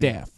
[0.00, 0.30] death.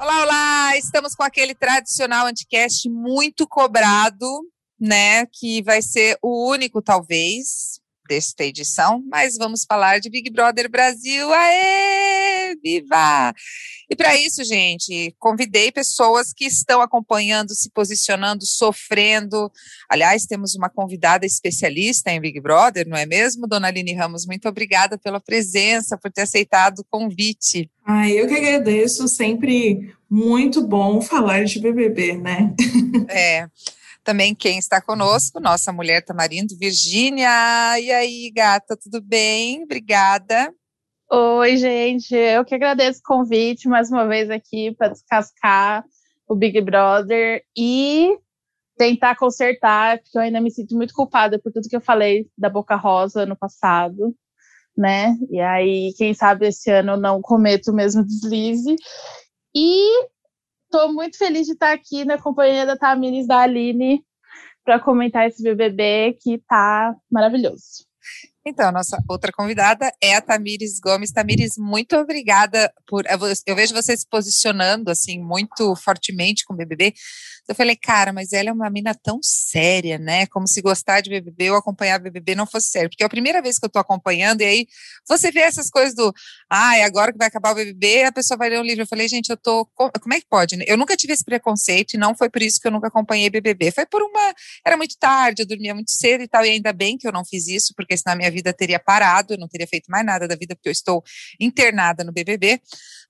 [0.00, 0.76] Olá, olá!
[0.76, 4.26] Estamos com aquele tradicional anticast muito cobrado,
[4.80, 5.26] né?
[5.26, 11.32] Que vai ser o único, talvez, desta edição, mas vamos falar de Big Brother Brasil.
[11.32, 12.01] Aê!
[12.62, 13.32] Viva!
[13.90, 19.50] E para isso, gente, convidei pessoas que estão acompanhando, se posicionando, sofrendo.
[19.88, 24.26] Aliás, temos uma convidada especialista em Big Brother, não é mesmo, dona Aline Ramos?
[24.26, 27.70] Muito obrigada pela presença, por ter aceitado o convite.
[27.84, 32.54] Ah, eu que agradeço, sempre muito bom falar de BBB, né?
[33.08, 33.48] É.
[34.04, 37.78] Também quem está conosco, nossa mulher Tamarindo, Virgínia.
[37.78, 39.62] E aí, gata, tudo bem?
[39.62, 40.52] Obrigada.
[41.14, 42.14] Oi, gente.
[42.14, 45.84] Eu que agradeço o convite mais uma vez aqui para descascar
[46.26, 48.18] o Big Brother e
[48.78, 52.48] tentar consertar, porque eu ainda me sinto muito culpada por tudo que eu falei da
[52.48, 54.16] Boca Rosa no passado,
[54.74, 55.14] né?
[55.30, 58.74] E aí, quem sabe esse ano eu não cometo o mesmo deslize.
[59.54, 60.06] E
[60.64, 64.02] estou muito feliz de estar aqui na companhia da Tamires da Aline
[64.64, 67.91] para comentar esse BBB que tá maravilhoso.
[68.44, 71.12] Então, a nossa outra convidada é a Tamires Gomes.
[71.12, 73.04] Tamires, muito obrigada por.
[73.46, 76.92] Eu vejo você se posicionando assim muito fortemente com o BBB.
[77.48, 80.26] Eu falei, cara, mas ela é uma mina tão séria, né?
[80.26, 82.88] Como se gostar de BBB ou acompanhar BBB não fosse sério.
[82.88, 84.66] Porque é a primeira vez que eu tô acompanhando, e aí
[85.08, 86.12] você vê essas coisas do,
[86.48, 88.82] ah, agora que vai acabar o BBB, a pessoa vai ler um livro.
[88.82, 89.66] Eu falei, gente, eu tô.
[89.74, 90.56] Como é que pode?
[90.66, 93.72] Eu nunca tive esse preconceito e não foi por isso que eu nunca acompanhei BBB.
[93.72, 94.34] Foi por uma.
[94.64, 97.24] Era muito tarde, eu dormia muito cedo e tal, e ainda bem que eu não
[97.24, 100.28] fiz isso, porque senão a minha vida teria parado, eu não teria feito mais nada
[100.28, 101.02] da vida, porque eu estou
[101.40, 102.60] internada no BBB.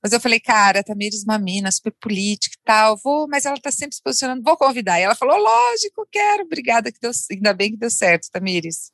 [0.02, 3.70] Mas eu falei, cara, Tamires uma mina super política e tal, vou, mas ela tá
[3.70, 5.00] sempre se posicionando, vou convidar.
[5.00, 8.92] E ela falou, lógico, quero, obrigada, que deu, ainda bem que deu certo, Tamires.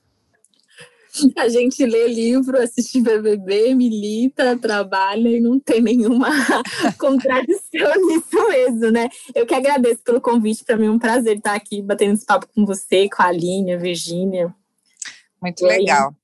[1.36, 6.28] A gente lê livro, assiste BBB, milita, trabalha e não tem nenhuma
[6.98, 9.08] contradição nisso mesmo, né?
[9.34, 12.46] Eu que agradeço pelo convite, para mim é um prazer estar aqui batendo esse papo
[12.54, 14.54] com você, com a Aline, a Virgínia.
[15.40, 16.14] Muito legal.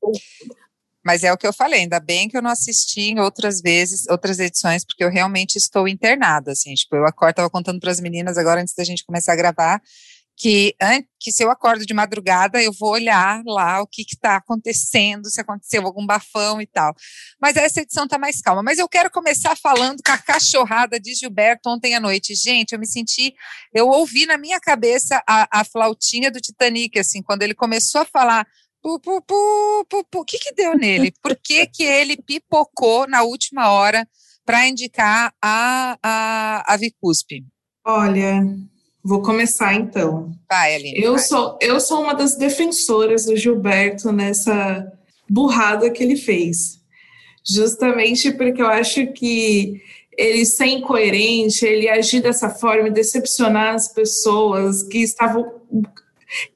[1.05, 4.07] Mas é o que eu falei, ainda bem que eu não assisti em outras vezes,
[4.09, 8.01] outras edições, porque eu realmente estou internada, assim, tipo, eu acordo, tava contando para as
[8.01, 9.83] meninas agora, antes da gente começar a gravar,
[10.37, 10.75] que,
[11.21, 15.41] que se eu acordo de madrugada, eu vou olhar lá o que está acontecendo, se
[15.41, 16.95] aconteceu algum bafão e tal.
[17.41, 18.63] Mas essa edição está mais calma.
[18.63, 22.35] Mas eu quero começar falando com a cachorrada de Gilberto ontem à noite.
[22.35, 23.33] Gente, eu me senti,
[23.73, 28.07] eu ouvi na minha cabeça a, a flautinha do Titanic, assim, quando ele começou a
[28.07, 28.47] falar
[28.85, 30.21] Pu, pu, pu.
[30.21, 31.11] O que, que deu nele?
[31.23, 34.07] Por que, que ele pipocou na última hora
[34.45, 37.47] para indicar a, a, a Vicuspe?
[37.83, 38.47] Olha,
[39.03, 40.31] vou começar então.
[40.51, 41.01] Vai, Aline.
[41.03, 41.23] Eu, vai.
[41.23, 44.87] Sou, eu sou uma das defensoras do Gilberto nessa
[45.31, 46.79] burrada que ele fez.
[47.43, 49.81] Justamente porque eu acho que
[50.15, 55.51] ele ser incoerente, ele agir dessa forma, decepcionar as pessoas que estavam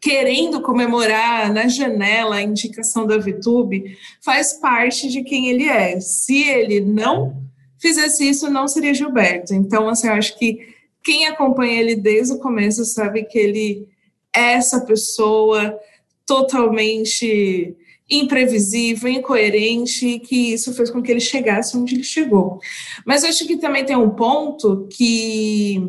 [0.01, 6.01] querendo comemorar na janela a indicação da VTube, faz parte de quem ele é.
[6.01, 7.37] Se ele não
[7.79, 9.55] fizesse isso, não seria Gilberto.
[9.55, 13.89] Então, assim, eu acho que quem acompanha ele desde o começo sabe que ele
[14.35, 15.79] é essa pessoa
[16.27, 17.75] totalmente
[18.11, 22.59] imprevisível, incoerente, que isso fez com que ele chegasse onde ele chegou.
[23.05, 25.83] Mas eu acho que também tem um ponto que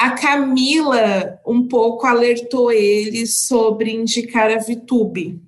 [0.00, 5.38] a Camila um pouco alertou ele sobre indicar a VTube,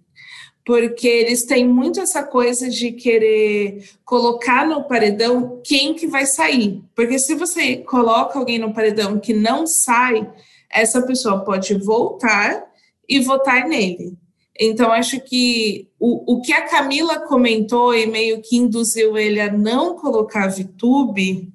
[0.62, 6.82] porque eles têm muito essa coisa de querer colocar no paredão quem que vai sair.
[6.94, 10.30] Porque se você coloca alguém no paredão que não sai,
[10.70, 12.62] essa pessoa pode voltar
[13.08, 14.18] e votar nele.
[14.60, 19.50] Então, acho que o, o que a Camila comentou e meio que induziu ele a
[19.50, 21.50] não colocar a VTube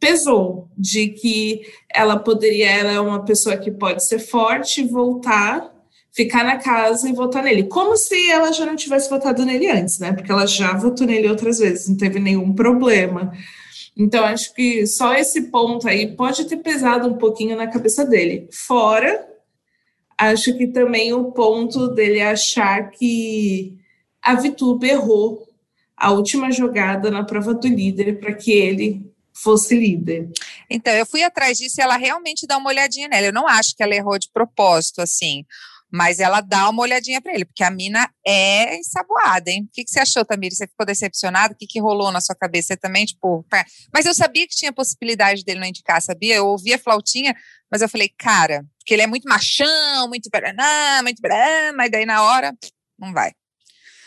[0.00, 1.62] pesou de que
[1.92, 5.72] ela poderia, ela é uma pessoa que pode ser forte, voltar,
[6.12, 7.64] ficar na casa e votar nele.
[7.64, 10.12] Como se ela já não tivesse votado nele antes, né?
[10.12, 13.32] Porque ela já votou nele outras vezes, não teve nenhum problema.
[13.96, 18.48] Então, acho que só esse ponto aí pode ter pesado um pouquinho na cabeça dele.
[18.52, 19.28] Fora,
[20.16, 23.76] acho que também o ponto dele achar que
[24.22, 25.48] a Vitube errou
[25.96, 29.07] a última jogada na prova do líder para que ele
[29.42, 30.28] fosse líder.
[30.70, 33.26] Então, eu fui atrás disso e ela realmente dá uma olhadinha nela.
[33.26, 35.44] Eu não acho que ela errou de propósito, assim.
[35.90, 39.62] Mas ela dá uma olhadinha para ele, porque a mina é ensaboada, hein?
[39.64, 40.52] O que, que você achou, Tamir?
[40.52, 41.54] Você ficou decepcionado?
[41.54, 42.68] O que, que rolou na sua cabeça?
[42.68, 43.42] Você também, tipo.
[43.48, 43.64] Pá.
[43.92, 46.36] Mas eu sabia que tinha possibilidade dele não indicar, sabia?
[46.36, 47.34] Eu ouvia a flautinha,
[47.72, 52.04] mas eu falei, cara, porque ele é muito machão, muito paraná, muito paraná, mas daí
[52.04, 52.54] na hora,
[52.98, 53.32] não vai.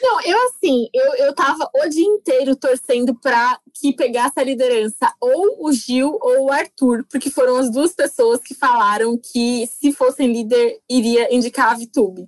[0.02, 5.14] Não, eu assim, eu, eu tava o dia inteiro torcendo para que pegasse a liderança
[5.20, 9.92] ou o Gil ou o Arthur, porque foram as duas pessoas que falaram que se
[9.92, 12.28] fossem líder iria indicar a VTube.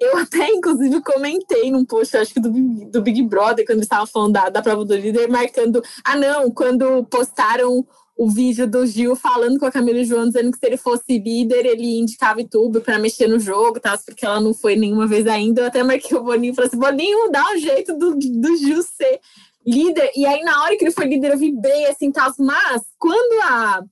[0.00, 4.06] Eu até, inclusive, comentei num post, acho que do, do Big Brother, quando eles estavam
[4.06, 5.82] falando da, da prova do líder, marcando.
[6.02, 7.86] Ah, não, quando postaram
[8.22, 11.66] o vídeo do Gil falando com a Camila João, dizendo que se ele fosse líder,
[11.66, 13.98] ele indicava YouTube para mexer no jogo, tá?
[13.98, 15.62] porque ela não foi nenhuma vez ainda.
[15.62, 18.80] Eu até marquei o Boninho e falei assim: Boninho, dá um jeito do, do Gil
[18.84, 19.18] ser
[19.66, 20.12] líder.
[20.14, 22.32] E aí, na hora que ele foi líder, eu vibrei assim, tal.
[22.38, 23.82] Mas quando a.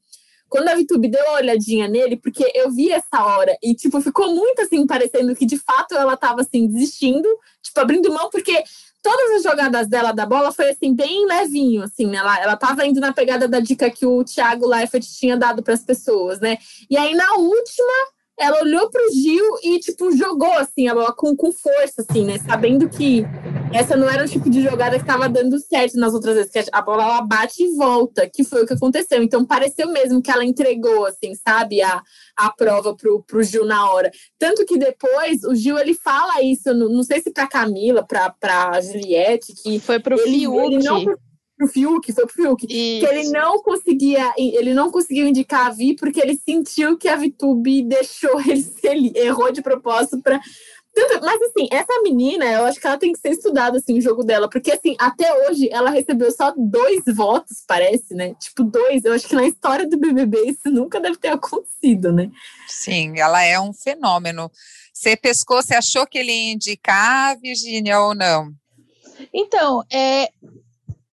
[0.49, 4.35] Quando a VTube deu uma olhadinha nele, porque eu vi essa hora e, tipo, ficou
[4.35, 7.29] muito assim, parecendo que de fato ela tava assim, desistindo,
[7.63, 8.61] tipo, abrindo mão, porque
[9.03, 12.19] todas as jogadas dela da bola foi assim, bem levinho, assim, né?
[12.19, 15.75] Ela, ela tava indo na pegada da dica que o Thiago Leifert tinha dado para
[15.75, 16.59] as pessoas, né?
[16.89, 17.93] E aí na última
[18.41, 22.25] ela olhou para o Gil e, tipo, jogou, assim, a bola com, com força, assim,
[22.25, 22.39] né?
[22.39, 23.23] Sabendo que
[23.73, 26.65] essa não era o tipo de jogada que estava dando certo nas outras vezes, que
[26.73, 29.23] a bola ela bate e volta, que foi o que aconteceu.
[29.23, 32.03] Então, pareceu mesmo que ela entregou, assim, sabe, a,
[32.37, 34.11] a prova pro, pro Gil na hora.
[34.39, 39.53] Tanto que depois, o Gil, ele fala isso, não sei se para Camila, para Juliette,
[39.55, 39.79] que...
[39.79, 40.75] Foi pro ele, Fiuk.
[40.75, 41.05] Ele não,
[41.61, 43.07] pro Fiuk, foi pro Fiuk, Isso.
[43.07, 47.17] que ele não conseguia, ele não conseguiu indicar a Vi porque ele sentiu que a
[47.17, 50.41] VTube deixou ele, ele errou de propósito para
[51.23, 54.25] mas assim, essa menina, eu acho que ela tem que ser estudada assim, o jogo
[54.25, 58.35] dela, porque assim, até hoje ela recebeu só dois votos, parece, né?
[58.35, 59.05] Tipo, dois.
[59.05, 62.31] Eu acho que na história do BBB isso nunca deve ter acontecido, né?
[62.69, 64.51] Sim, ela é um fenômeno.
[64.93, 68.53] Você pescou, você achou que ele ia indicar, Virgínia, ou não?
[69.33, 70.29] Então, é,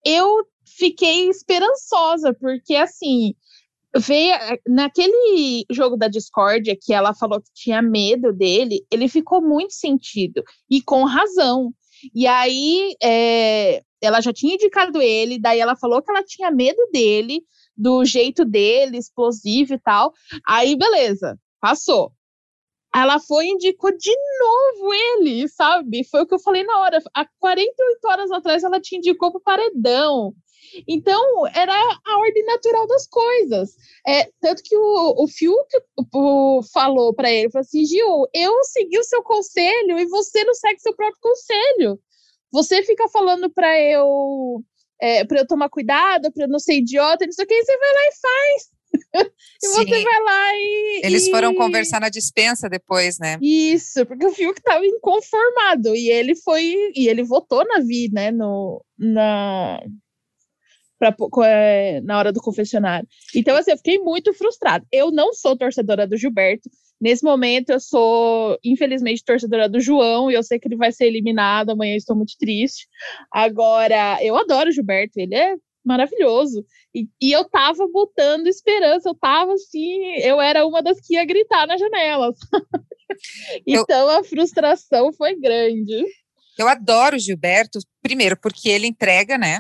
[0.04, 0.46] eu
[0.78, 3.36] fiquei esperançosa, porque assim,
[3.98, 4.34] veio
[4.68, 10.44] naquele jogo da discórdia que ela falou que tinha medo dele, ele ficou muito sentido
[10.70, 11.74] e com razão.
[12.14, 16.82] E aí é, ela já tinha indicado ele, daí ela falou que ela tinha medo
[16.92, 17.42] dele,
[17.76, 20.14] do jeito dele, explosivo e tal.
[20.48, 22.12] Aí beleza, passou
[22.96, 26.06] ela foi e indicou de novo ele, sabe?
[26.06, 26.98] Foi o que eu falei na hora.
[27.14, 30.34] Há 48 horas atrás ela te indicou pro paredão.
[30.88, 33.76] Então, era a ordem natural das coisas.
[34.08, 35.68] É, tanto que o, o Fiuk
[36.14, 40.54] o, falou para ele, falou assim, Gil, eu segui o seu conselho e você não
[40.54, 42.00] segue seu próprio conselho.
[42.52, 44.64] Você fica falando para eu
[45.02, 47.78] é, para eu tomar cuidado, para eu não ser idiota, não sei o que, você
[47.78, 48.76] vai lá e faz.
[49.64, 49.74] e Sim.
[49.74, 51.02] você vai lá e.
[51.04, 53.38] Eles foram conversar na dispensa depois, né?
[53.42, 55.96] Isso, porque o Fiuk estava inconformado.
[55.96, 56.92] E ele foi.
[56.96, 58.32] E ele votou na Vi, né?
[58.32, 59.82] No, na,
[60.98, 61.16] pra,
[61.46, 63.08] é, na hora do confessionário.
[63.36, 64.86] Então, assim, eu fiquei muito frustrada.
[64.92, 66.70] Eu não sou torcedora do Gilberto.
[67.00, 71.06] Nesse momento, eu sou, infelizmente, torcedora do João, e eu sei que ele vai ser
[71.06, 71.72] eliminado.
[71.72, 72.88] Amanhã estou muito triste.
[73.32, 75.56] Agora, eu adoro o Gilberto, ele é
[75.86, 76.66] maravilhoso.
[76.94, 81.26] E, e, eu tava botando esperança, eu tava assim, eu era uma das que ia
[81.26, 82.34] gritar na janela.
[83.68, 86.04] então eu, a frustração foi grande.
[86.58, 89.60] Eu adoro o Gilberto, primeiro porque ele entrega, né?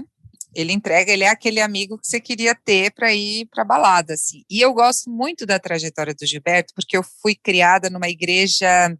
[0.55, 4.43] Ele entrega, ele é aquele amigo que você queria ter para ir para balada, assim.
[4.49, 8.95] E eu gosto muito da trajetória do Gilberto, porque eu fui criada numa igreja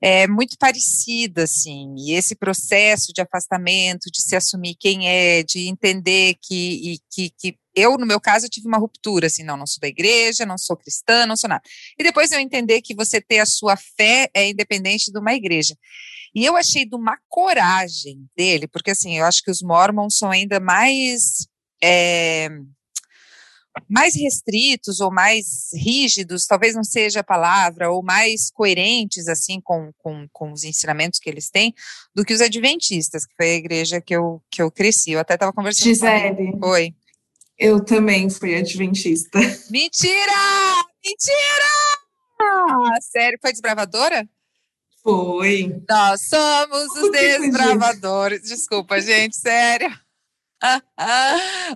[0.00, 5.68] é muito parecida, assim, e esse processo de afastamento, de se assumir quem é, de
[5.68, 9.66] entender que, e, que, que eu, no meu caso, tive uma ruptura, assim, não, não
[9.66, 11.62] sou da igreja, não sou cristã, não sou nada.
[11.98, 15.76] E depois eu entender que você ter a sua fé é independente de uma igreja.
[16.34, 20.30] E eu achei de uma coragem dele, porque assim, eu acho que os mormons são
[20.30, 21.46] ainda mais
[21.82, 22.48] é,
[23.88, 29.92] mais restritos ou mais rígidos, talvez não seja a palavra, ou mais coerentes, assim, com,
[29.98, 31.74] com, com os ensinamentos que eles têm,
[32.14, 35.12] do que os adventistas, que foi a igreja que eu, que eu cresci.
[35.12, 36.52] Eu até estava conversando Gisele.
[36.58, 36.94] com Oi.
[37.58, 39.38] Eu também fui adventista.
[39.70, 40.32] Mentira!
[41.04, 41.68] Mentira!
[43.00, 44.28] Sério, foi desbravadora?
[45.02, 45.82] Foi.
[45.88, 48.42] Nós somos os desbravadores.
[48.42, 49.90] Desculpa, gente, sério.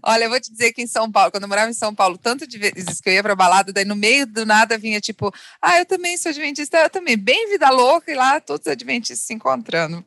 [0.03, 2.19] Olha, eu vou te dizer que em São Paulo, quando eu morava em São Paulo,
[2.19, 5.33] tanto de vezes que eu ia pra balada, daí no meio do nada vinha tipo,
[5.61, 9.27] ah, eu também sou adventista, eu também, bem vida louca, e lá todos os adventistas
[9.27, 10.05] se encontrando.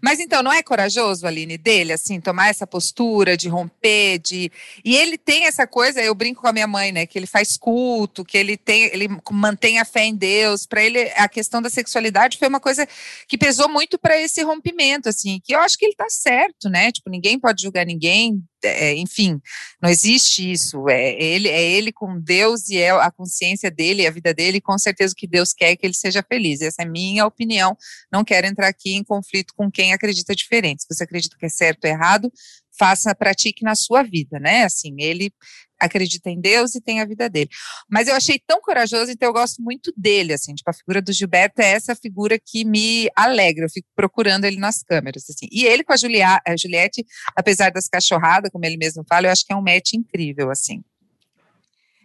[0.00, 4.50] Mas então, não é corajoso, Aline, dele, assim, tomar essa postura de romper, de.
[4.84, 7.56] E ele tem essa coisa, eu brinco com a minha mãe, né, que ele faz
[7.56, 10.66] culto, que ele tem, ele mantém a fé em Deus.
[10.66, 12.88] Para ele, a questão da sexualidade foi uma coisa
[13.28, 16.90] que pesou muito para esse rompimento, assim, que eu acho que ele tá certo, né?
[16.90, 19.40] Tipo, ninguém pode julgar ninguém, é, enfim,
[19.80, 20.88] não existe isso.
[20.88, 24.60] É ele, é ele com Deus e é a consciência dele, a vida dele, e
[24.60, 26.60] com certeza que Deus quer é que ele seja feliz.
[26.60, 27.76] Essa é minha opinião.
[28.12, 30.82] Não quero entrar aqui em conflito com quem acredita diferente.
[30.82, 32.32] Se você acredita que é certo ou errado,
[32.78, 34.64] faça, pratique na sua vida, né?
[34.64, 35.32] Assim, ele
[35.78, 37.48] acredita em Deus e tem a vida dele.
[37.88, 41.12] Mas eu achei tão corajoso, então eu gosto muito dele, assim, tipo, a figura do
[41.12, 45.46] Gilberto é essa figura que me alegra, eu fico procurando ele nas câmeras, assim.
[45.50, 47.04] E ele com a, Julia, a Juliette,
[47.36, 50.82] apesar das cachorradas, como ele mesmo fala, eu acho que é um match incrível, assim.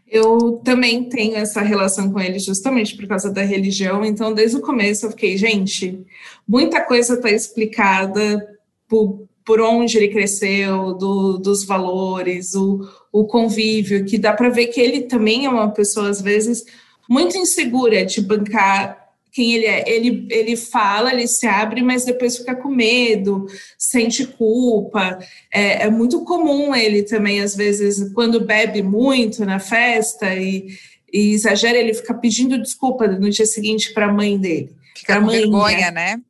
[0.07, 4.61] Eu também tenho essa relação com ele justamente por causa da religião, então desde o
[4.61, 6.05] começo eu fiquei, gente,
[6.47, 8.47] muita coisa está explicada
[8.87, 14.67] por, por onde ele cresceu, do, dos valores, o, o convívio, que dá para ver
[14.67, 16.63] que ele também é uma pessoa, às vezes,
[17.09, 19.89] muito insegura de bancar quem ele é.
[19.89, 23.47] Ele, ele fala, ele se abre, mas depois fica com medo,
[23.77, 25.17] sente culpa.
[25.51, 30.67] É, é muito comum ele também, às vezes, quando bebe muito na festa e,
[31.11, 34.71] e exagera, ele fica pedindo desculpa no dia seguinte para a mãe dele.
[34.95, 36.21] Fica com vergonha, né?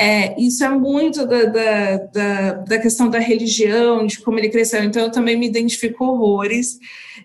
[0.00, 4.84] É, isso é muito da, da, da, da, questão da religião, de como ele cresceu.
[4.84, 6.78] Então, eu também me identifico horrores.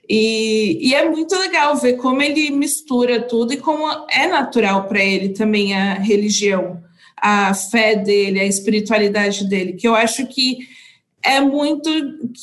[0.10, 5.04] E, e é muito legal ver como ele mistura tudo e como é natural para
[5.04, 6.82] ele também a religião,
[7.16, 10.58] a fé dele, a espiritualidade dele, que eu acho que
[11.24, 11.90] é muito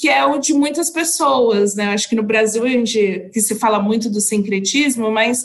[0.00, 1.86] que é o de muitas pessoas, né?
[1.86, 5.44] Acho que no Brasil a gente que se fala muito do sincretismo, mas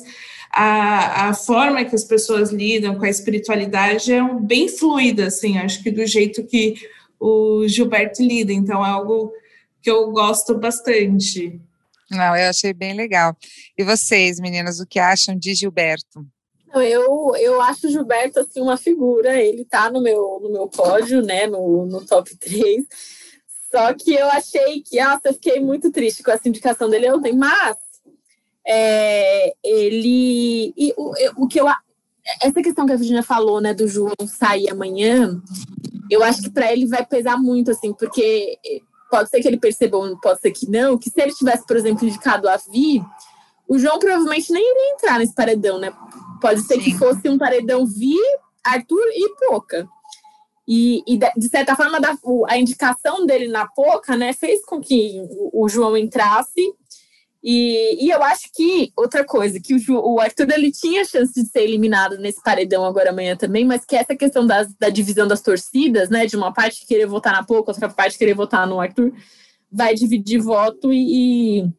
[0.55, 5.57] a, a forma que as pessoas lidam com a espiritualidade é um, bem fluida, assim,
[5.57, 6.75] acho que do jeito que
[7.19, 9.33] o Gilberto lida, então é algo
[9.81, 11.59] que eu gosto bastante.
[12.09, 13.35] Não, eu achei bem legal.
[13.77, 16.25] E vocês, meninas, o que acham de Gilberto?
[16.73, 21.21] Eu, eu acho o Gilberto assim uma figura, ele tá no meu, no meu pódio,
[21.21, 22.85] né, no, no top 3.
[23.69, 27.33] Só que eu achei que, nossa, eu fiquei muito triste com essa indicação dele ontem,
[27.33, 27.75] mas
[28.67, 30.73] é, ele.
[30.77, 31.67] E o, o que eu.
[32.41, 35.39] Essa questão que a Virginia falou, né, do João sair amanhã,
[36.09, 38.57] eu acho que para ele vai pesar muito, assim, porque
[39.11, 42.05] pode ser que ele perceba, pode ser que não, que se ele tivesse, por exemplo,
[42.05, 43.03] indicado a Vi,
[43.67, 45.93] o João provavelmente nem iria entrar nesse paredão, né?
[46.41, 46.81] Pode ser Sim.
[46.81, 48.17] que fosse um paredão Vi,
[48.63, 49.87] Arthur e Poca.
[50.67, 51.99] E, e, de certa forma,
[52.47, 55.21] a indicação dele na Poca, né, fez com que
[55.53, 56.73] o João entrasse
[57.47, 61.47] e, e eu acho que, outra coisa, que o, o Arthur ele tinha chance de
[61.47, 65.43] ser eliminado nesse paredão agora amanhã também, mas que essa questão das, da divisão das
[65.43, 66.25] torcidas, né?
[66.25, 69.13] De uma parte querer votar na Pouca, outra parte querer votar no Arthur,
[69.71, 71.69] vai dividir voto e, e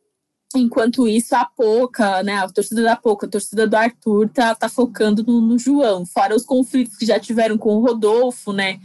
[0.55, 2.35] enquanto isso a Pouca, né?
[2.35, 6.37] A torcida da Pouca, a torcida do Arthur tá, tá focando no, no João, fora
[6.37, 8.79] os conflitos que já tiveram com o Rodolfo, né?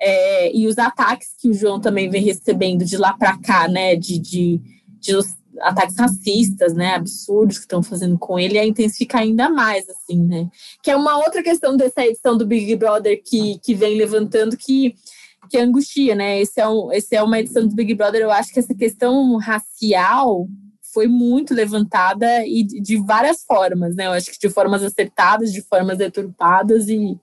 [0.00, 3.96] É, e os ataques que o João também vem recebendo de lá para cá, né?
[3.96, 4.60] De, de,
[5.00, 5.16] de
[5.60, 10.48] ataques racistas, né, absurdos que estão fazendo com ele, a intensificar ainda mais, assim, né?
[10.82, 14.94] Que é uma outra questão dessa edição do Big Brother que, que vem levantando que,
[15.50, 16.40] que angustia, né?
[16.40, 19.36] Esse é, um, esse é uma edição do Big Brother, eu acho que essa questão
[19.36, 20.46] racial
[20.92, 24.06] foi muito levantada e de várias formas, né?
[24.06, 27.18] Eu acho que de formas acertadas, de formas deturpadas e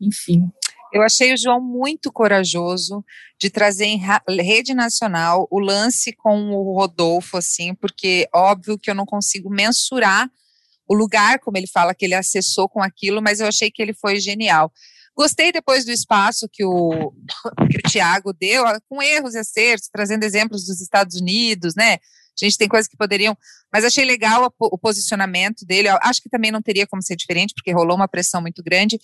[0.00, 0.50] enfim.
[0.94, 3.04] Eu achei o João muito corajoso
[3.36, 4.00] de trazer em
[4.40, 10.30] rede nacional o lance com o Rodolfo, assim, porque óbvio que eu não consigo mensurar
[10.86, 13.92] o lugar, como ele fala, que ele acessou com aquilo, mas eu achei que ele
[13.92, 14.72] foi genial.
[15.16, 17.12] Gostei depois do espaço que o,
[17.68, 21.98] que o Tiago deu, com erros e acertos, trazendo exemplos dos Estados Unidos, né?
[22.38, 23.36] Gente tem coisas que poderiam.
[23.72, 25.88] Mas achei legal o, posicionamento dele.
[25.88, 28.98] Eu acho que também não teria como ser diferente, porque rolou uma pressão muito grande.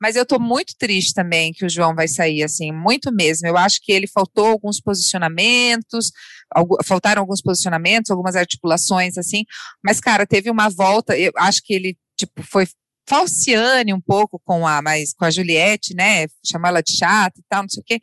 [0.00, 3.46] Mas eu estou muito triste também que o João vai sair, assim, muito mesmo.
[3.46, 6.10] Eu acho que ele faltou alguns posicionamentos,
[6.84, 9.44] faltaram alguns posicionamentos, algumas articulações, assim.
[9.84, 11.16] Mas, cara, teve uma volta.
[11.16, 12.66] Eu acho que ele tipo, foi
[13.06, 16.26] falciane um pouco com a, mas com a Juliette, né?
[16.44, 18.00] Chamar ela de chata e tal, não sei o quê.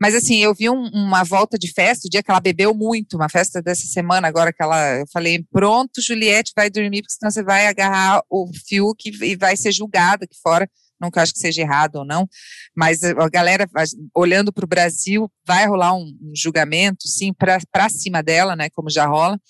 [0.00, 3.16] Mas assim, eu vi um, uma volta de festa, o dia que ela bebeu muito,
[3.16, 7.30] uma festa dessa semana, agora que ela, eu falei, pronto, Juliette vai dormir, porque senão
[7.30, 10.68] você vai agarrar o Fiuk e vai ser julgada aqui fora
[11.00, 12.28] nunca acho que seja errado ou não,
[12.76, 13.66] mas a galera
[14.14, 18.90] olhando para o Brasil vai rolar um, um julgamento, sim, para cima dela, né, como
[18.90, 19.40] já rola,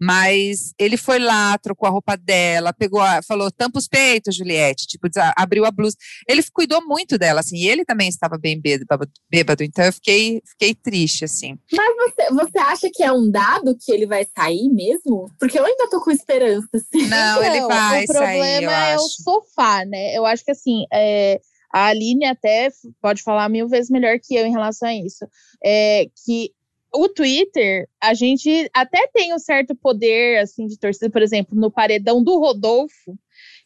[0.00, 4.86] mas ele foi lá, trocou a roupa dela, pegou, a, falou, tampa os peitos, Juliette,
[4.86, 5.96] tipo, abriu a blusa.
[6.28, 10.40] Ele cuidou muito dela, assim, e ele também estava bem bêbado, bêbado então eu fiquei,
[10.44, 11.58] fiquei triste, assim.
[11.72, 15.30] Mas você, você acha que é um dado que ele vai sair mesmo?
[15.38, 17.06] Porque eu ainda tô com esperança, assim.
[17.08, 19.04] Não, ele vai sair, O problema é acho.
[19.04, 20.16] o sofá, né?
[20.16, 21.40] Eu acho que, assim, é,
[21.72, 22.68] a Aline até
[23.00, 25.26] pode falar mil vezes melhor que eu em relação a isso.
[25.64, 26.52] É, que
[26.94, 31.70] o Twitter, a gente até tem um certo poder assim de torcida, por exemplo, no
[31.70, 33.18] paredão do Rodolfo,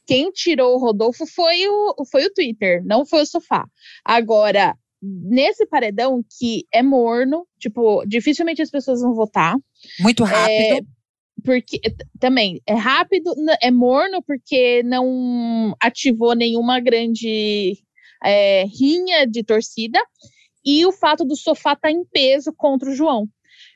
[0.06, 3.64] quem tirou o Rodolfo foi o, foi o Twitter, não foi o sofá.
[4.04, 9.56] Agora, nesse paredão que é morno, tipo, dificilmente as pessoas vão votar.
[10.00, 10.50] Muito rápido.
[10.50, 10.80] É,
[11.44, 11.80] porque
[12.18, 17.78] também é rápido, é morno porque não ativou nenhuma grande
[18.24, 20.00] é, rinha de torcida
[20.64, 23.28] e o fato do sofá estar tá em peso contra o João.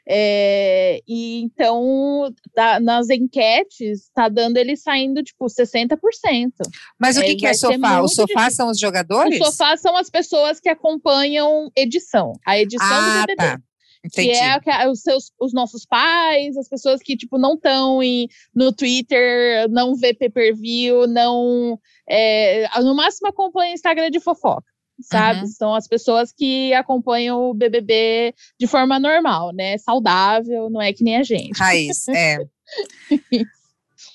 [0.08, 5.98] É, e então, tá, nas enquetes, está dando ele saindo tipo 60%.
[6.98, 8.00] Mas o que é, que é sofá?
[8.00, 8.50] O sofá difícil.
[8.52, 9.40] são os jogadores?
[9.40, 13.36] O sofá são as pessoas que acompanham edição, a edição ah, do BBB.
[13.36, 13.58] Tá.
[14.04, 14.30] Entendi.
[14.30, 17.98] Que é, que é os, seus, os nossos pais, as pessoas que, tipo, não estão
[18.54, 21.76] no Twitter, não vê pay-per-view, não.
[22.08, 25.40] É, no máximo acompanha Instagram de fofoca sabe?
[25.40, 25.46] Uhum.
[25.46, 29.78] São as pessoas que acompanham o BBB de forma normal, né?
[29.78, 31.58] Saudável, não é que nem a gente.
[31.58, 32.38] Raiz, é.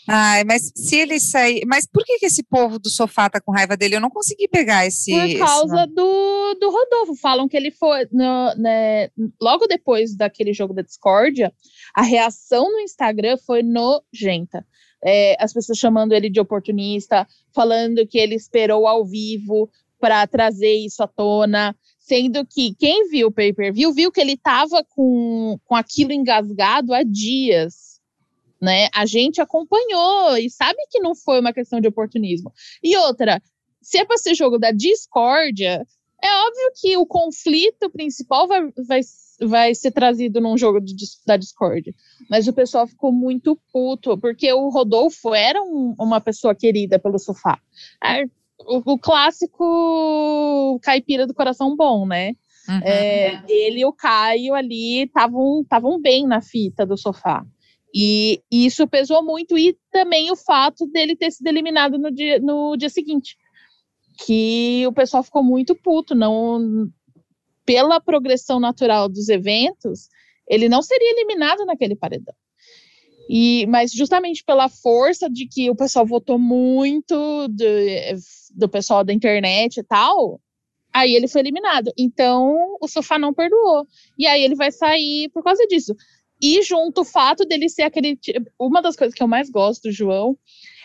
[0.07, 1.63] Ai, mas se ele sair.
[1.65, 3.95] Mas por que, que esse povo do sofá tá com raiva dele?
[3.95, 5.11] Eu não consegui pegar esse.
[5.11, 7.15] Por causa esse do, do Rodolfo.
[7.15, 8.07] Falam que ele foi.
[8.11, 9.09] No, né,
[9.41, 11.53] logo depois daquele jogo da discórdia,
[11.95, 14.65] a reação no Instagram foi nojenta.
[15.03, 19.69] É, as pessoas chamando ele de oportunista, falando que ele esperou ao vivo
[20.01, 24.83] para trazer isso à tona, sendo que quem viu o pay-per-view viu que ele estava
[24.89, 28.01] com, com aquilo engasgado há dias.
[28.59, 28.89] Né?
[28.93, 32.51] A gente acompanhou e sabe que não foi uma questão de oportunismo.
[32.83, 33.41] E outra,
[33.81, 35.85] se é para ser jogo da discórdia,
[36.23, 39.01] é óbvio que o conflito principal vai, vai,
[39.41, 40.93] vai ser trazido num jogo de,
[41.25, 41.95] da Discord.
[42.29, 47.17] Mas o pessoal ficou muito puto, porque o Rodolfo era um, uma pessoa querida pelo
[47.17, 47.59] sofá
[48.65, 52.33] o, o, clássico caipira do coração bom, né?
[52.67, 52.79] Uhum.
[52.83, 57.45] É, ele e o Caio ali estavam bem na fita do sofá.
[57.93, 62.39] E, e, isso pesou muito, e também o fato dele ter sido eliminado no dia,
[62.39, 63.35] no dia seguinte.
[64.25, 66.89] Que o pessoal ficou muito puto, não
[67.65, 70.09] pela progressão natural dos eventos,
[70.47, 72.35] ele não seria eliminado naquele paredão.
[73.29, 77.65] E, mas justamente pela força de que o pessoal votou muito do,
[78.55, 80.39] do pessoal da internet e tal,
[80.93, 81.91] aí ele foi eliminado.
[81.97, 83.87] Então o sofá não perdoou.
[84.17, 85.95] E aí ele vai sair por causa disso.
[86.41, 88.17] E junto o fato dele ser aquele.
[88.59, 90.37] Uma das coisas que eu mais gosto do João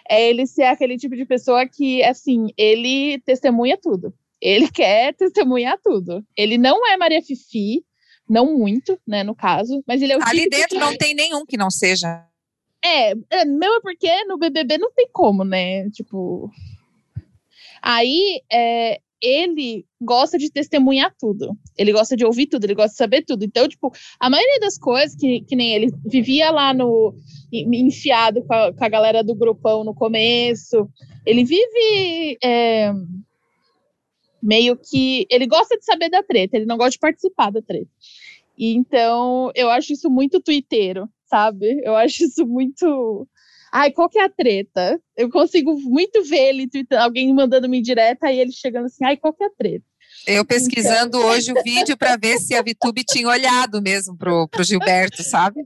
[0.09, 4.14] é ele ser aquele tipo de pessoa que, assim, ele testemunha tudo.
[4.40, 6.25] Ele quer testemunhar tudo.
[6.37, 7.85] Ele não é Maria Fifi,
[8.28, 10.78] não muito, né, no caso, mas ele é o Ali tipo dentro que...
[10.78, 12.26] não tem nenhum que não seja.
[12.84, 15.88] É, é, mesmo porque no BBB não tem como, né?
[15.90, 16.50] Tipo.
[17.82, 21.56] Aí, é, ele gosta de testemunhar tudo.
[21.76, 23.44] Ele gosta de ouvir tudo, ele gosta de saber tudo.
[23.44, 27.14] Então, tipo, a maioria das coisas que, que nem ele vivia lá no.
[27.52, 30.88] enfiado com a, com a galera do grupão no começo.
[31.24, 32.38] Ele vive.
[32.42, 32.92] É,
[34.42, 35.27] meio que.
[35.31, 37.90] Ele gosta de saber da treta, ele não gosta de participar da treta.
[38.59, 41.81] Então, eu acho isso muito twitteiro sabe?
[41.85, 43.29] Eu acho isso muito.
[43.72, 44.99] Ai, qual que é a treta?
[45.16, 46.68] Eu consigo muito ver ele,
[46.99, 49.85] alguém mandando me direta e ele chegando assim, ai, qual que é a treta?
[50.27, 51.29] Eu pesquisando então...
[51.29, 55.61] hoje o vídeo para ver se a VTube tinha olhado mesmo pro, pro Gilberto, sabe?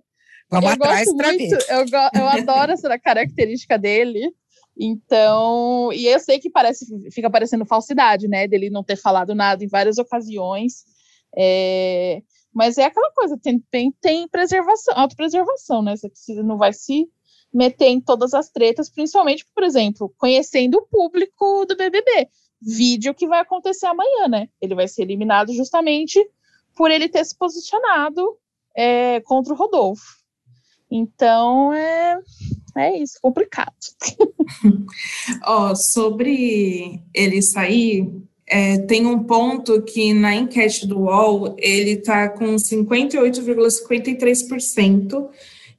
[0.50, 1.59] Vamos eu atrás para ver.
[1.68, 4.33] Eu, eu adoro essa característica dele.
[4.82, 8.48] Então, e eu sei que parece, fica parecendo falsidade, né?
[8.48, 10.84] Dele não ter falado nada em várias ocasiões.
[11.36, 15.94] É, mas é aquela coisa, tem, tem, tem preservação, autopreservação, né?
[15.94, 17.06] Você precisa, não vai se
[17.52, 22.28] meter em todas as tretas, principalmente, por exemplo, conhecendo o público do BBB.
[22.62, 24.48] Vídeo que vai acontecer amanhã, né?
[24.62, 26.18] Ele vai ser eliminado justamente
[26.74, 28.34] por ele ter se posicionado
[28.74, 30.20] é, contra o Rodolfo.
[30.90, 32.18] Então, é,
[32.76, 33.74] é isso, complicado.
[35.46, 38.11] Oh, sobre ele sair,
[38.46, 45.30] é, tem um ponto que na enquete do UOL ele está com 58,53%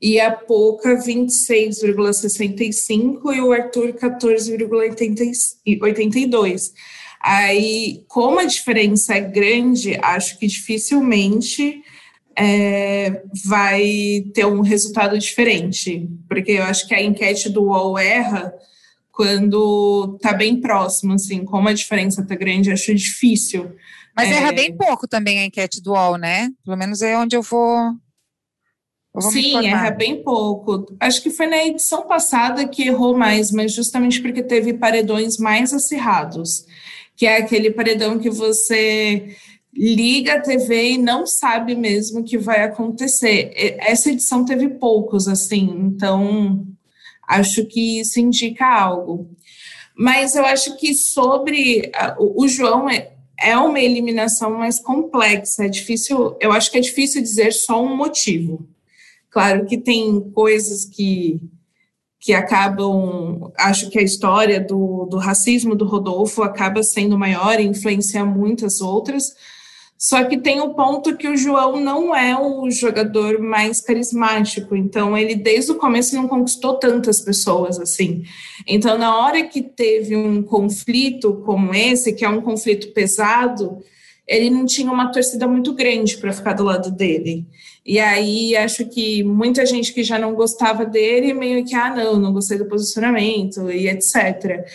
[0.01, 6.71] e a Pouca 26,65% e o Arthur 14,82%.
[7.19, 11.83] Aí, como a diferença é grande, acho que dificilmente
[12.37, 18.53] é, vai ter um resultado diferente, porque eu acho que a enquete do UOL erra
[19.11, 23.75] quando tá bem próximo, assim, como a diferença tá grande, acho difícil.
[24.15, 24.35] Mas é...
[24.35, 26.49] erra bem pouco também a enquete do UOL, né?
[26.65, 27.93] Pelo menos é onde eu vou.
[29.13, 30.85] Eu vou Sim, erra bem pouco.
[30.99, 35.73] Acho que foi na edição passada que errou mais, mas justamente porque teve paredões mais
[35.73, 36.65] acirrados,
[37.15, 39.35] que é aquele paredão que você
[39.73, 43.51] liga a TV e não sabe mesmo o que vai acontecer.
[43.79, 46.67] Essa edição teve poucos, assim, então
[47.27, 49.29] acho que isso indica algo.
[49.95, 56.35] Mas eu acho que sobre o João é, é uma eliminação mais complexa, é difícil,
[56.39, 58.67] eu acho que é difícil dizer só um motivo.
[59.29, 61.39] Claro que tem coisas que
[62.21, 67.65] que acabam, acho que a história do, do racismo do Rodolfo acaba sendo maior e
[67.65, 69.33] influencia muitas outras,
[70.01, 75.15] só que tem o ponto que o João não é o jogador mais carismático, então
[75.15, 78.23] ele desde o começo não conquistou tantas pessoas assim.
[78.67, 83.77] Então, na hora que teve um conflito como esse, que é um conflito pesado,
[84.27, 87.45] ele não tinha uma torcida muito grande para ficar do lado dele.
[87.85, 92.19] E aí acho que muita gente que já não gostava dele meio que, ah, não,
[92.19, 94.65] não gostei do posicionamento e etc.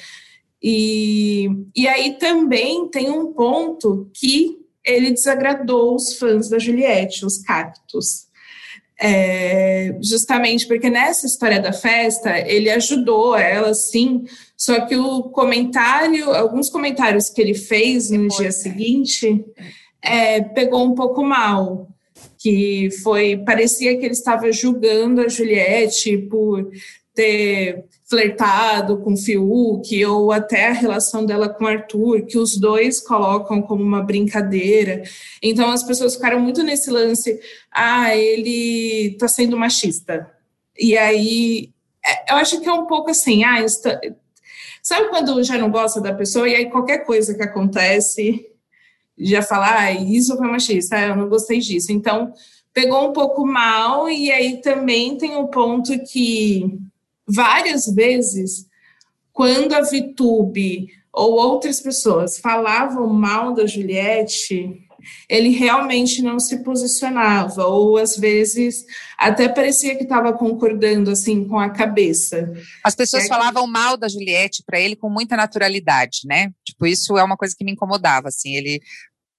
[0.63, 7.39] E, e aí também tem um ponto que ele desagradou os fãs da Juliette, os
[7.39, 8.27] cactos.
[8.99, 14.25] É, justamente porque nessa história da festa ele ajudou ela, sim,
[14.57, 19.45] só que o comentário, alguns comentários que ele fez no dia seguinte,
[20.01, 21.89] é, pegou um pouco mal,
[22.39, 26.71] que foi parecia que ele estava julgando a Juliette por
[27.17, 33.63] ter flertado com Fiuk ou até a relação dela com Arthur, que os dois colocam
[33.63, 35.03] como uma brincadeira.
[35.43, 37.41] Então as pessoas ficaram muito nesse lance,
[37.73, 40.31] ah, ele está sendo machista.
[40.79, 41.71] E aí
[42.05, 43.99] é, eu acho que é um pouco assim, ah, está...
[44.83, 48.47] sabe quando já não gosta da pessoa e aí qualquer coisa que acontece
[49.19, 51.91] já fala, ah, isso foi machista, eu não gostei disso.
[51.91, 52.35] Então
[52.75, 56.79] pegou um pouco mal e aí também tem o um ponto que
[57.27, 58.67] várias vezes,
[59.33, 64.87] quando a Vitube ou outras pessoas falavam mal da Juliette,
[65.29, 68.85] ele realmente não se posicionava, ou às vezes
[69.17, 72.53] até parecia que estava concordando assim com a cabeça.
[72.85, 73.71] As pessoas é falavam que...
[73.71, 76.51] mal da Juliette para ele com muita naturalidade, né?
[76.65, 78.81] Tipo, isso é uma coisa que me incomodava, assim, ele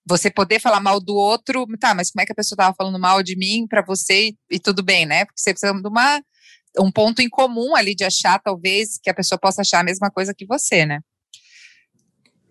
[0.10, 2.98] você poder falar mal do outro, tá, mas como é que a pessoa estava falando
[2.98, 5.26] mal de mim para você e, e, tudo bem, né?
[5.26, 6.22] Porque você precisa de uma
[6.80, 10.10] um ponto em comum ali de achar, talvez, que a pessoa possa achar a mesma
[10.10, 11.00] coisa que você, né?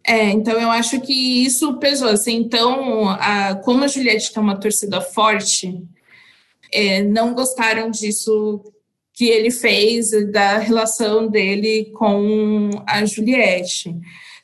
[0.07, 2.09] É, então eu acho que isso pesou.
[2.09, 5.83] Assim, então, a, como a Juliette tem uma torcida forte,
[6.73, 8.63] é, não gostaram disso
[9.13, 13.97] que ele fez, da relação dele com a Juliette.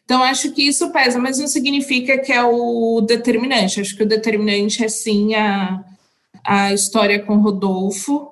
[0.04, 3.80] Então, acho que isso pesa, mas não significa que é o determinante.
[3.80, 5.84] Acho que o determinante é sim a,
[6.44, 8.31] a história com Rodolfo,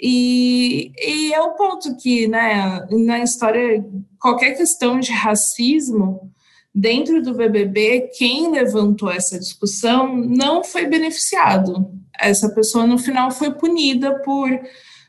[0.00, 3.84] e, e é o ponto que, né, na história,
[4.18, 6.30] qualquer questão de racismo
[6.74, 11.90] dentro do BBB, quem levantou essa discussão não foi beneficiado.
[12.18, 14.48] Essa pessoa, no final, foi punida por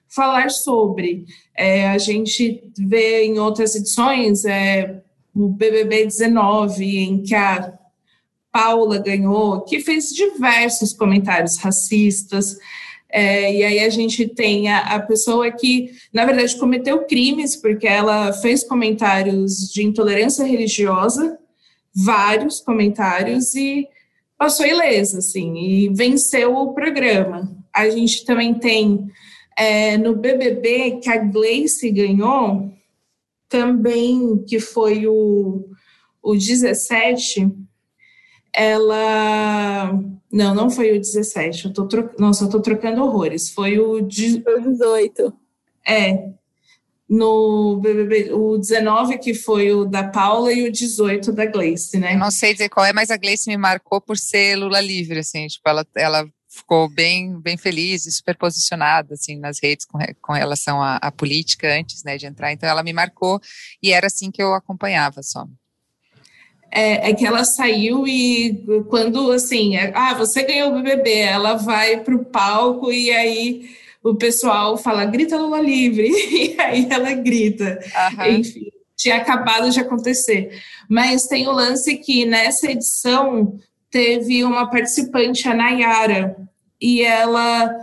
[0.08, 1.26] falar sobre.
[1.56, 5.02] É, a gente vê em outras edições é,
[5.36, 7.74] o BBB 19, em que a
[8.52, 12.58] Paula ganhou, que fez diversos comentários racistas.
[13.18, 17.88] É, e aí a gente tem a, a, pessoa que, na verdade, cometeu crimes porque
[17.88, 21.40] ela fez comentários de intolerância religiosa,
[21.96, 23.88] vários comentários, e
[24.38, 27.50] passou ilesa, assim, e venceu o programa.
[27.74, 29.08] A gente também tem
[29.58, 32.70] é, no BBB que a Gleice ganhou,
[33.48, 35.64] também que foi o,
[36.22, 37.50] o 17,
[38.56, 39.92] ela.
[40.32, 41.66] Não, não foi o 17.
[41.66, 42.10] Eu tô tro...
[42.18, 43.50] Nossa, eu tô trocando horrores.
[43.50, 44.00] Foi o.
[44.02, 44.42] De...
[44.42, 45.34] Foi o 18.
[45.88, 46.30] É.
[47.08, 52.16] No BBB, o 19, que foi o da Paula, e o 18 da Gleice, né?
[52.16, 55.20] Eu não sei dizer qual é, mas a Gleice me marcou por ser Lula livre,
[55.20, 55.46] assim.
[55.46, 60.34] Tipo, ela, ela ficou bem, bem feliz e super posicionada, assim, nas redes com, com
[60.34, 62.52] relação à, à política antes, né, de entrar.
[62.52, 63.40] Então, ela me marcou
[63.84, 65.46] e era assim que eu acompanhava só
[66.76, 71.54] é, é, que ela saiu e quando assim, é, ah, você ganhou o BBB, ela
[71.54, 73.70] vai para o palco e aí
[74.04, 77.80] o pessoal fala, grita Lula livre, e aí ela grita.
[78.30, 80.62] Enfim, tinha acabado de acontecer.
[80.90, 83.58] Mas tem o lance que nessa edição
[83.90, 86.36] teve uma participante, a Nayara,
[86.80, 87.74] e ela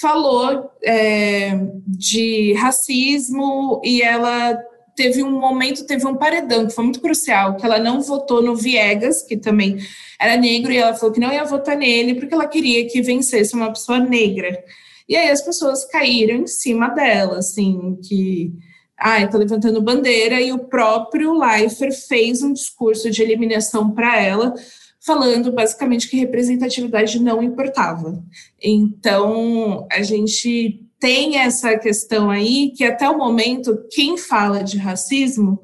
[0.00, 1.52] falou é,
[1.86, 4.60] de racismo e ela
[5.00, 8.54] teve um momento, teve um paredão que foi muito crucial, que ela não votou no
[8.54, 9.78] Viegas, que também
[10.20, 13.54] era negro, e ela falou que não ia votar nele porque ela queria que vencesse
[13.54, 14.62] uma pessoa negra.
[15.08, 18.52] E aí as pessoas caíram em cima dela, assim, que
[18.98, 24.52] ai, tá levantando bandeira, e o próprio Leifert fez um discurso de eliminação para ela,
[25.00, 28.22] falando basicamente que representatividade não importava.
[28.62, 35.58] Então, a gente tem essa questão aí que até o momento quem fala de racismo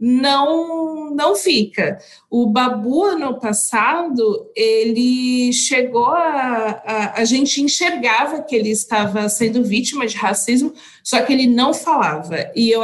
[0.00, 1.98] não não fica.
[2.28, 9.62] O Babu ano passado ele chegou a, a, a gente enxergava que ele estava sendo
[9.62, 10.72] vítima de racismo,
[11.04, 12.50] só que ele não falava.
[12.56, 12.82] E eu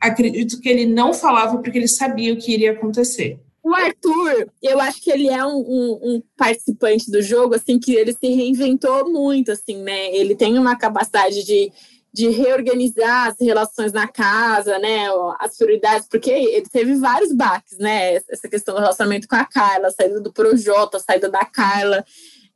[0.00, 3.38] acredito que ele não falava porque ele sabia o que iria acontecer.
[3.68, 7.94] O Arthur, eu acho que ele é um, um, um, participante do jogo, assim, que
[7.94, 10.16] ele se reinventou muito, assim, né?
[10.16, 11.70] Ele tem uma capacidade de,
[12.10, 15.04] de reorganizar as relações na casa, né?
[15.38, 18.14] As prioridades, porque ele teve vários baques, né?
[18.30, 22.02] Essa questão do relacionamento com a Carla, a saída do Projota, a saída da Carla.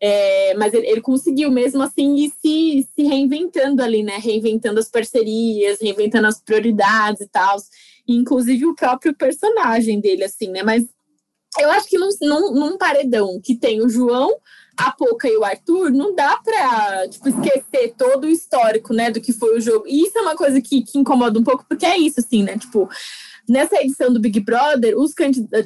[0.01, 4.17] É, mas ele, ele, conseguiu mesmo assim ir se, se reinventando ali, né?
[4.17, 7.59] Reinventando as parcerias, reinventando as prioridades e tal.
[8.09, 10.63] Inclusive o próprio personagem dele, assim, né?
[10.63, 10.87] Mas
[11.59, 14.35] eu acho que num, num, num, paredão que tem o João,
[14.77, 19.21] a Poca e o Arthur, não dá pra tipo, esquecer todo o histórico, né, do
[19.21, 19.87] que foi o jogo.
[19.87, 22.57] E isso é uma coisa que, que incomoda um pouco, porque é isso, assim, né?
[22.57, 22.89] Tipo,
[23.49, 25.13] nessa edição do Big Brother, os,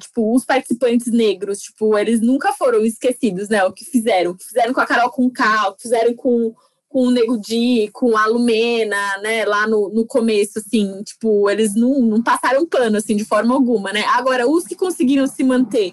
[0.01, 3.65] tipo, os participantes negros, tipo, eles nunca foram esquecidos, né?
[3.65, 4.33] O que fizeram.
[4.33, 6.55] O que fizeram com a Carol com K, o que fizeram com
[6.97, 11.75] com o Nego Di, com a Lumena, né, lá no, no começo, assim, tipo, eles
[11.75, 14.03] não, não passaram pano, assim, de forma alguma, né?
[14.15, 15.93] Agora, os que conseguiram se manter,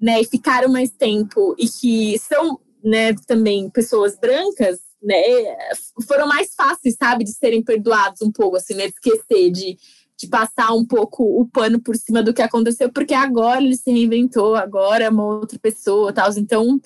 [0.00, 5.20] né, e ficaram mais tempo e que são, né, também pessoas brancas, né,
[6.08, 9.76] foram mais fáceis, sabe, de serem perdoados um pouco, assim, né, de esquecer, de,
[10.16, 13.90] de passar um pouco o pano por cima do que aconteceu, porque agora ele se
[13.90, 16.80] reinventou, agora é uma outra pessoa, tal, então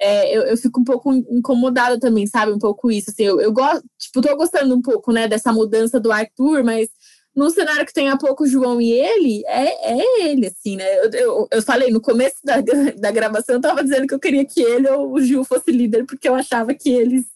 [0.00, 2.52] é, eu, eu, fico um pouco incomodada também, sabe?
[2.52, 3.10] Um pouco isso.
[3.10, 6.88] Assim, eu, eu gosto, tipo, tô gostando um pouco, né, dessa mudança do Arthur, mas
[7.36, 10.98] num cenário que tem a pouco o João e ele, é, é ele, assim, né?
[10.98, 12.60] Eu, eu, eu, falei no começo da,
[12.98, 16.06] da gravação, eu tava dizendo que eu queria que ele ou o Gil fosse líder,
[16.06, 17.26] porque eu achava que eles,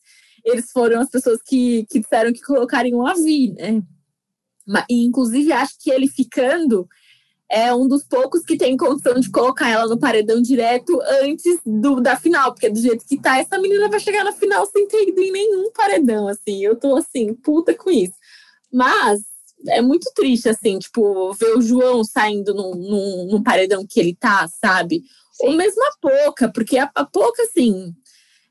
[0.44, 3.82] eles foram as pessoas que, que disseram que colocariam a Vi, né?
[4.66, 6.88] Mas, inclusive, acho que ele ficando
[7.54, 12.00] é um dos poucos que tem condição de colocar ela no paredão direto antes do,
[12.00, 15.08] da final, porque do jeito que tá, essa menina vai chegar na final sem ter
[15.08, 16.64] ido em nenhum paredão, assim.
[16.64, 18.14] Eu tô assim, puta com isso.
[18.72, 19.20] Mas
[19.68, 24.16] é muito triste, assim, tipo, ver o João saindo num, num, num paredão que ele
[24.16, 25.04] tá, sabe?
[25.32, 25.46] Sim.
[25.46, 27.94] Ou mesmo a Pouca, porque a, a Pouca, assim,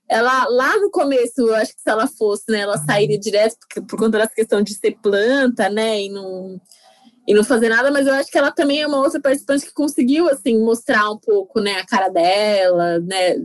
[0.08, 3.84] ela lá no começo, eu acho que se ela fosse, né, ela sairia direto por,
[3.86, 6.58] por conta dessa questão de ser planta, né, e não
[7.28, 9.74] e não fazer nada, mas eu acho que ela também é uma outra participante que
[9.74, 13.36] conseguiu, assim, mostrar um pouco, né, a cara dela, né,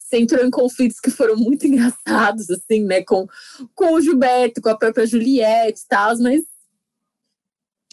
[0.00, 3.26] você entrou em conflitos que foram muito engraçados, assim, né, com,
[3.74, 6.42] com o Gilberto, com a própria Juliette e tal, mas...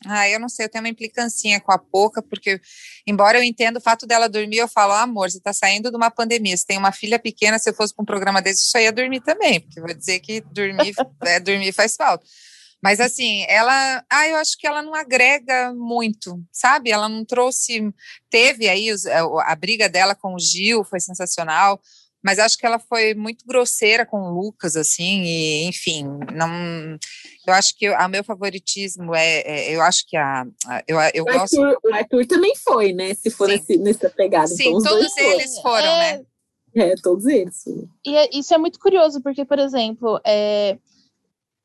[0.07, 2.59] Ah, eu não sei, eu tenho uma implicancinha com a Poca, porque,
[3.07, 5.97] embora eu entenda o fato dela dormir, eu falo, ah, amor, você tá saindo de
[5.97, 8.77] uma pandemia, você tem uma filha pequena, se eu fosse para um programa desse, só
[8.77, 12.25] ia dormir também, porque vou dizer que dormir, é, dormir faz falta.
[12.83, 16.91] Mas assim, ela, ah, eu acho que ela não agrega muito, sabe?
[16.91, 17.91] Ela não trouxe,
[18.29, 21.81] teve aí os, a, a briga dela com o Gil, foi sensacional,
[22.25, 26.97] mas acho que ela foi muito grosseira com o Lucas, assim, e enfim, não.
[27.45, 31.23] Eu acho que o meu favoritismo é, é, eu acho que a, a eu, eu
[31.23, 31.63] o gosto.
[31.63, 33.13] Arthur, o Arthur também foi, né?
[33.13, 34.47] Se for nesse, nessa pegada.
[34.47, 36.17] Sim, então, todos eles foram, foram é...
[36.17, 36.25] né?
[36.75, 37.63] É, todos eles.
[38.03, 40.79] E é, isso é muito curioso, porque, por exemplo, é,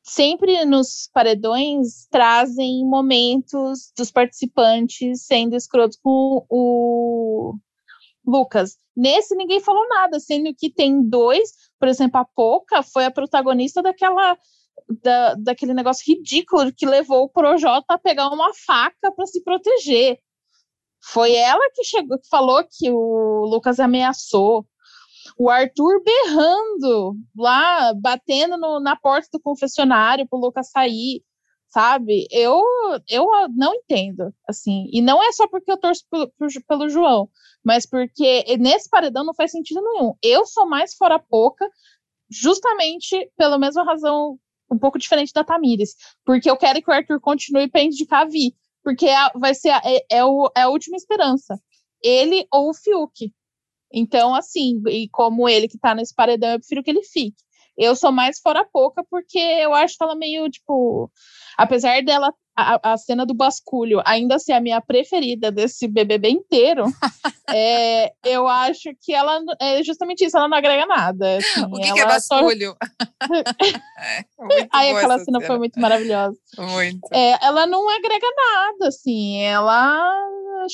[0.03, 7.55] sempre nos paredões trazem momentos dos participantes sendo escrotos com o
[8.25, 8.77] Lucas.
[8.95, 13.81] Nesse ninguém falou nada, sendo que tem dois, por exemplo, a Poca foi a protagonista
[13.81, 14.37] daquela
[15.01, 20.19] da, daquele negócio ridículo que levou o Projota a pegar uma faca para se proteger.
[21.03, 24.65] Foi ela que chegou, que falou que o Lucas ameaçou
[25.37, 31.23] o Arthur berrando lá, batendo no, na porta do confessionário pro Lucas sair,
[31.69, 32.27] sabe?
[32.31, 32.61] Eu,
[33.09, 34.87] eu não entendo, assim.
[34.91, 36.31] E não é só porque eu torço pelo,
[36.67, 37.29] pelo João,
[37.63, 40.13] mas porque nesse paredão não faz sentido nenhum.
[40.21, 41.67] Eu sou mais fora pouca,
[42.29, 44.37] justamente pela mesma razão,
[44.71, 48.25] um pouco diferente da Tamires, porque eu quero que o Arthur continue para indicar a
[48.25, 48.55] Vi.
[48.83, 51.59] porque é, vai ser a, é, é, o, é a última esperança.
[52.01, 53.31] Ele ou o Fiuk.
[53.93, 57.37] Então, assim, e como ele que tá nesse paredão, eu prefiro que ele fique.
[57.77, 61.09] Eu sou mais fora pouca porque eu acho ela meio, tipo,
[61.57, 66.85] apesar dela a, a, cena do basculho ainda ser a minha preferida desse BBB inteiro,
[67.49, 71.37] é, eu acho que ela é justamente isso, ela não agrega nada.
[71.37, 72.75] Assim, o que, que é basculho?
[72.75, 73.27] Só...
[74.51, 76.37] é, Aí aquela cena, cena, foi muito maravilhosa.
[76.57, 77.07] Muito.
[77.11, 80.07] É, ela não agrega nada, assim, ela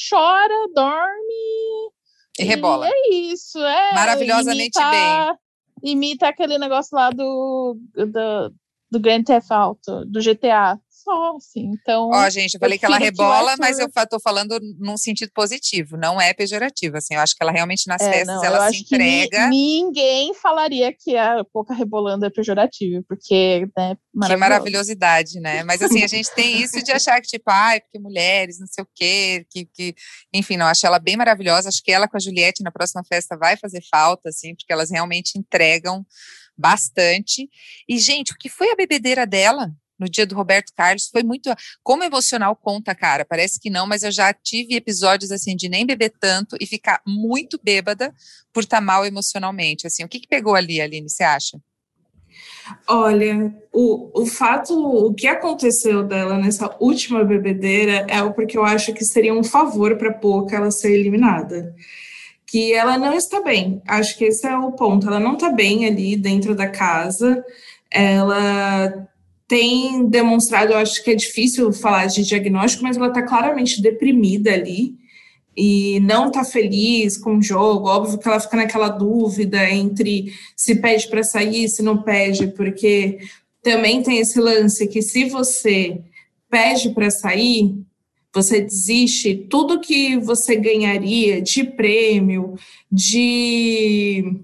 [0.09, 1.91] chora, dorme.
[2.39, 2.87] E rebola.
[2.87, 3.93] E é isso, é.
[3.93, 5.91] Maravilhosamente imita, bem.
[5.91, 8.53] Imita aquele negócio lá do, do,
[8.91, 11.71] do Grand Theft Auto, do GTA só, assim.
[11.73, 12.09] Então.
[12.13, 15.95] Ó, gente, eu falei que ela rebola, que mas eu tô falando num sentido positivo,
[15.95, 16.97] não é pejorativo.
[16.97, 19.47] Assim, eu acho que ela realmente nas é, festas não, ela se entrega.
[19.47, 25.63] ninguém falaria que a pouca rebolando é pejorativo, porque, né, Que maravilhosidade, né?
[25.63, 28.83] Mas assim, a gente tem isso de achar que, tipo, ai, porque mulheres, não sei
[28.83, 29.95] o quê, que, que.
[30.33, 31.69] Enfim, não, acho ela bem maravilhosa.
[31.69, 34.91] Acho que ela com a Juliette na próxima festa vai fazer falta, assim, porque elas
[34.91, 36.05] realmente entregam
[36.57, 37.47] bastante.
[37.87, 39.71] E, gente, o que foi a bebedeira dela?
[39.99, 41.49] No dia do Roberto Carlos, foi muito.
[41.83, 43.25] Como emocional conta, cara?
[43.25, 47.01] Parece que não, mas eu já tive episódios assim de nem beber tanto e ficar
[47.05, 48.13] muito bêbada
[48.53, 49.87] por estar tá mal emocionalmente.
[49.87, 51.59] Assim, o que, que pegou ali, Aline, você acha?
[52.87, 58.63] Olha, o, o fato, o que aconteceu dela nessa última bebedeira é o porque eu
[58.63, 61.73] acho que seria um favor para pouco ela ser eliminada.
[62.45, 63.81] Que ela não está bem.
[63.87, 65.07] Acho que esse é o ponto.
[65.07, 67.43] Ela não está bem ali dentro da casa.
[67.91, 69.07] Ela
[69.47, 74.53] tem demonstrado, eu acho que é difícil falar de diagnóstico, mas ela está claramente deprimida
[74.53, 74.95] ali
[75.55, 77.87] e não está feliz com o jogo.
[77.87, 83.19] Óbvio que ela fica naquela dúvida entre se pede para sair, se não pede, porque
[83.63, 86.01] também tem esse lance que se você
[86.49, 87.75] pede para sair,
[88.33, 92.55] você desiste, tudo que você ganharia de prêmio,
[92.91, 94.41] de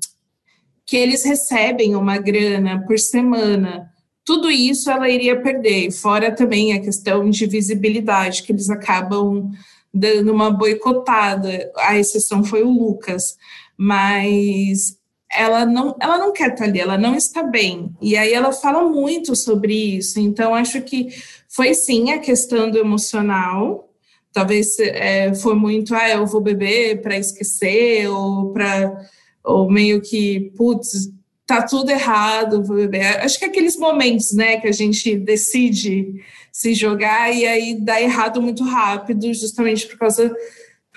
[0.85, 3.92] que eles recebem uma grana por semana
[4.25, 9.51] tudo isso ela iria perder, fora também a questão de visibilidade, que eles acabam
[9.93, 11.71] dando uma boicotada.
[11.77, 13.37] A exceção foi o Lucas,
[13.77, 14.97] mas
[15.31, 17.93] ela não, ela não quer estar ali, ela não está bem.
[18.01, 20.19] E aí ela fala muito sobre isso.
[20.19, 21.09] Então, acho que
[21.49, 23.89] foi sim a questão do emocional.
[24.31, 29.05] Talvez é, foi muito, ah, eu vou beber para esquecer, ou para
[29.43, 31.11] ou meio que, putz,
[31.61, 33.19] tá tudo errado, vou beber.
[33.21, 36.13] Acho que é aqueles momentos, né, que a gente decide
[36.51, 40.33] se jogar e aí dá errado muito rápido, justamente por causa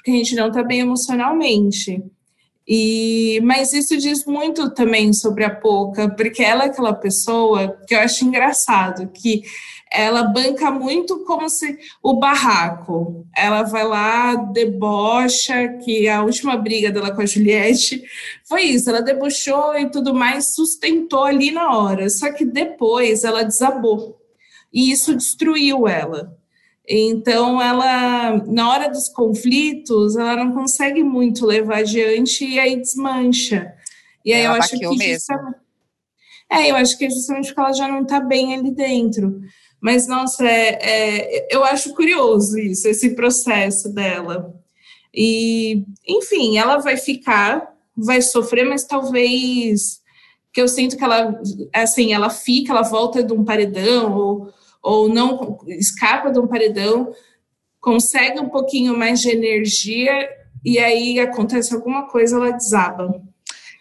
[0.06, 2.00] porque a gente não tá bem emocionalmente.
[2.68, 7.94] E, mas isso diz muito também sobre a Poca, porque ela é aquela pessoa que
[7.94, 9.42] eu acho engraçado, que
[9.92, 13.26] ela banca muito como se o barraco.
[13.36, 18.02] Ela vai lá, debocha, que a última briga dela com a Juliette
[18.44, 22.08] foi isso, ela debochou e tudo mais, sustentou ali na hora.
[22.10, 24.20] Só que depois ela desabou.
[24.72, 26.36] E isso destruiu ela.
[26.88, 33.72] Então, ela, na hora dos conflitos, ela não consegue muito levar adiante e aí desmancha.
[34.24, 34.96] E aí ela eu acho que.
[34.96, 35.54] Mesmo.
[36.50, 39.40] É, eu acho que é justamente porque ela já não está bem ali dentro.
[39.80, 44.54] Mas, nossa, é, é, eu acho curioso isso, esse processo dela.
[45.14, 50.00] E, enfim, ela vai ficar, vai sofrer, mas talvez
[50.52, 51.38] que eu sinto que ela,
[51.74, 57.12] assim, ela fica, ela volta de um paredão, ou, ou não escapa de um paredão,
[57.80, 60.28] consegue um pouquinho mais de energia,
[60.64, 63.22] e aí acontece alguma coisa, ela desaba.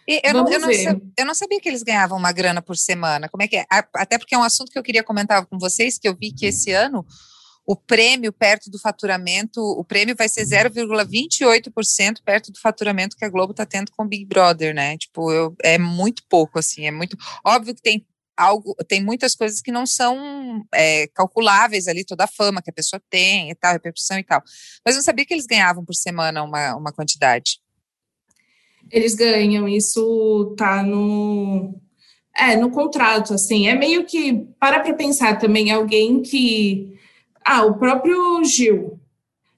[0.08, 3.28] Eu não, eu, não sabia, eu não, sabia que eles ganhavam uma grana por semana.
[3.28, 3.66] Como é que é?
[3.70, 6.46] Até porque é um assunto que eu queria comentar com vocês, que eu vi que
[6.46, 7.06] esse ano
[7.66, 13.30] o prêmio perto do faturamento, o prêmio vai ser 0,28% perto do faturamento que a
[13.30, 14.96] Globo está tendo com o Big Brother, né?
[14.98, 17.18] Tipo, eu, é muito pouco, assim, é muito.
[17.44, 18.06] Óbvio que tem
[18.38, 22.74] algo, tem muitas coisas que não são é, calculáveis ali, toda a fama que a
[22.74, 24.44] pessoa tem e tal, repercussão e tal.
[24.86, 27.60] Mas eu não sabia que eles ganhavam por semana uma, uma quantidade
[28.92, 29.68] eles ganham.
[29.68, 31.76] Isso tá no
[32.38, 33.68] é no contrato, assim.
[33.68, 36.94] É meio que para para pensar também alguém que
[37.46, 39.00] ah, o próprio Gil,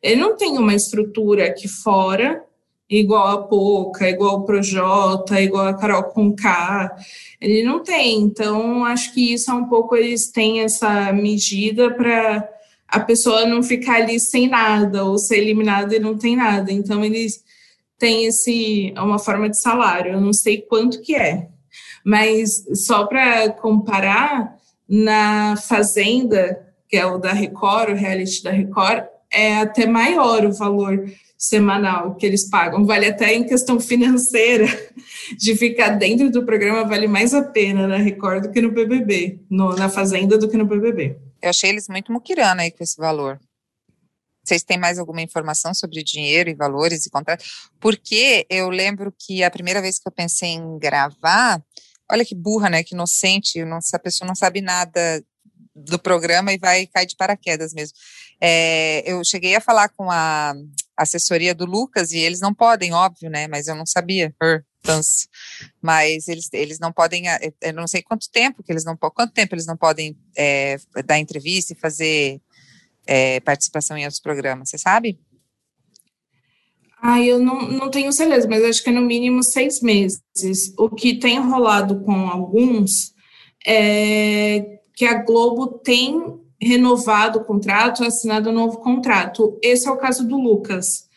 [0.02, 2.44] ele não tem uma estrutura aqui fora
[2.90, 6.96] igual a Poca, igual o Projota, igual a Carol Conká.
[7.40, 8.22] Ele não tem.
[8.22, 12.48] Então, acho que isso é um pouco eles têm essa medida para
[12.88, 16.72] a pessoa não ficar ali sem nada ou ser eliminada e não tem nada.
[16.72, 17.44] Então, eles
[17.98, 20.14] tem esse é uma forma de salário.
[20.14, 21.48] Eu não sei quanto que é,
[22.04, 29.04] mas só para comparar, na Fazenda, que é o da Record, o reality da Record,
[29.32, 31.04] é até maior o valor
[31.38, 32.86] semanal que eles pagam.
[32.86, 34.66] Vale até em questão financeira,
[35.38, 39.40] de ficar dentro do programa, vale mais a pena na Record do que no BBB,
[39.50, 41.18] no, na Fazenda do que no BBB.
[41.42, 43.40] Eu achei eles muito muquirana aí com esse valor.
[44.48, 47.70] Vocês têm mais alguma informação sobre dinheiro e valores e contratos?
[47.82, 51.62] Porque eu lembro que a primeira vez que eu pensei em gravar,
[52.10, 52.82] olha que burra, né?
[52.82, 55.22] Que inocente, não, a pessoa não sabe nada
[55.76, 57.98] do programa e vai cair de paraquedas mesmo.
[58.40, 60.54] É, eu cheguei a falar com a
[60.96, 63.48] assessoria do Lucas e eles não podem, óbvio, né?
[63.48, 64.34] Mas eu não sabia.
[65.82, 69.34] Mas eles, eles não podem, é, eu não sei quanto tempo que eles não quanto
[69.34, 72.42] tempo eles não podem é, dar entrevista e fazer
[73.08, 75.20] é, participação em outros programas, você sabe?
[77.02, 80.22] Ah, eu não, não tenho certeza, mas acho que é no mínimo seis meses.
[80.78, 83.14] O que tem rolado com alguns
[83.66, 89.60] é que a Globo tem renovado o contrato, assinado um novo contrato.
[89.62, 91.08] Esse é o caso do Lucas,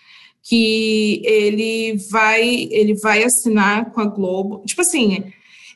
[0.42, 4.62] que ele vai, ele vai assinar com a Globo.
[4.66, 5.32] Tipo assim,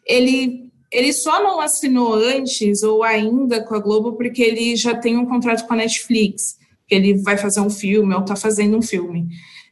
[0.07, 5.19] ele, ele só não assinou antes ou ainda com a Globo porque ele já tem
[5.19, 8.83] um contrato com a Netflix, que ele vai fazer um filme ou está fazendo um
[8.83, 9.27] filme.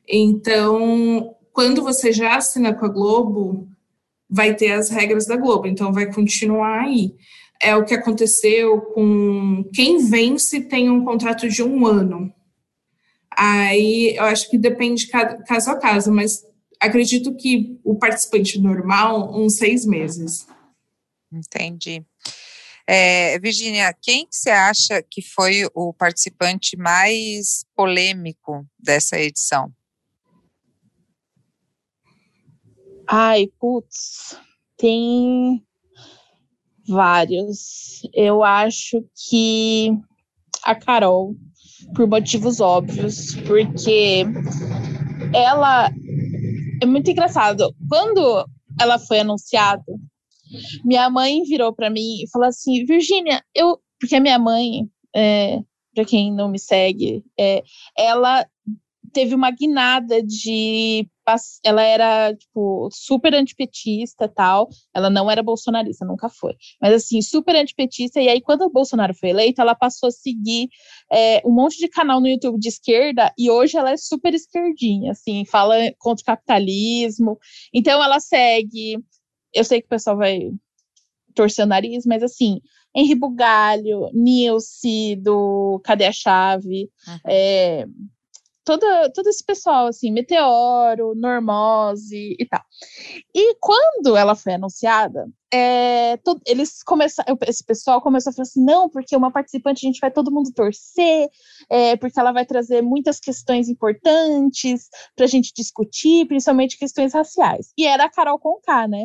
[0.09, 3.69] Então, quando você já assina com a Globo,
[4.29, 7.15] vai ter as regras da Globo, então vai continuar aí
[7.63, 12.35] é o que aconteceu com quem vence tem um contrato de um ano.
[13.39, 15.13] Aí eu acho que depende de
[15.47, 16.43] caso a caso, mas
[16.81, 20.47] acredito que o participante normal, uns seis meses.
[21.33, 22.05] Entendi.
[22.87, 29.73] É, Virginia, quem você acha que foi o participante mais polêmico dessa edição?
[33.09, 34.37] Ai, putz,
[34.77, 35.65] tem
[36.89, 38.03] Vários.
[38.13, 39.91] Eu acho que
[40.65, 41.35] a Carol,
[41.95, 44.25] por motivos óbvios, porque
[45.33, 45.91] ela
[46.81, 47.75] é muito engraçado.
[47.89, 48.45] Quando
[48.81, 49.85] ela foi anunciada,
[50.85, 53.79] minha mãe virou para mim e falou assim: Virgínia, eu.
[54.01, 55.61] Porque a minha mãe, é,
[55.95, 57.63] para quem não me segue, é,
[57.97, 58.45] ela
[59.13, 61.07] teve uma guinada de.
[61.65, 64.69] Ela era, tipo, super antipetista tal.
[64.93, 66.55] Ela não era bolsonarista, nunca foi.
[66.81, 68.21] Mas, assim, super antipetista.
[68.21, 70.69] E aí, quando o Bolsonaro foi eleito, ela passou a seguir
[71.13, 73.33] é, um monte de canal no YouTube de esquerda.
[73.39, 77.39] E hoje ela é super esquerdinha, assim, fala contra o capitalismo.
[77.73, 78.99] Então, ela segue.
[79.53, 80.51] Eu sei que o pessoal vai
[81.35, 82.61] torcer o nariz, mas, assim,
[82.95, 86.91] Henri Bugalho, Nilce, do Cadê a Chave?
[87.07, 87.19] Uhum.
[87.27, 87.87] É,
[88.65, 92.63] toda, todo esse pessoal, assim, Meteoro, Normose e tal.
[93.35, 98.65] E quando ela foi anunciada, é, todo, eles começaram, esse pessoal começou a falar assim,
[98.65, 101.29] não, porque uma participante a gente vai todo mundo torcer,
[101.69, 107.73] é, porque ela vai trazer muitas questões importantes para a gente discutir, principalmente questões raciais.
[107.77, 109.05] E era a Carol Conká, né?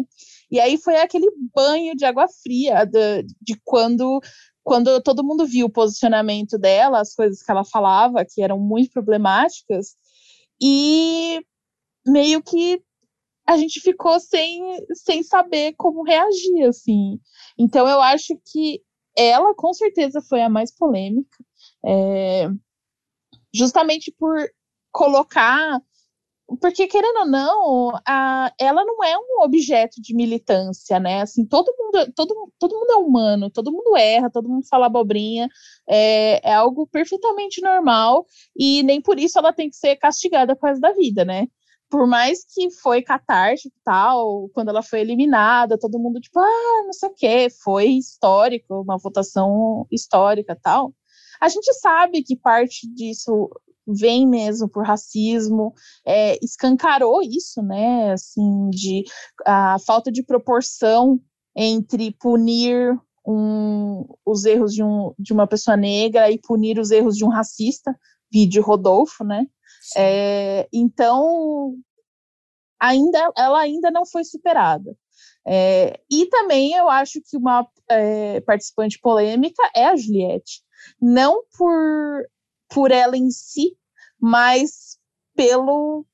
[0.50, 4.22] E aí foi aquele banho de água fria de, de quando
[4.68, 8.92] quando todo mundo viu o posicionamento dela, as coisas que ela falava, que eram muito
[8.92, 9.96] problemáticas,
[10.62, 11.40] e
[12.06, 12.84] meio que
[13.48, 14.62] a gente ficou sem,
[14.94, 17.18] sem saber como reagir, assim.
[17.58, 18.82] Então, eu acho que
[19.16, 21.38] ela, com certeza, foi a mais polêmica,
[21.86, 22.50] é,
[23.56, 24.36] justamente por
[24.92, 25.82] colocar
[26.62, 31.22] porque querendo ou não, a, ela não é um objeto de militância, né?
[31.22, 35.50] Assim, todo mundo, todo, todo mundo é humano, todo mundo erra, todo mundo fala abobrinha,
[35.88, 38.26] é, é algo perfeitamente normal
[38.58, 41.48] e nem por isso ela tem que ser castigada por causa da vida, né?
[41.90, 46.84] Por mais que foi catártico e tal, quando ela foi eliminada, todo mundo tipo, ah,
[46.86, 50.94] não sei o quê, foi histórico, uma votação histórica tal.
[51.42, 53.50] A gente sabe que parte disso
[53.88, 55.74] vem mesmo por racismo,
[56.06, 59.04] é, escancarou isso, né, assim, de
[59.46, 61.20] a falta de proporção
[61.56, 67.16] entre punir um, os erros de, um, de uma pessoa negra e punir os erros
[67.16, 67.98] de um racista,
[68.32, 69.46] vídeo Rodolfo, né,
[69.96, 71.76] é, então
[72.80, 74.96] ainda ela ainda não foi superada.
[75.50, 80.62] É, e também eu acho que uma é, participante polêmica é a Juliette.
[81.02, 82.28] Não por
[82.70, 83.78] por ela em si,
[84.20, 84.98] mas
[85.36, 86.06] pelo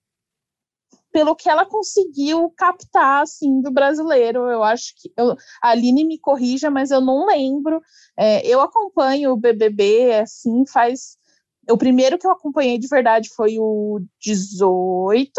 [1.12, 4.49] pelo que ela conseguiu captar assim do brasileiro.
[4.49, 7.80] Eu acho que eu, a Aline me corrija, mas eu não lembro.
[8.18, 11.18] É, eu acompanho o BBB assim faz
[11.70, 15.32] o primeiro que eu acompanhei de verdade foi o 18.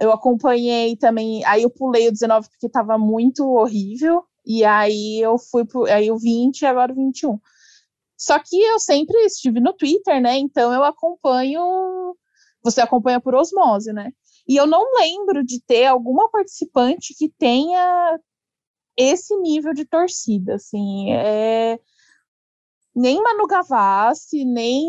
[0.00, 5.38] Eu acompanhei também, aí eu pulei o 19 porque estava muito horrível, e aí eu
[5.38, 7.38] fui pro, aí o 20 e agora o 21.
[8.22, 10.38] Só que eu sempre estive no Twitter, né?
[10.38, 12.16] Então eu acompanho.
[12.62, 14.12] Você acompanha por osmose, né?
[14.46, 18.20] E eu não lembro de ter alguma participante que tenha
[18.96, 21.12] esse nível de torcida, assim.
[21.12, 21.80] É...
[22.94, 24.86] Nem Manu Gavassi, nem.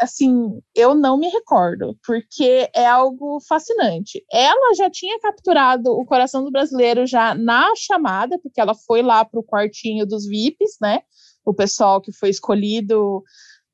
[0.00, 4.24] Assim, eu não me recordo, porque é algo fascinante.
[4.32, 9.24] Ela já tinha capturado o coração do brasileiro já na chamada, porque ela foi lá
[9.24, 11.02] para o quartinho dos VIPs, né?
[11.48, 13.24] O pessoal que foi escolhido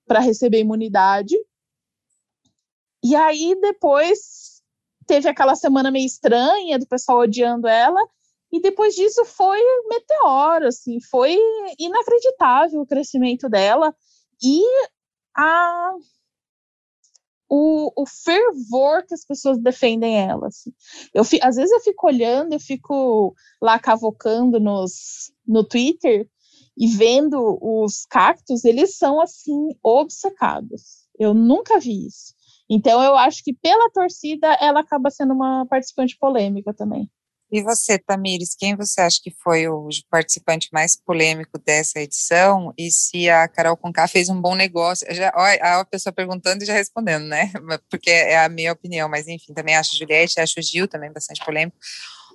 [0.07, 1.35] para receber imunidade.
[3.03, 4.63] E aí depois
[5.07, 8.01] teve aquela semana meio estranha do pessoal odiando ela,
[8.53, 9.59] e depois disso foi
[9.89, 11.37] meteoro, assim, foi
[11.79, 13.95] inacreditável o crescimento dela
[14.41, 14.63] e
[15.37, 15.95] a
[17.49, 20.47] o, o fervor que as pessoas defendem ela.
[20.47, 20.73] Assim.
[21.13, 26.29] Eu, às vezes eu fico olhando, eu fico lá cavocando nos, no Twitter
[26.77, 31.05] e vendo os cactos, eles são assim obcecados.
[31.19, 32.35] Eu nunca vi isso.
[32.69, 37.09] Então eu acho que pela torcida ela acaba sendo uma participante polêmica também.
[37.53, 42.75] E você, Tamires, quem você acha que foi o participante mais polêmico dessa edição?
[42.77, 45.07] E se a Carol Conká fez um bom negócio?
[45.15, 47.53] Já, a pessoa perguntando e já respondendo, né?
[47.89, 51.45] Porque é a minha opinião, mas enfim, também acho Juliette, acho o Gil também bastante
[51.45, 51.77] polêmico.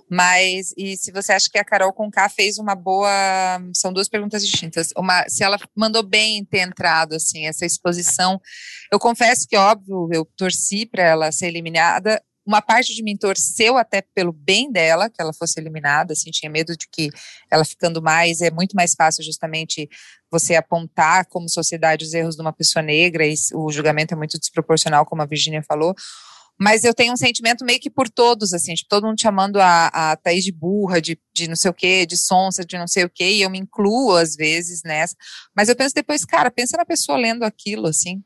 [0.10, 3.10] Mas, e se você acha que a Carol Conká fez uma boa.
[3.76, 4.90] São duas perguntas distintas.
[4.98, 8.42] Uma, se ela mandou bem ter entrado, assim, essa exposição.
[8.92, 12.20] Eu confesso que, óbvio, eu torci para ela ser eliminada.
[12.44, 16.50] Uma parte de mim torceu até pelo bem dela, que ela fosse eliminada, assim, tinha
[16.50, 17.12] medo de que
[17.52, 19.88] ela ficando mais, é muito mais fácil justamente
[20.32, 24.40] você apontar como sociedade os erros de uma pessoa negra e o julgamento é muito
[24.40, 25.94] desproporcional, como a Virginia falou.
[26.60, 29.88] Mas eu tenho um sentimento meio que por todos, assim, tipo, todo mundo chamando a,
[29.88, 33.06] a Thaís de burra, de, de não sei o quê, de sonsa, de não sei
[33.06, 35.16] o quê, e eu me incluo às vezes nessa.
[35.56, 38.22] Mas eu penso depois, cara, pensa na pessoa lendo aquilo, assim.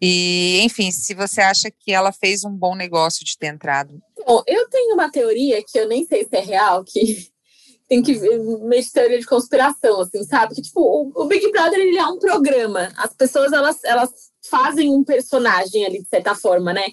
[0.00, 3.98] E, enfim, se você acha que ela fez um bom negócio de ter entrado.
[4.26, 7.30] Bom, eu tenho uma teoria que eu nem sei se é real, que
[7.88, 10.54] tem que ver meio de teoria de conspiração, assim, sabe?
[10.54, 12.92] Que, tipo, o, o Big Brother, ele é um programa.
[12.98, 16.84] As pessoas, elas, elas fazem um personagem ali, de certa forma, né?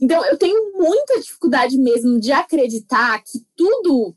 [0.00, 4.14] Então, eu tenho muita dificuldade mesmo de acreditar que tudo,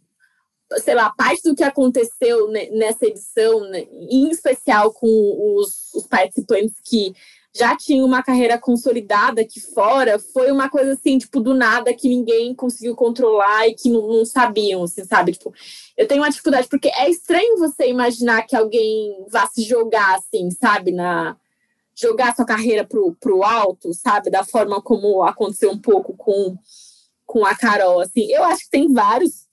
[0.83, 5.07] sei lá, parte do que aconteceu nessa edição, né, em especial com
[5.57, 7.13] os, os participantes que
[7.55, 12.07] já tinham uma carreira consolidada aqui fora, foi uma coisa assim, tipo, do nada que
[12.07, 15.31] ninguém conseguiu controlar e que não, não sabiam, assim, sabe?
[15.31, 15.51] Tipo,
[15.97, 20.51] eu tenho uma dificuldade, porque é estranho você imaginar que alguém vá se jogar, assim,
[20.51, 21.35] sabe, na
[21.99, 24.29] jogar sua carreira pro, pro alto, sabe?
[24.29, 26.57] Da forma como aconteceu um pouco com,
[27.25, 28.31] com a Carol, assim.
[28.31, 29.47] Eu acho que tem vários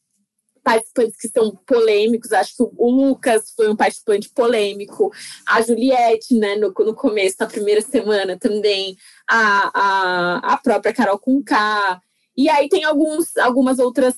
[0.63, 2.33] participantes que são polêmicos.
[2.33, 5.13] Acho que o Lucas foi um participante polêmico.
[5.47, 8.97] A Juliette, né, no, no começo, da primeira semana também.
[9.29, 12.01] A, a, a própria Carol Conká.
[12.37, 14.15] E aí tem alguns, algumas outras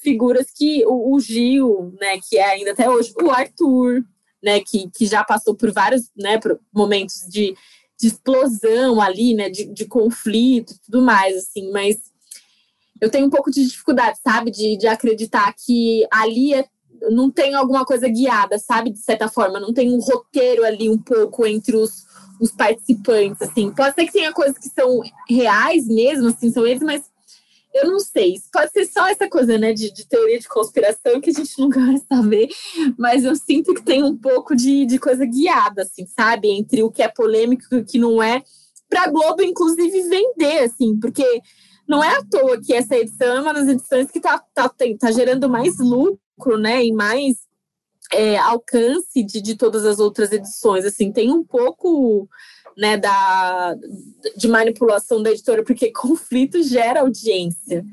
[0.00, 4.04] figuras que o, o Gil, né, que é ainda até hoje, o Arthur,
[4.46, 7.52] né, que, que já passou por vários né, por momentos de,
[8.00, 11.96] de explosão ali, né, de, de conflito e tudo mais, assim, mas
[13.00, 16.64] eu tenho um pouco de dificuldade, sabe, de, de acreditar que ali é,
[17.10, 20.96] não tem alguma coisa guiada, sabe, de certa forma, não tem um roteiro ali um
[20.96, 22.06] pouco entre os,
[22.40, 23.72] os participantes, assim.
[23.72, 27.02] Pode ser que tenha coisas que são reais mesmo, assim, são eles, mas
[27.76, 31.30] eu não sei, pode ser só essa coisa, né, de, de, teoria de conspiração que
[31.30, 32.48] a gente nunca vai saber,
[32.98, 36.90] mas eu sinto que tem um pouco de, de coisa guiada, assim, sabe, entre o
[36.90, 38.42] que é polêmico e o que não é,
[38.88, 41.42] para a Globo, inclusive, vender, assim, porque
[41.88, 45.10] não é à toa que essa edição é uma das edições que está tá, tá
[45.12, 47.46] gerando mais lucro, né, e mais
[48.12, 52.28] é, alcance de, de todas as outras edições, assim, tem um pouco
[52.76, 53.74] né, da,
[54.36, 57.84] de manipulação da editora, porque conflito gera audiência,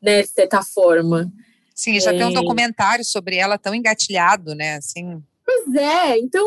[0.00, 1.30] né, de certa forma.
[1.74, 2.18] Sim, já é...
[2.18, 5.22] tem um documentário sobre ela tão engatilhado, né, assim.
[5.44, 6.46] Pois é, então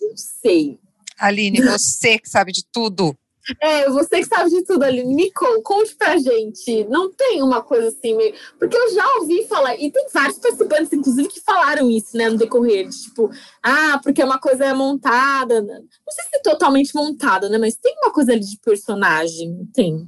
[0.00, 0.78] não sei.
[1.18, 3.16] Aline, você que sabe de tudo.
[3.60, 5.04] É, você que sabe de tudo ali.
[5.04, 6.84] Nicole, conte pra gente.
[6.84, 8.34] Não tem uma coisa assim meio.
[8.58, 12.36] Porque eu já ouvi falar, e tem vários participantes, inclusive, que falaram isso, né, no
[12.36, 12.88] decorrer.
[12.88, 13.30] De, tipo,
[13.62, 15.62] ah, porque é uma coisa montada.
[15.62, 17.58] Não sei se é totalmente montada, né?
[17.58, 19.68] Mas tem uma coisa ali de personagem.
[19.72, 20.04] Tem.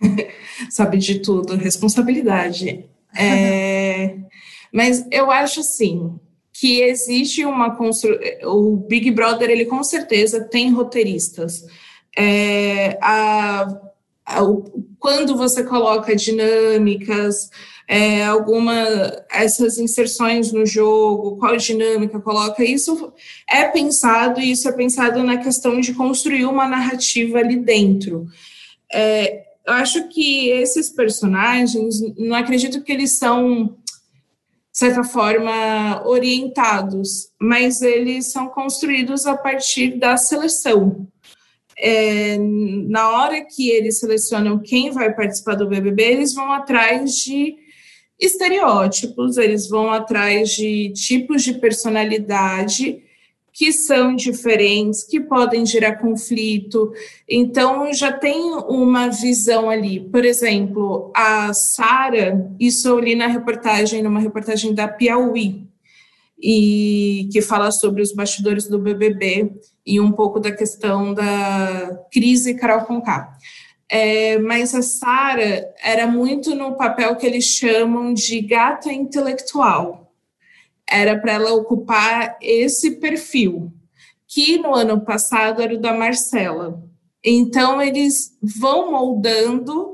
[0.68, 2.88] sabe de tudo, responsabilidade.
[3.16, 4.16] É...
[4.72, 6.18] Mas eu acho assim
[6.52, 8.18] que existe uma construção.
[8.44, 11.64] O Big Brother, ele com certeza tem roteiristas
[12.16, 13.62] é, a,
[14.26, 14.40] a,
[14.98, 17.50] quando você coloca dinâmicas,
[17.88, 18.74] é, alguma
[19.30, 23.12] essas inserções no jogo, qual dinâmica coloca, isso
[23.48, 28.26] é pensado e isso é pensado na questão de construir uma narrativa ali dentro.
[28.92, 33.76] É, eu acho que esses personagens, não acredito que eles são
[34.72, 41.06] de certa forma, orientados, mas eles são construídos a partir da seleção.
[41.84, 47.56] É, na hora que eles selecionam quem vai participar do BBB, eles vão atrás de
[48.20, 53.02] estereótipos, eles vão atrás de tipos de personalidade
[53.52, 56.92] que são diferentes, que podem gerar conflito.
[57.28, 60.00] Então, já tem uma visão ali.
[60.00, 65.66] Por exemplo, a Sara, isso eu li na reportagem, numa reportagem da Piauí,
[66.42, 69.52] e que fala sobre os bastidores do BBB
[69.86, 73.36] e um pouco da questão da crise Carol Conká.
[73.88, 80.02] É, mas a Sara era muito no papel que eles chamam de gata intelectual
[80.92, 83.72] era para ela ocupar esse perfil,
[84.28, 86.82] que no ano passado era o da Marcela.
[87.24, 89.91] Então, eles vão moldando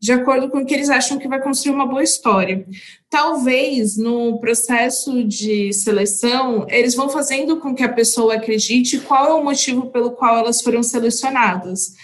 [0.00, 2.64] de acordo com o que eles acham que vai construir uma boa história.
[3.10, 9.34] Talvez no processo de seleção, eles vão fazendo com que a pessoa acredite qual é
[9.34, 11.94] o motivo pelo qual elas foram selecionadas.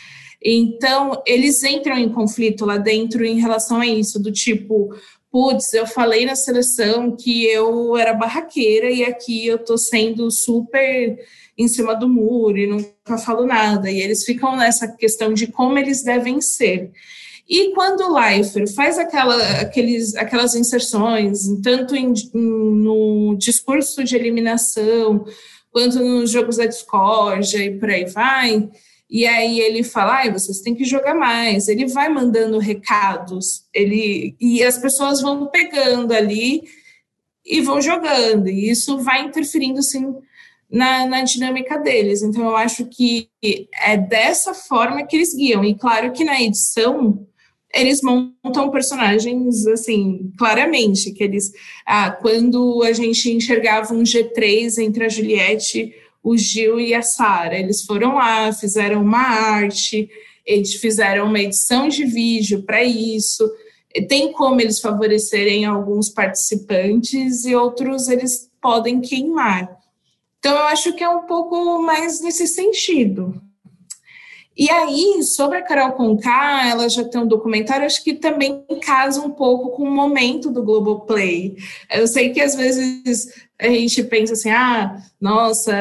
[0.42, 4.90] Então, eles entram em conflito lá dentro em relação a isso, do tipo,
[5.30, 11.18] putz, eu falei na seleção que eu era barraqueira e aqui eu tô sendo super
[11.56, 13.90] em cima do muro e nunca falo nada.
[13.90, 16.92] E eles ficam nessa questão de como eles devem ser.
[17.48, 25.24] E quando o Leifert faz aquela, aqueles, aquelas inserções, tanto em, no discurso de eliminação,
[25.70, 28.70] quanto nos jogos da discórdia e por aí vai,
[29.10, 31.68] e aí ele fala, ah, vocês têm que jogar mais.
[31.68, 36.62] Ele vai mandando recados, ele e as pessoas vão pegando ali
[37.44, 38.48] e vão jogando.
[38.48, 40.14] E isso vai interferindo, sim,
[40.70, 42.22] na, na dinâmica deles.
[42.22, 43.28] Então, eu acho que
[43.82, 45.62] é dessa forma que eles guiam.
[45.62, 47.26] E claro que na edição
[47.74, 51.52] eles montam personagens assim, claramente, que eles
[51.86, 55.94] ah, quando a gente enxergava um G3 entre a Juliette
[56.24, 57.56] o Gil e a Sara.
[57.58, 60.08] Eles foram lá, fizeram uma arte,
[60.46, 63.48] eles fizeram uma edição de vídeo para isso.
[64.08, 69.76] Tem como eles favorecerem alguns participantes e outros eles podem queimar.
[70.38, 73.40] Então, eu acho que é um pouco mais nesse sentido.
[74.56, 79.20] E aí, sobre a Carol Conká, ela já tem um documentário, acho que também casa
[79.20, 81.56] um pouco com o momento do Globoplay.
[81.90, 83.26] Eu sei que às vezes
[83.58, 85.74] a gente pensa assim, ah, nossa,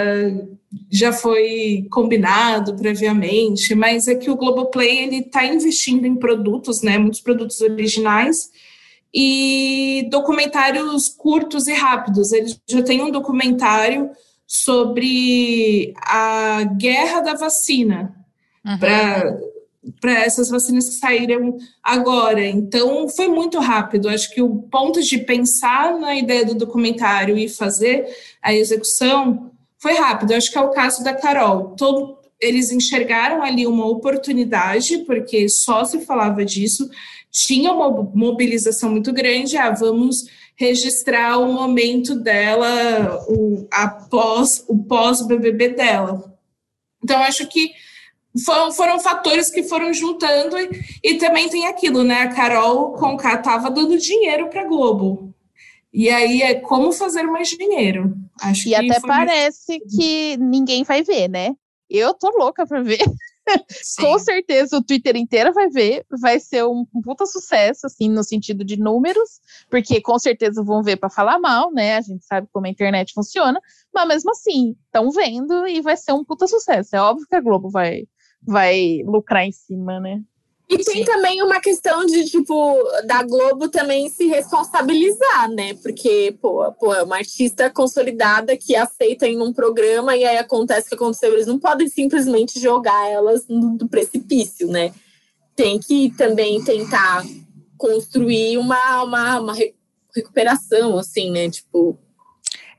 [0.90, 6.98] já foi combinado previamente, mas é que o Globoplay ele está investindo em produtos, né,
[6.98, 8.50] muitos produtos originais
[9.14, 12.32] e documentários curtos e rápidos.
[12.32, 14.10] Ele já tem um documentário
[14.48, 18.16] sobre a guerra da vacina,
[18.66, 18.78] uhum.
[20.00, 22.46] para essas vacinas que saíram agora.
[22.46, 24.10] Então, foi muito rápido.
[24.10, 28.08] Acho que o ponto de pensar na ideia do documentário e fazer
[28.42, 30.34] a execução foi rápido.
[30.34, 31.76] Acho que é o caso da Carol.
[31.76, 36.90] Todo, eles enxergaram ali uma oportunidade, porque só se falava disso,
[37.30, 39.58] tinha uma mobilização muito grande.
[39.58, 46.34] Ah, vamos registrar o momento dela, o, após, o pós-BBB dela.
[47.04, 47.72] Então, acho que
[48.46, 50.70] foram, foram fatores que foram juntando e,
[51.04, 52.24] e, também tem aquilo, né?
[52.24, 55.34] A Carol Conká estava dando dinheiro para Globo.
[55.94, 58.16] E aí é como fazer mais dinheiro.
[58.42, 61.56] Acho e até parece que ninguém vai ver, né?
[61.88, 63.04] Eu tô louca para ver.
[64.00, 68.24] Com certeza o Twitter inteiro vai ver, vai ser um, um, puta sucesso, assim, no
[68.24, 71.98] sentido de números, porque com certeza vão ver para falar mal, né?
[71.98, 73.60] A gente sabe como a internet funciona,
[73.94, 76.96] mas mesmo assim, estão vendo e vai ser um puta sucesso.
[76.96, 78.06] É óbvio que a Globo vai,
[78.46, 80.22] vai lucrar em cima, né?
[80.70, 81.06] E tem Sim.
[81.06, 85.76] também uma questão de, tipo, da Globo também se responsabilizar, né?
[85.76, 90.88] Porque, pô, pô, é uma artista consolidada que aceita em um programa e aí acontece
[90.88, 91.34] o que aconteceu.
[91.34, 94.94] Eles não podem simplesmente jogar elas no, no precipício, né?
[95.56, 97.24] Tem que também tentar
[97.78, 99.56] construir uma, uma, uma
[100.16, 101.50] recuperação, assim, né?
[101.50, 102.00] Tipo.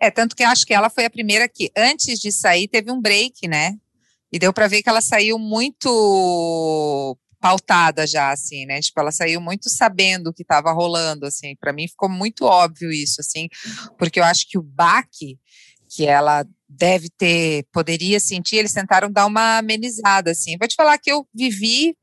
[0.01, 2.91] É, tanto que eu acho que ela foi a primeira que, antes de sair, teve
[2.91, 3.77] um break, né?
[4.35, 8.81] E deu para ver que ela saiu muito pautada já, assim, né?
[8.81, 11.55] Tipo, ela saiu muito sabendo o que estava rolando, assim.
[11.55, 13.47] Para mim ficou muito óbvio isso, assim,
[13.97, 15.39] porque eu acho que o baque
[15.89, 20.57] que ela deve ter, poderia sentir, eles tentaram dar uma amenizada, assim.
[20.59, 21.97] Vou te falar que eu vivi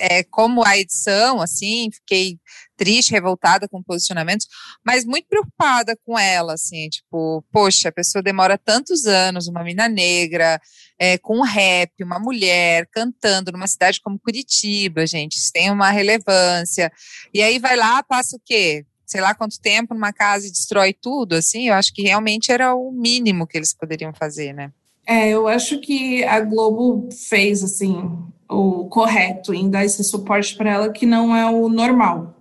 [0.00, 2.38] é, como a edição, assim, fiquei
[2.80, 4.46] triste, revoltada com posicionamentos,
[4.82, 9.86] mas muito preocupada com ela, assim, tipo, poxa, a pessoa demora tantos anos, uma mina
[9.86, 10.58] negra,
[10.98, 16.90] é, com rap, uma mulher cantando numa cidade como Curitiba, gente, isso tem uma relevância.
[17.34, 18.86] E aí vai lá, passa o quê?
[19.04, 22.74] Sei lá quanto tempo numa casa e destrói tudo, assim, eu acho que realmente era
[22.74, 24.72] o mínimo que eles poderiam fazer, né?
[25.06, 28.10] É, eu acho que a Globo fez, assim,
[28.48, 32.39] o correto em dar esse suporte para ela, que não é o normal.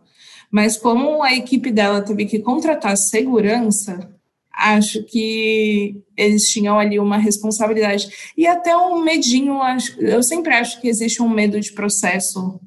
[0.51, 4.09] Mas como a equipe dela teve que contratar segurança,
[4.51, 8.09] acho que eles tinham ali uma responsabilidade.
[8.35, 9.59] E até um medinho,
[9.99, 12.59] eu sempre acho que existe um medo de processo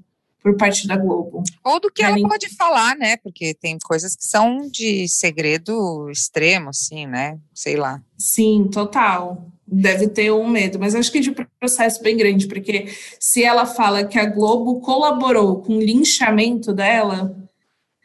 [0.42, 1.44] por parte da Globo.
[1.62, 3.16] Ou do que ela pode falar, né?
[3.18, 7.38] Porque tem coisas que são de segredo extremo, assim, né?
[7.54, 8.02] Sei lá.
[8.18, 9.46] Sim, total.
[9.66, 11.30] Deve ter um medo, mas acho que de
[11.60, 12.88] processo bem grande, porque
[13.20, 17.34] se ela fala que a Globo colaborou com o linchamento dela,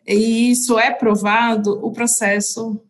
[0.08, 2.82] e isso é provado, o processo.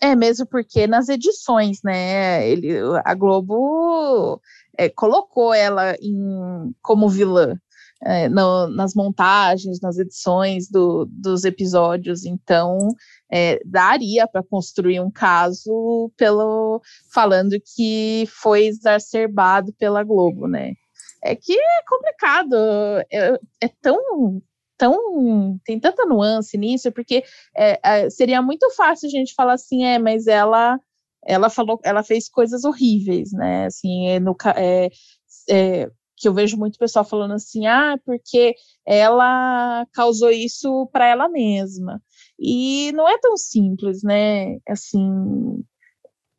[0.00, 2.48] É, mesmo porque nas edições, né?
[2.48, 4.40] Ele, a Globo
[4.76, 7.54] é, colocou ela em, como vilã
[8.02, 12.88] é, no, nas montagens, nas edições do, dos episódios, então
[13.30, 16.80] é, daria para construir um caso pelo
[17.12, 20.72] falando que foi exacerbado pela Globo, né?
[21.22, 22.56] É que é complicado,
[23.12, 24.42] é, é tão
[24.80, 27.22] tão tem tanta nuance nisso, porque
[27.54, 30.80] é, é, seria muito fácil a gente falar assim, é, mas ela
[31.26, 33.66] ela falou, ela fez coisas horríveis, né?
[33.66, 34.88] Assim, é, no, é,
[35.50, 38.54] é, que eu vejo muito pessoal falando assim, ah, porque
[38.86, 42.02] ela causou isso para ela mesma.
[42.38, 44.56] E não é tão simples, né?
[44.66, 45.62] Assim,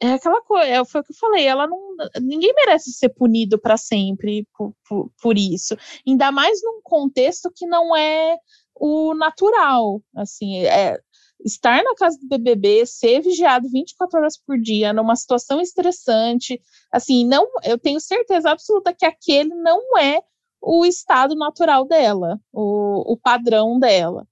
[0.02, 3.60] é aquela coisa, é, foi o que eu falei, ela não, ninguém merece ser punido
[3.60, 5.78] para sempre por, por, por, isso,
[6.08, 8.36] ainda mais num contexto que não é
[8.76, 11.00] o natural, assim, é,
[11.46, 16.60] estar na casa do BBB, ser vigiado 24 horas por dia, numa situação estressante,
[16.92, 20.20] assim, não, eu tenho certeza absoluta que aquele não é
[20.60, 24.28] o estado natural dela, o, o padrão dela.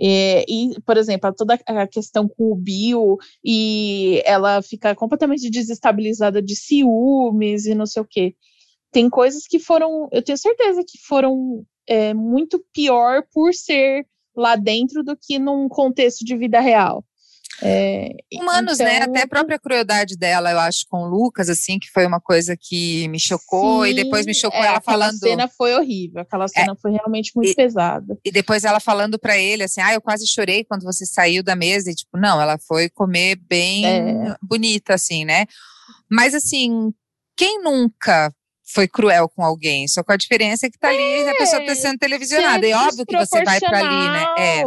[0.00, 6.40] É, e, por exemplo, toda a questão com o Bill e ela fica completamente desestabilizada
[6.42, 8.34] de ciúmes e não sei o quê.
[8.90, 14.56] Tem coisas que foram, eu tenho certeza que foram é, muito pior por ser lá
[14.56, 17.04] dentro do que num contexto de vida real.
[17.60, 18.96] É, Humanos, né?
[18.96, 19.06] então...
[19.06, 19.18] né?
[19.18, 22.56] Até a própria crueldade dela, eu acho, com o Lucas, assim, que foi uma coisa
[22.58, 25.16] que me chocou, Sim, e depois me chocou é, ela falando.
[25.16, 28.18] Aquela cena foi horrível, aquela é, cena é, foi realmente muito e, pesada.
[28.24, 31.54] E depois ela falando para ele, assim, ah, eu quase chorei quando você saiu da
[31.54, 34.36] mesa, e tipo, não, ela foi comer bem é.
[34.40, 35.46] bonita, assim, né?
[36.10, 36.92] Mas assim,
[37.36, 38.32] quem nunca
[38.72, 41.74] foi cruel com alguém, só com a diferença que tá ali é, a pessoa tá
[41.74, 42.66] sendo televisionada.
[42.66, 44.26] É óbvio que você vai para ali, né?
[44.38, 44.62] É.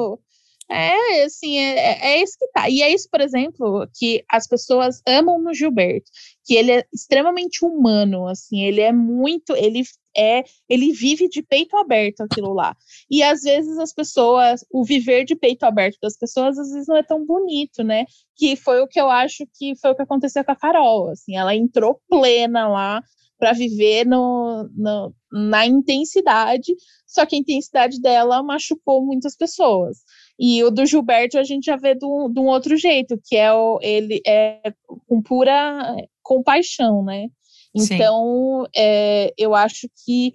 [0.70, 2.70] É, assim, é, é, é, isso que tá.
[2.70, 6.10] E é isso, por exemplo, que as pessoas amam no Gilberto,
[6.44, 9.84] que ele é extremamente humano, assim, ele é muito, ele
[10.18, 12.76] é, ele vive de peito aberto aquilo lá.
[13.10, 16.98] E às vezes as pessoas, o viver de peito aberto das pessoas às vezes não
[16.98, 18.06] é tão bonito, né?
[18.36, 21.36] Que foi o que eu acho que foi o que aconteceu com a Carol, assim,
[21.36, 23.04] ela entrou plena lá
[23.38, 26.74] para viver no, no, na intensidade,
[27.06, 30.00] só que a intensidade dela machucou muitas pessoas.
[30.40, 33.80] E o do Gilberto a gente já vê de um outro jeito, que é o,
[33.82, 34.74] ele é
[35.08, 37.28] com pura compaixão, né?
[37.74, 40.34] Então, é, eu acho que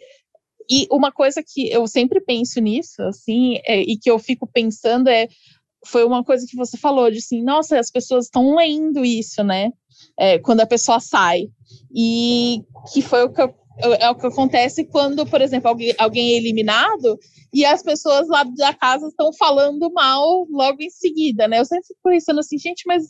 [0.70, 5.08] e uma coisa que eu sempre penso nisso, assim, é, e que eu fico pensando
[5.08, 5.26] é
[5.84, 9.72] foi uma coisa que você falou de assim, nossa, as pessoas estão lendo isso, né?
[10.18, 11.48] É, quando a pessoa sai.
[11.94, 13.54] E que foi o que eu,
[14.00, 17.18] é o que acontece quando, por exemplo, alguém, alguém é eliminado
[17.52, 21.58] e as pessoas lá da casa estão falando mal logo em seguida, né?
[21.58, 23.04] Eu sempre fico pensando assim, gente, mas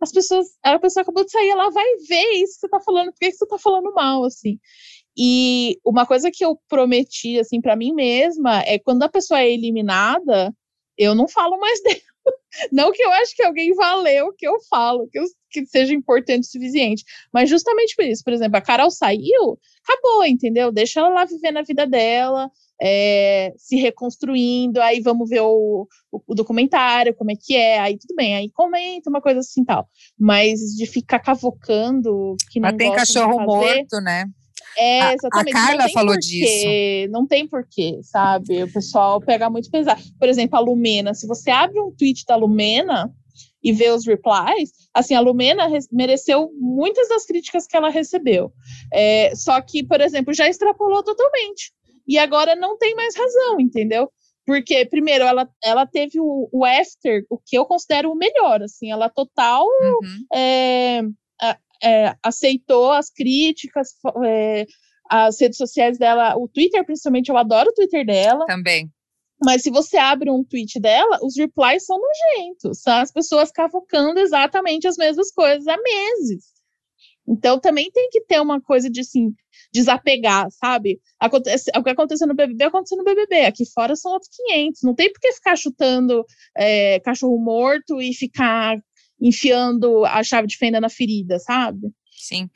[0.00, 3.12] as pessoas, a pessoa acabou de sair, ela vai ver isso que você tá falando,
[3.12, 4.58] por que você tá falando mal, assim?
[5.16, 9.50] E uma coisa que eu prometi, assim, para mim mesma é quando a pessoa é
[9.50, 10.52] eliminada,
[10.98, 12.00] eu não falo mais dela.
[12.72, 15.24] Não que eu acho que alguém vá ler o que eu falo, que, eu,
[15.62, 17.04] que seja importante o suficiente.
[17.32, 20.72] Mas justamente por isso, por exemplo, a Carol saiu, acabou, entendeu?
[20.72, 22.50] Deixa ela lá viver na vida dela,
[22.82, 27.96] é, se reconstruindo, aí vamos ver o, o, o, documentário, como é que é, aí
[27.96, 29.88] tudo bem, aí comenta uma coisa assim tal.
[30.18, 34.24] Mas de ficar cavocando que não Mas tem cachorro morto, né?
[34.76, 35.56] É, exatamente.
[35.56, 37.12] A, a Carla falou porquê, disso.
[37.12, 38.64] Não tem porquê, sabe?
[38.64, 40.02] O pessoal pega muito pesado.
[40.18, 43.12] Por exemplo, a Lumena, se você abre um tweet da Lumena
[43.64, 48.52] e vê os replies, assim, a Lumena mereceu muitas das críticas que ela recebeu.
[48.92, 51.72] É, só que, por exemplo, já extrapolou totalmente.
[52.06, 54.10] E agora não tem mais razão, entendeu?
[54.46, 58.92] Porque, primeiro, ela, ela teve o, o after, o que eu considero o melhor, assim,
[58.92, 60.26] ela total uhum.
[60.34, 61.00] é,
[61.82, 63.88] é, aceitou as críticas,
[64.26, 64.66] é,
[65.10, 68.44] as redes sociais dela, o Twitter, principalmente, eu adoro o Twitter dela.
[68.44, 68.90] Também.
[69.44, 72.80] Mas se você abre um tweet dela, os replies são nojentos.
[72.80, 76.54] São as pessoas cavocando exatamente as mesmas coisas há meses.
[77.26, 79.32] Então também tem que ter uma coisa de assim,
[79.72, 81.00] desapegar, sabe?
[81.18, 83.46] Acontece, o que aconteceu no BBB aconteceu no BBB.
[83.46, 84.82] Aqui fora são outros 500.
[84.82, 86.24] Não tem por que ficar chutando
[86.56, 88.78] é, cachorro morto e ficar
[89.20, 91.90] enfiando a chave de fenda na ferida, sabe?
[92.24, 92.48] Sim.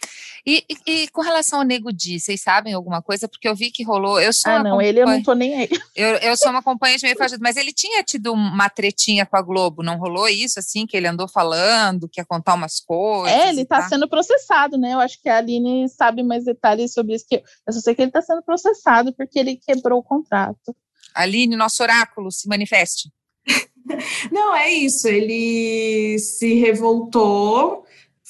[0.47, 3.29] E, e, e, com relação ao Nego Di, vocês sabem alguma coisa?
[3.29, 4.19] Porque eu vi que rolou.
[4.19, 5.69] Eu sou ah, não, ele eu não tô nem aí.
[5.95, 9.43] Eu, eu sou uma acompanhante meio fajada, mas ele tinha tido uma tretinha com a
[9.43, 13.37] Globo, não rolou isso, assim, que ele andou falando, que ia contar umas coisas?
[13.37, 14.95] É, ele tá, tá sendo processado, né?
[14.95, 17.27] Eu acho que a Aline sabe mais detalhes sobre isso.
[17.29, 20.75] Que eu só sei que ele tá sendo processado porque ele quebrou o contrato.
[21.15, 23.11] Aline, nosso oráculo, se manifeste.
[24.31, 25.09] Não, é isso.
[25.09, 27.85] Ele se revoltou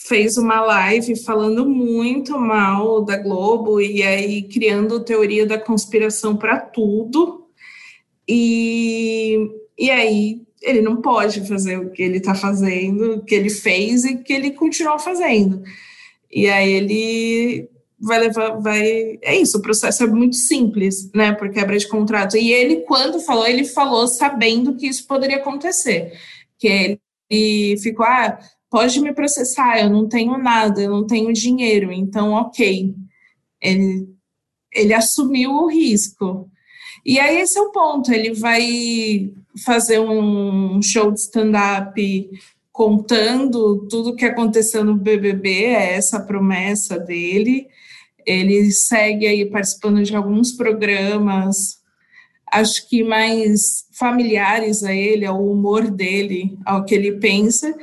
[0.07, 6.61] fez uma live falando muito mal da Globo e aí criando teoria da conspiração para
[6.61, 7.49] tudo.
[8.26, 13.51] E, e aí ele não pode fazer o que ele está fazendo, o que ele
[13.51, 15.62] fez e que ele continua fazendo.
[16.30, 17.68] E aí ele
[18.01, 19.18] vai levar, vai.
[19.20, 21.32] É isso, o processo é muito simples, né?
[21.32, 22.36] Por quebra de contrato.
[22.36, 26.12] E ele, quando falou, ele falou sabendo que isso poderia acontecer.
[26.57, 28.38] Que ele ficou, ah,
[28.71, 32.95] pode me processar, eu não tenho nada, eu não tenho dinheiro, então ok.
[33.61, 34.09] Ele,
[34.73, 36.51] ele assumiu o risco.
[37.05, 39.31] E aí esse é o ponto, ele vai
[39.64, 42.31] fazer um show de stand-up
[42.71, 47.66] contando tudo que aconteceu no BBB, é essa a promessa dele.
[48.25, 51.79] Ele segue aí participando de alguns programas,
[52.53, 57.75] acho que mais familiares a ele, ao humor dele, ao que ele pensa,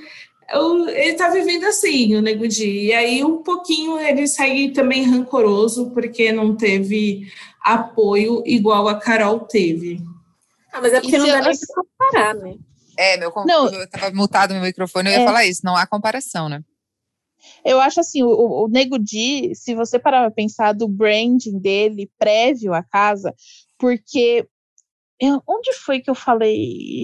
[0.50, 2.88] ele tá vivendo assim, o Nego Di.
[2.88, 7.28] E aí, um pouquinho, ele segue também rancoroso, porque não teve
[7.62, 10.02] apoio igual a Carol teve.
[10.72, 12.56] Ah, mas é porque e não dá nem pra comparar, né?
[12.98, 15.26] É, meu, não, eu tava mutado meu microfone, eu ia é.
[15.26, 16.62] falar isso, não há comparação, né?
[17.64, 22.10] Eu acho assim, o, o Nego Di, se você parar pra pensar do branding dele
[22.18, 23.34] prévio à casa,
[23.78, 24.48] porque
[25.20, 26.56] eu, onde foi que eu falei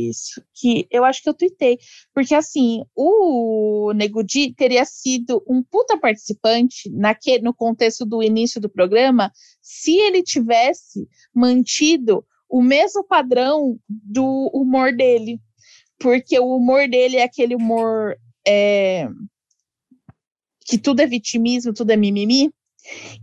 [0.09, 0.41] isso?
[0.53, 1.77] Que eu acho que eu tuitei.
[2.13, 8.59] Porque, assim, o Nego Di teria sido um puta participante naque, no contexto do início
[8.59, 9.31] do programa
[9.61, 15.39] se ele tivesse mantido o mesmo padrão do humor dele.
[15.97, 19.07] Porque o humor dele é aquele humor é,
[20.65, 22.51] que tudo é vitimismo, tudo é mimimi.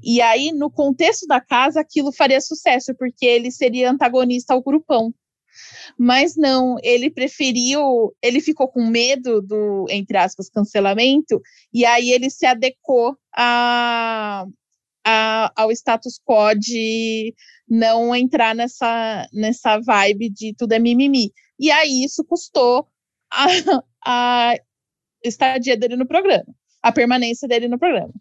[0.03, 5.13] E aí, no contexto da casa, aquilo faria sucesso, porque ele seria antagonista ao grupão.
[5.99, 11.41] Mas não, ele preferiu, ele ficou com medo do, entre aspas, cancelamento,
[11.73, 14.47] e aí ele se adequou a,
[15.05, 17.35] a, ao status quo de
[17.69, 21.33] não entrar nessa, nessa vibe de tudo é mimimi.
[21.59, 22.87] E aí isso custou
[23.33, 23.47] a,
[24.07, 24.55] a
[25.25, 26.47] estadia dele no programa,
[26.83, 28.13] a permanência dele no programa.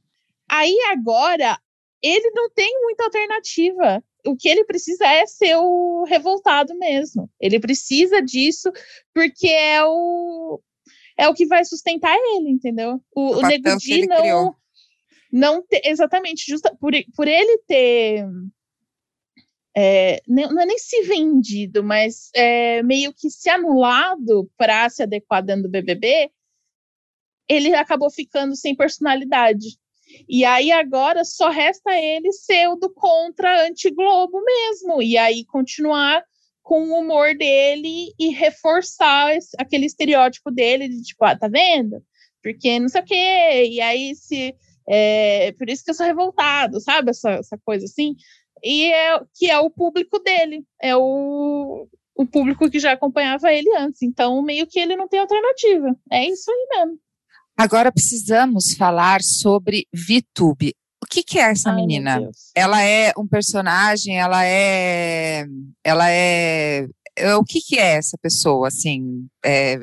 [0.50, 1.60] Aí agora
[2.02, 4.04] ele não tem muita alternativa.
[4.26, 7.30] O que ele precisa é ser o revoltado mesmo.
[7.40, 8.72] Ele precisa disso
[9.14, 10.62] porque é o
[11.18, 13.02] é o que vai sustentar ele, entendeu?
[13.16, 14.56] O, o, o Nego Di não criou.
[15.32, 18.24] não te, exatamente justa por, por ele ter
[19.80, 25.44] é, não é nem se vendido, mas é, meio que se anulado para se adequar
[25.44, 26.32] dentro do BBB,
[27.48, 29.78] ele acabou ficando sem personalidade.
[30.28, 35.02] E aí agora só resta ele ser o do contra anti-Globo mesmo.
[35.02, 36.24] E aí continuar
[36.62, 42.04] com o humor dele e reforçar esse, aquele estereótipo dele de tipo, ah, tá vendo?
[42.44, 43.70] Porque não sei o quê.
[43.72, 44.56] E aí se.
[44.90, 47.12] É, por isso que eu sou revoltado, sabe?
[47.12, 48.16] Essa, essa coisa assim.
[48.64, 53.70] E é que é o público dele, é o, o público que já acompanhava ele
[53.78, 54.02] antes.
[54.02, 55.96] Então, meio que ele não tem alternativa.
[56.12, 57.00] É isso aí mesmo.
[57.58, 60.76] Agora precisamos falar sobre VTube.
[61.04, 62.30] O que, que é essa Ai, menina?
[62.56, 65.46] Ela é um personagem, ela é.
[65.84, 66.86] Ela é.
[67.16, 69.26] é o que, que é essa pessoa, assim?
[69.44, 69.80] É,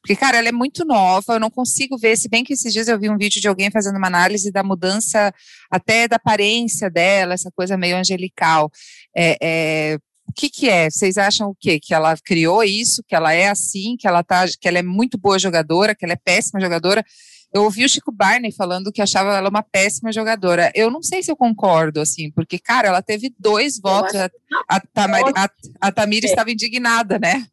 [0.00, 2.88] porque, cara, ela é muito nova, eu não consigo ver, se bem que esses dias
[2.88, 5.32] eu vi um vídeo de alguém fazendo uma análise da mudança
[5.70, 8.70] até da aparência dela, essa coisa meio angelical.
[9.14, 9.98] É, é,
[10.28, 10.90] o que, que é?
[10.90, 11.80] Vocês acham o quê?
[11.80, 15.16] Que ela criou isso, que ela é assim, que ela tá, que ela é muito
[15.16, 17.04] boa jogadora, que ela é péssima jogadora?
[17.52, 20.70] Eu ouvi o Chico Barney falando que achava ela uma péssima jogadora.
[20.74, 24.14] Eu não sei se eu concordo, assim, porque, cara, ela teve dois votos.
[24.14, 24.30] A,
[24.68, 25.50] a, Tamari, a,
[25.80, 26.28] a Tamira é.
[26.30, 27.46] estava indignada, né?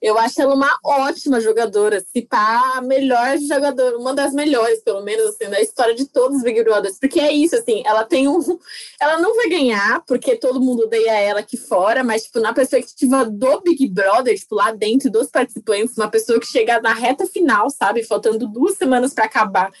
[0.00, 5.02] Eu acho ela uma ótima jogadora, se pá, a melhor jogadora, uma das melhores, pelo
[5.02, 6.98] menos, assim, da história de todos os Big Brothers.
[6.98, 8.40] Porque é isso, assim, ela tem um.
[9.00, 13.24] Ela não vai ganhar, porque todo mundo odeia ela aqui fora, mas, tipo, na perspectiva
[13.24, 17.70] do Big Brother, tipo, lá dentro dos participantes, uma pessoa que chega na reta final,
[17.70, 19.72] sabe, faltando duas semanas para acabar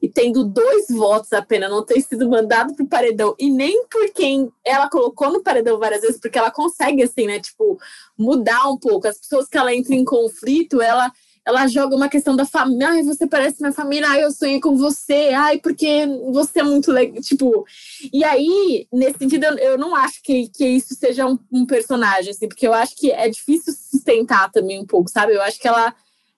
[0.00, 4.50] e tendo dois votos apenas, não ter sido mandado pro paredão, e nem por quem
[4.64, 7.78] ela colocou no paredão várias vezes, porque ela consegue, assim, né, tipo,
[8.16, 9.08] mudar um pouco.
[9.08, 11.10] As pessoas que ela entra em conflito, ela
[11.46, 14.76] ela joga uma questão da família, ai, você parece minha família, ai, eu sonhei com
[14.76, 17.64] você, ai, porque você é muito legal, tipo,
[18.12, 22.48] e aí, nesse sentido, eu, não acho que, que isso seja um, um, personagem, assim,
[22.48, 25.94] porque eu acho que é difícil sustentar também um pouco, sabe, eu acho que ela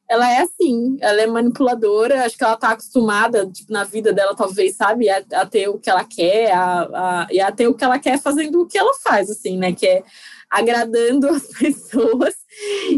[0.09, 4.35] ela é assim, ela é manipuladora, acho que ela tá acostumada, tipo, na vida dela,
[4.35, 7.75] talvez, sabe, a, a ter o que ela quer, a, a, e a ter o
[7.75, 10.03] que ela quer fazendo o que ela faz, assim, né, que é
[10.51, 12.35] agradando as pessoas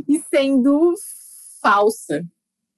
[0.09, 0.95] e sendo
[1.61, 2.25] falsa.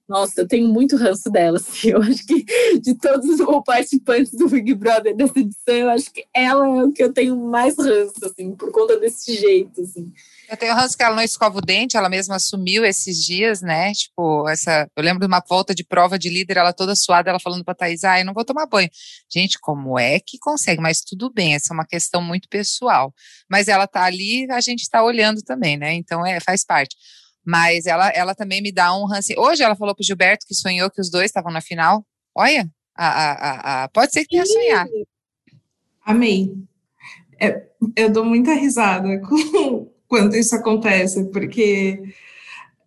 [0.09, 2.43] Nossa, eu tenho muito ranço dela, assim, eu acho que
[2.79, 6.91] de todos os participantes do Big Brother dessa edição, eu acho que ela é o
[6.91, 10.11] que eu tenho mais ranço, assim, por conta desse jeito, assim.
[10.53, 13.91] Eu tenho ranço que ela não escova o dente, ela mesma assumiu esses dias, né?
[13.91, 14.87] Tipo, essa.
[14.95, 17.73] Eu lembro de uma volta de prova de líder, ela toda suada, ela falando pra
[17.73, 18.87] Thaís, ah, eu não vou tomar banho.
[19.27, 20.79] Gente, como é que consegue?
[20.79, 23.11] Mas tudo bem, essa é uma questão muito pessoal.
[23.49, 25.95] Mas ela tá ali, a gente tá olhando também, né?
[25.95, 26.95] Então é, faz parte.
[27.43, 29.33] Mas ela, ela também me dá um ranço.
[29.35, 32.05] Hoje ela falou pro Gilberto que sonhou que os dois estavam na final.
[32.35, 34.91] Olha, a, a, a, a, pode ser que tenha sonhado.
[36.05, 36.53] Amei.
[37.41, 42.03] É, eu dou muita risada com, quando isso acontece, porque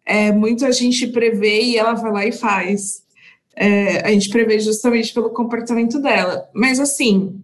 [0.06, 3.02] é, muito a gente prevê e ela vai lá e faz.
[3.56, 6.48] É, a gente prevê justamente pelo comportamento dela.
[6.54, 7.42] Mas, assim,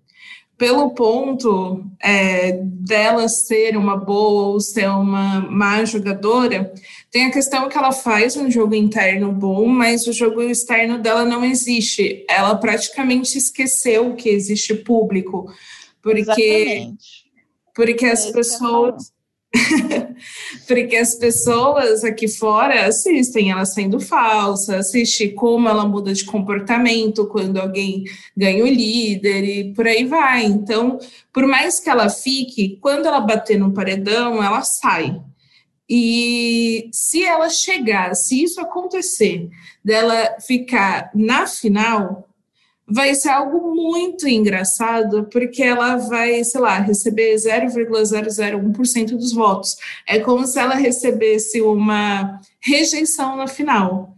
[0.57, 6.73] pelo ponto é, dela ser uma boa ou ser uma má jogadora,
[7.11, 11.25] tem a questão que ela faz um jogo interno bom, mas o jogo externo dela
[11.25, 12.25] não existe.
[12.31, 15.53] Ela praticamente esqueceu que existe público,
[16.01, 17.25] porque, Exatamente.
[17.75, 19.13] porque as é pessoas
[20.67, 27.27] Porque as pessoas aqui fora assistem ela sendo falsa, assiste como ela muda de comportamento
[27.27, 28.05] quando alguém
[28.37, 30.45] ganha o líder e por aí vai.
[30.45, 30.99] Então,
[31.33, 35.21] por mais que ela fique, quando ela bater no paredão, ela sai.
[35.89, 39.51] E se ela chegar, se isso acontecer,
[39.85, 42.27] dela ficar na final,
[42.87, 49.77] vai ser algo muito engraçado, porque ela vai, sei lá, receber 0,001% dos votos.
[50.07, 54.15] É como se ela recebesse uma rejeição na final.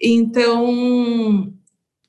[0.00, 1.52] Então,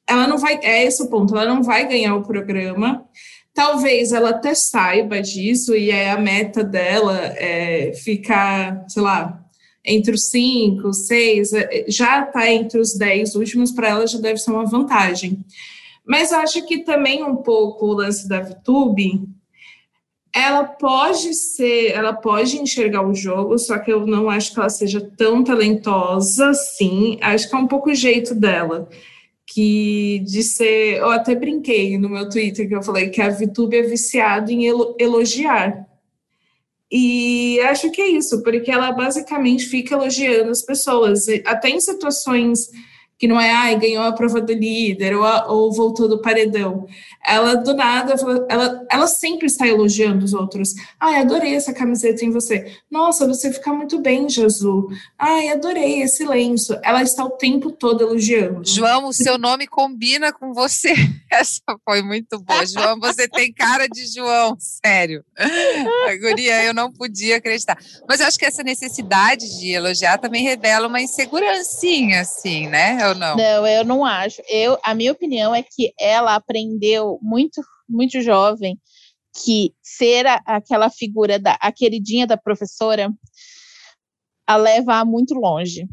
[0.08, 3.06] ela não vai, é esse o ponto, ela não vai ganhar o programa.
[3.54, 9.44] Talvez ela até saiba disso, e é a meta dela é ficar, sei lá,
[9.84, 14.38] entre os cinco, seis, é, já está entre os dez últimos, para ela já deve
[14.38, 15.44] ser uma vantagem.
[16.08, 19.28] Mas acho que também um pouco o lance da VTube,
[20.34, 24.70] ela pode ser, ela pode enxergar o jogo, só que eu não acho que ela
[24.70, 27.18] seja tão talentosa assim.
[27.22, 28.88] Acho que é um pouco o jeito dela.
[29.46, 30.98] Que de ser.
[30.98, 34.66] Eu até brinquei no meu Twitter que eu falei que a VTube é viciada em
[35.00, 35.88] elogiar.
[36.92, 42.70] E acho que é isso, porque ela basicamente fica elogiando as pessoas, até em situações
[43.18, 46.86] que não é, ai, ganhou a prova do líder ou, ou voltou do paredão.
[47.26, 48.14] Ela, do nada,
[48.48, 50.76] ela, ela sempre está elogiando os outros.
[51.00, 52.78] Ai, adorei essa camiseta em você.
[52.92, 54.86] Nossa, você fica muito bem, Jesus.
[55.18, 56.78] Ai, adorei esse lenço.
[56.84, 58.62] Ela está o tempo todo elogiando.
[58.64, 60.94] João, o seu nome combina com você.
[61.30, 62.66] Essa foi muito boa.
[62.66, 65.24] João, você tem cara de João, sério.
[66.22, 67.78] Guria, eu não podia acreditar.
[68.08, 73.07] Mas eu acho que essa necessidade de elogiar também revela uma insegurancinha, assim, né?
[73.10, 73.36] Ou não?
[73.36, 74.42] Não, eu não acho.
[74.50, 78.80] Eu, a minha opinião é que ela aprendeu muito, muito jovem
[79.44, 83.14] que ser a, aquela figura da a queridinha da professora
[84.48, 85.88] a leva muito longe.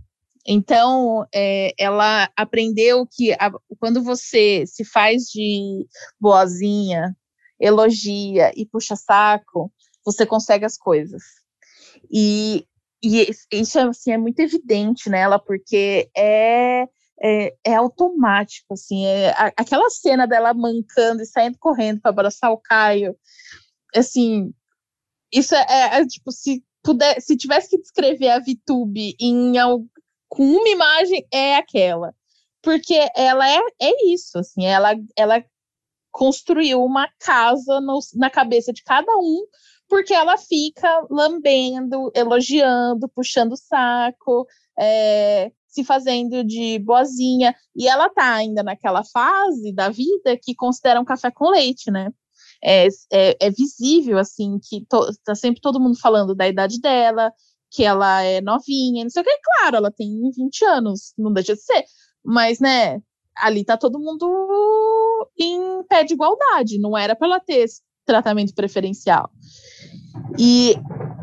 [0.46, 5.86] Então, é, ela aprendeu que a, quando você se faz de
[6.20, 7.16] boazinha,
[7.58, 9.72] elogia e puxa saco,
[10.04, 11.22] você consegue as coisas.
[12.12, 12.66] E,
[13.02, 16.86] e isso assim, é muito evidente nela, porque é
[17.22, 22.50] é, é automático, assim, é, a, aquela cena dela mancando e saindo correndo para abraçar
[22.50, 23.16] o Caio,
[23.94, 24.52] assim,
[25.32, 29.54] isso é, é, é, tipo, se puder, se tivesse que descrever a VTube em
[30.28, 32.14] com uma imagem, é aquela.
[32.62, 35.44] porque ela é, é isso, assim, ela, ela
[36.10, 39.44] construiu uma casa no, na cabeça de cada um,
[39.88, 44.46] porque ela fica lambendo, elogiando, puxando o saco,
[44.78, 51.00] é, se fazendo de boazinha, e ela tá ainda naquela fase da vida que considera
[51.00, 52.10] um café com leite, né?
[52.62, 57.32] É, é, é visível, assim, que to, tá sempre todo mundo falando da idade dela,
[57.70, 61.54] que ela é novinha, não sei o que, claro, ela tem 20 anos, não deixa
[61.54, 61.84] de ser,
[62.24, 63.02] mas, né,
[63.36, 67.66] ali tá todo mundo em pé de igualdade, não era para ela ter
[68.06, 69.28] tratamento preferencial.
[70.38, 70.74] E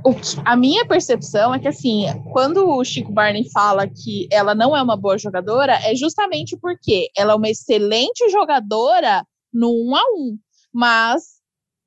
[0.06, 0.14] o,
[0.46, 4.82] a minha percepção é que, assim, quando o Chico Barney fala que ela não é
[4.82, 10.38] uma boa jogadora, é justamente porque ela é uma excelente jogadora no um a um,
[10.74, 11.42] mas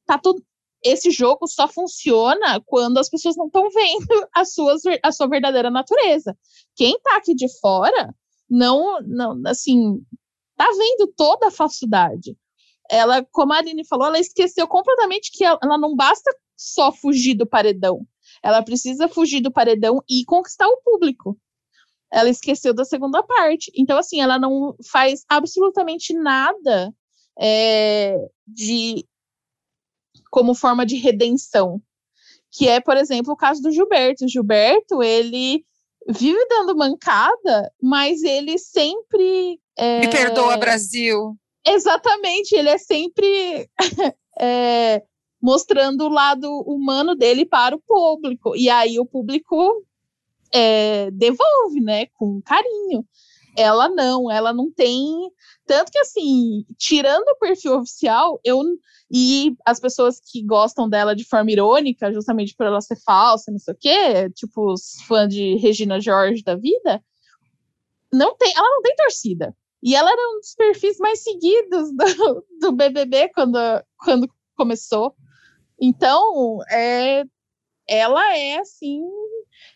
[0.06, 0.42] tá tudo.
[0.82, 5.70] Esse jogo só funciona quando as pessoas não estão vendo a, suas, a sua verdadeira
[5.70, 6.36] natureza.
[6.76, 8.14] Quem tá aqui de fora
[8.50, 9.98] não, não assim,
[10.56, 12.36] tá vendo toda a falsidade.
[12.90, 17.34] Ela, como a Aline falou, ela esqueceu completamente que ela, ela não basta só fugir
[17.34, 18.07] do paredão.
[18.42, 21.38] Ela precisa fugir do paredão e conquistar o público.
[22.12, 23.72] Ela esqueceu da segunda parte.
[23.74, 26.94] Então, assim, ela não faz absolutamente nada
[27.40, 29.05] é, de
[30.30, 31.80] como forma de redenção.
[32.50, 34.24] Que é, por exemplo, o caso do Gilberto.
[34.24, 35.64] O Gilberto, ele
[36.09, 39.59] vive dando mancada, mas ele sempre.
[39.76, 40.00] É...
[40.00, 41.36] Me perdoa, Brasil.
[41.66, 43.68] Exatamente, ele é sempre
[44.38, 45.02] é,
[45.45, 48.57] mostrando o lado humano dele para o público.
[48.57, 49.84] E aí o público
[50.51, 53.07] é, devolve, né, com carinho.
[53.55, 55.30] Ela não, ela não tem.
[55.66, 58.62] Tanto que, assim, tirando o perfil oficial, eu.
[59.12, 63.59] E as pessoas que gostam dela de forma irônica, justamente por ela ser falsa, não
[63.59, 67.05] sei o quê, tipo os fãs de Regina George da vida,
[68.11, 69.55] não tem, ela não tem torcida.
[69.82, 73.59] E ela era um dos perfis mais seguidos do, do BBB quando,
[73.99, 74.26] quando
[74.57, 75.14] começou.
[75.81, 77.25] Então, é,
[77.89, 79.03] ela é, assim,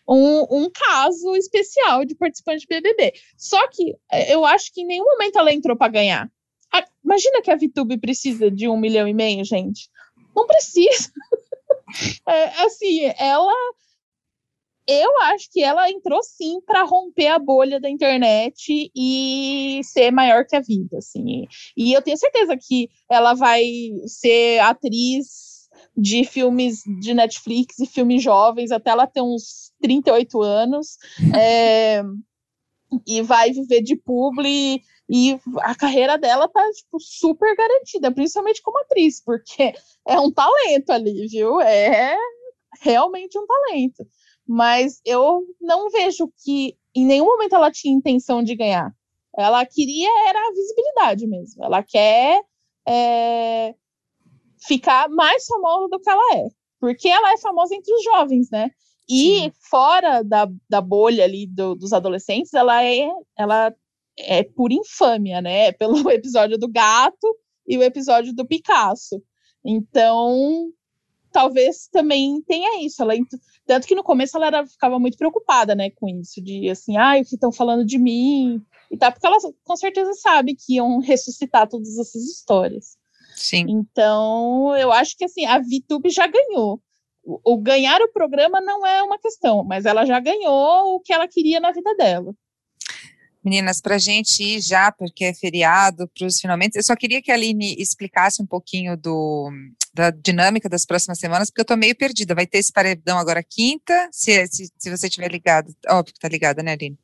[0.07, 3.13] um, um caso especial de participante de BBB.
[3.37, 6.31] Só que é, eu acho que em nenhum momento ela entrou para ganhar.
[6.73, 9.89] A, imagina que a VTube precisa de um milhão e meio, gente.
[10.35, 11.11] Não precisa.
[12.27, 13.53] é, assim, ela.
[14.91, 20.43] Eu acho que ela entrou sim para romper a bolha da internet e ser maior
[20.47, 21.47] que a vida, assim.
[21.77, 23.63] E eu tenho certeza que ela vai
[24.07, 25.48] ser atriz
[25.99, 30.97] de filmes de Netflix e filmes jovens até ela ter uns 38 anos.
[31.41, 32.03] É,
[33.05, 38.79] e vai viver de publi e a carreira dela tá tipo super garantida, principalmente como
[38.79, 39.73] atriz, porque
[40.07, 41.59] é um talento ali, viu?
[41.61, 42.15] É
[42.81, 44.05] realmente um talento.
[44.47, 48.91] Mas eu não vejo que em nenhum momento ela tinha intenção de ganhar.
[49.37, 51.63] Ela queria era a visibilidade mesmo.
[51.63, 52.41] Ela quer
[52.87, 53.75] é,
[54.65, 56.47] ficar mais famosa do que ela é.
[56.79, 58.71] Porque ela é famosa entre os jovens, né?
[59.09, 59.51] E Sim.
[59.69, 63.73] fora da, da bolha ali do, dos adolescentes, ela é, ela
[64.17, 65.71] é por infâmia, né?
[65.71, 67.35] Pelo episódio do gato
[67.67, 69.21] e o episódio do Picasso.
[69.65, 70.71] Então,
[71.31, 73.01] talvez também tenha isso.
[73.01, 73.13] Ela,
[73.65, 77.19] tanto que no começo ela era, ficava muito preocupada, né, com isso, de assim, ai,
[77.19, 78.61] ah, o que estão falando de mim?
[78.91, 82.97] E tá, porque ela com certeza sabe que iam ressuscitar todas essas histórias.
[83.39, 83.65] Sim.
[83.69, 86.81] Então, eu acho que assim, a VTube já ganhou.
[87.23, 91.13] O, o ganhar o programa não é uma questão, mas ela já ganhou o que
[91.13, 92.33] ela queria na vida dela.
[93.43, 97.21] Meninas, para a gente ir já, porque é feriado, para os finalmente, eu só queria
[97.21, 99.49] que a Aline explicasse um pouquinho do,
[99.93, 102.35] da dinâmica das próximas semanas, porque eu estou meio perdida.
[102.35, 106.27] Vai ter esse paredão agora quinta, se, se, se você estiver ligado, óbvio que está
[106.27, 106.99] ligada, né, Aline?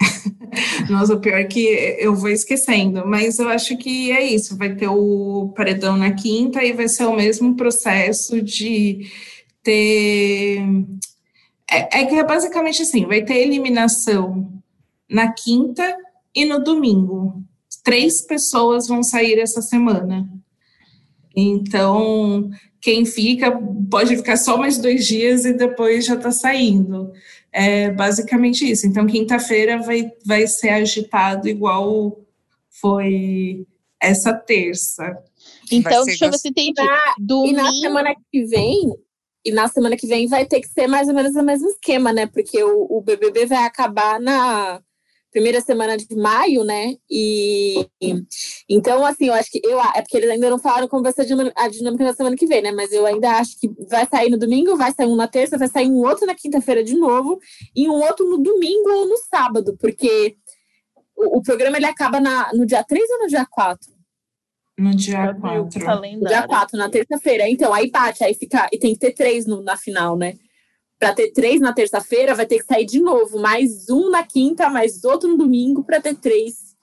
[0.88, 1.60] Nossa, o pior é que
[1.98, 4.56] eu vou esquecendo, mas eu acho que é isso.
[4.56, 9.10] Vai ter o paredão na quinta e vai ser o mesmo processo de
[9.62, 10.60] ter.
[11.70, 14.50] É, é que é basicamente assim: vai ter eliminação
[15.08, 15.96] na quinta
[16.34, 17.42] e no domingo.
[17.82, 20.28] Três pessoas vão sair essa semana.
[21.34, 22.50] Então,
[22.80, 23.50] quem fica
[23.90, 27.12] pode ficar só mais dois dias e depois já está saindo.
[27.52, 28.86] É basicamente isso.
[28.86, 32.20] Então, quinta-feira vai, vai ser agitado igual
[32.68, 33.66] foi
[34.00, 35.18] essa terça.
[35.70, 36.80] Então, deixa eu ver se entendi.
[37.46, 38.92] E na semana que vem,
[39.44, 42.12] e na semana que vem vai ter que ser mais ou menos o mesmo esquema,
[42.12, 42.26] né?
[42.26, 44.82] Porque o, o BBB vai acabar na
[45.30, 46.96] primeira semana de maio, né?
[47.10, 47.86] E
[48.68, 51.22] então, assim, eu acho que eu é porque eles ainda não falaram como vai ser
[51.56, 52.72] a dinâmica na semana que vem, né?
[52.72, 55.68] Mas eu ainda acho que vai sair no domingo, vai sair um na terça, vai
[55.68, 57.38] sair um outro na quinta-feira de novo,
[57.74, 60.36] e um outro no domingo ou no sábado, porque
[61.16, 63.92] O, o, programa ele acaba na, no dia 3 ou no dia 4?
[64.78, 66.20] No dia 4.
[66.22, 67.48] No dia 4, na terça-feira.
[67.48, 68.66] Então, aí bate, aí fica.
[68.72, 70.34] E tem que ter três no, na final, né?
[71.00, 73.40] Para ter três na terça-feira, vai ter que sair de novo.
[73.40, 76.76] Mais um na quinta, mais outro no domingo, para ter três.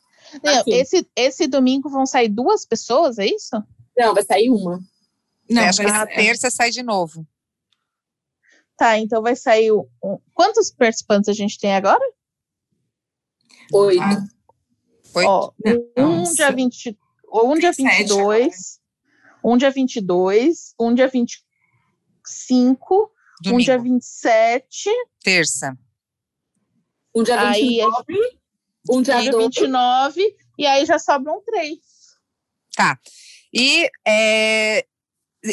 [0.43, 3.55] Não, esse, esse domingo vão sair duas pessoas, é isso?
[3.95, 4.79] Não, vai sair uma.
[5.47, 7.27] Não, acho que na terça sai de novo.
[8.75, 9.71] Tá, então vai sair.
[9.71, 9.85] Um...
[10.33, 12.03] Quantos participantes a gente tem agora?
[13.71, 14.01] Oito.
[14.01, 14.23] Ah.
[15.13, 15.29] Oito.
[15.29, 15.51] Ó,
[15.95, 16.33] um Nossa.
[16.33, 16.97] dia 20,
[17.33, 18.79] um dia 22,
[19.43, 23.11] um dia 22, um dia 25,
[23.41, 23.61] Domingo.
[23.61, 24.89] um dia 27.
[25.23, 25.77] Terça.
[27.15, 28.37] Um dia 29, aí,
[28.89, 31.79] um dia 29, e aí já sobram três.
[32.75, 32.99] Tá.
[33.53, 34.85] E é,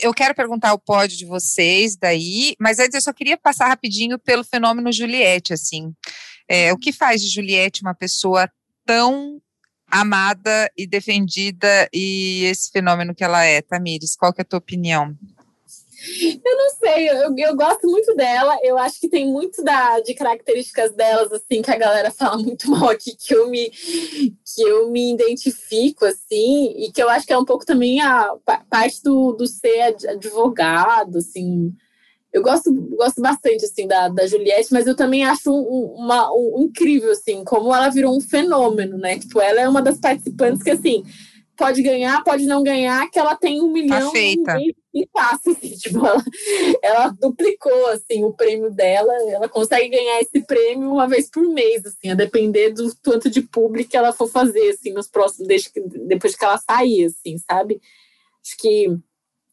[0.02, 4.18] eu quero perguntar o pódio de vocês daí, mas antes eu só queria passar rapidinho
[4.18, 5.94] pelo fenômeno Juliette, assim.
[6.48, 8.50] É, o que faz de Juliette uma pessoa
[8.84, 9.40] tão
[9.86, 14.16] amada e defendida e esse fenômeno que ela é, Tamires?
[14.16, 15.16] Qual que é a tua opinião?
[16.44, 18.56] Eu não sei, eu, eu gosto muito dela.
[18.62, 22.70] Eu acho que tem muito da, de características delas, assim, que a galera fala muito
[22.72, 27.32] mal aqui, que eu me, que eu me identifico, assim, e que eu acho que
[27.32, 28.34] é um pouco também a
[28.68, 31.72] parte do, do ser advogado, assim.
[32.32, 36.64] Eu gosto, gosto bastante, assim, da, da Juliette, mas eu também acho um, uma, um,
[36.64, 39.18] incrível, assim, como ela virou um fenômeno, né?
[39.20, 41.04] Tipo, ela é uma das participantes que, assim,
[41.56, 44.12] pode ganhar, pode não ganhar, que ela tem um milhão
[44.44, 46.24] tá e, e passa, assim, tipo, ela,
[46.82, 51.84] ela, duplicou, assim, o prêmio dela, ela consegue ganhar esse prêmio uma vez por mês,
[51.86, 55.70] assim, a depender do tanto de público que ela for fazer, assim, nos próximos, desde
[55.70, 57.80] que, depois que ela sair, assim, sabe?
[58.44, 58.88] Acho que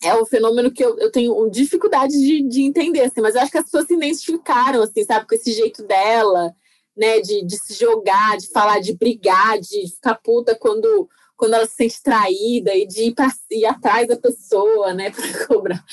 [0.03, 3.51] é um fenômeno que eu, eu tenho dificuldade de, de entender, assim, mas eu acho
[3.51, 6.53] que as pessoas se identificaram, assim, sabe, com esse jeito dela,
[6.95, 11.07] né, de, de se jogar, de falar, de brigar, de ficar puta quando
[11.41, 15.47] quando ela se sente traída e de ir, pra, ir atrás da pessoa, né, para
[15.47, 15.83] cobrar.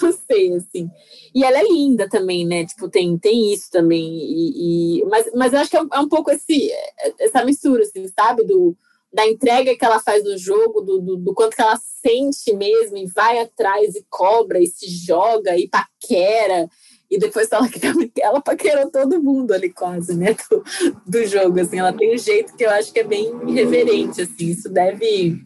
[0.00, 0.88] Não sei, assim.
[1.34, 2.64] E ela é linda também, né?
[2.64, 4.00] Tipo, tem, tem isso também.
[4.00, 6.70] E, e mas, mas eu acho que é um, é um, pouco esse,
[7.18, 8.44] essa mistura, assim, sabe?
[8.44, 8.76] Do,
[9.12, 12.96] da entrega que ela faz no jogo, do, do, do, quanto que ela sente mesmo
[12.96, 16.70] e vai atrás e cobra e se joga e paquera
[17.12, 17.78] e depois fala que
[18.22, 20.64] ela paquerou todo mundo ali quase, né, do,
[21.06, 24.46] do jogo, assim, ela tem um jeito que eu acho que é bem irreverente, assim,
[24.46, 25.44] isso deve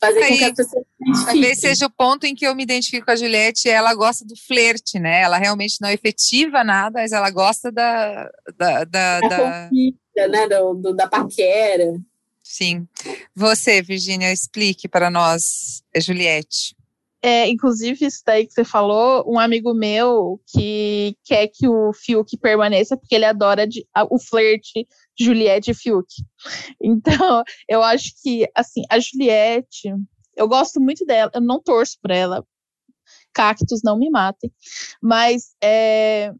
[0.00, 0.84] fazer Aí, com que as pessoas
[1.14, 4.24] se Talvez seja o ponto em que eu me identifico com a Juliette, ela gosta
[4.24, 8.30] do flerte, né, ela realmente não efetiva nada, mas ela gosta da...
[8.56, 9.68] Da, da, da...
[9.68, 11.92] Conquista, né, do, do, da paquera.
[12.42, 12.88] Sim.
[13.34, 16.74] Você, Virginia, explique para nós, Juliette.
[17.22, 22.38] É, inclusive, isso daí que você falou, um amigo meu que quer que o Fiuk
[22.38, 24.86] permaneça, porque ele adora de, a, o flerte
[25.18, 26.06] Juliette e Fiuk.
[26.82, 29.94] Então, eu acho que, assim, a Juliette,
[30.34, 32.44] eu gosto muito dela, eu não torço por ela.
[33.34, 34.50] Cactos não me matem.
[35.02, 36.32] Mas é,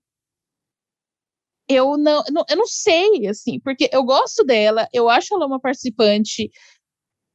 [1.70, 6.50] eu não, eu não sei, assim, porque eu gosto dela, eu acho ela uma participante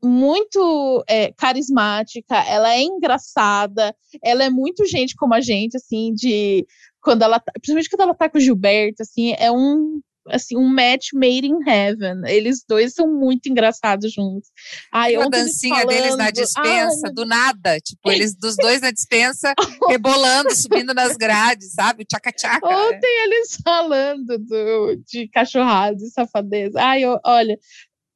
[0.03, 6.65] muito é, carismática, ela é engraçada, ela é muito gente como a gente, assim, de
[7.01, 9.99] quando ela, tá, principalmente quando ela tá com o Gilberto, assim, é um
[10.29, 12.21] assim, um match made in heaven.
[12.25, 14.49] Eles dois são muito engraçados juntos.
[14.91, 18.91] Ai, a dancinha falando, deles na dispensa, ai, do nada, tipo, eles dos dois na
[18.91, 19.53] dispensa,
[19.87, 22.05] rebolando, subindo nas grades, sabe?
[22.05, 22.67] Tchaca-tchaca.
[22.67, 26.81] Ontem eles falando do, de cachorrada e safadeza.
[26.81, 27.57] Ai, eu, olha,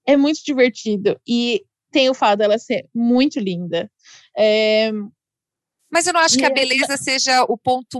[0.07, 1.19] é muito divertido.
[1.27, 3.91] E tem o fato dela ser muito linda.
[4.37, 4.91] É...
[5.91, 7.99] Mas eu não acho que a beleza seja o ponto.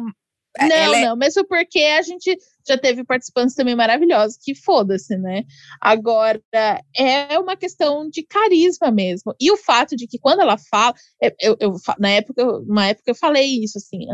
[0.58, 1.06] É, não, é...
[1.06, 2.38] não, mesmo porque a gente
[2.68, 5.44] já teve participantes também maravilhosos, que foda-se, né?
[5.82, 6.42] Agora,
[6.96, 9.34] é uma questão de carisma mesmo.
[9.40, 13.10] E o fato de que quando ela fala, é, eu, eu, na época, uma época
[13.10, 14.06] eu falei isso, assim,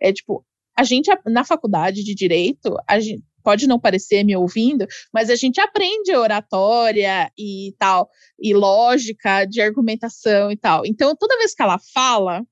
[0.00, 0.44] é tipo,
[0.76, 5.36] a gente, na faculdade de Direito, a gente, pode não parecer me ouvindo, mas a
[5.36, 8.08] gente aprende oratória e tal,
[8.38, 10.86] e lógica de argumentação e tal.
[10.86, 12.42] Então, toda vez que ela fala,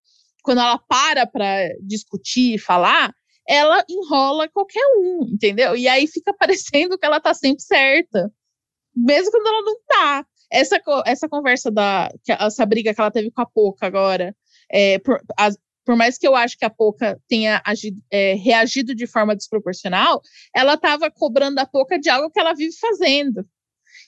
[0.43, 3.13] quando ela para para discutir e falar,
[3.49, 5.77] ela enrola qualquer um, entendeu?
[5.77, 8.31] E aí fica parecendo que ela tá sempre certa,
[8.95, 10.27] mesmo quando ela não tá.
[10.53, 12.11] Essa, essa conversa da.
[12.29, 14.35] Essa briga que ela teve com a Poca agora,
[14.71, 15.57] é, por, as,
[15.91, 20.23] por mais que eu acho que a Poca tenha agido, é, reagido de forma desproporcional,
[20.55, 23.45] ela estava cobrando a Poca de algo que ela vive fazendo.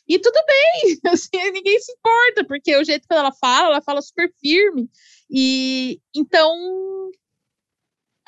[0.06, 4.00] E tudo bem, assim, ninguém se importa, porque o jeito que ela fala, ela fala
[4.00, 4.88] super firme.
[5.28, 6.54] E então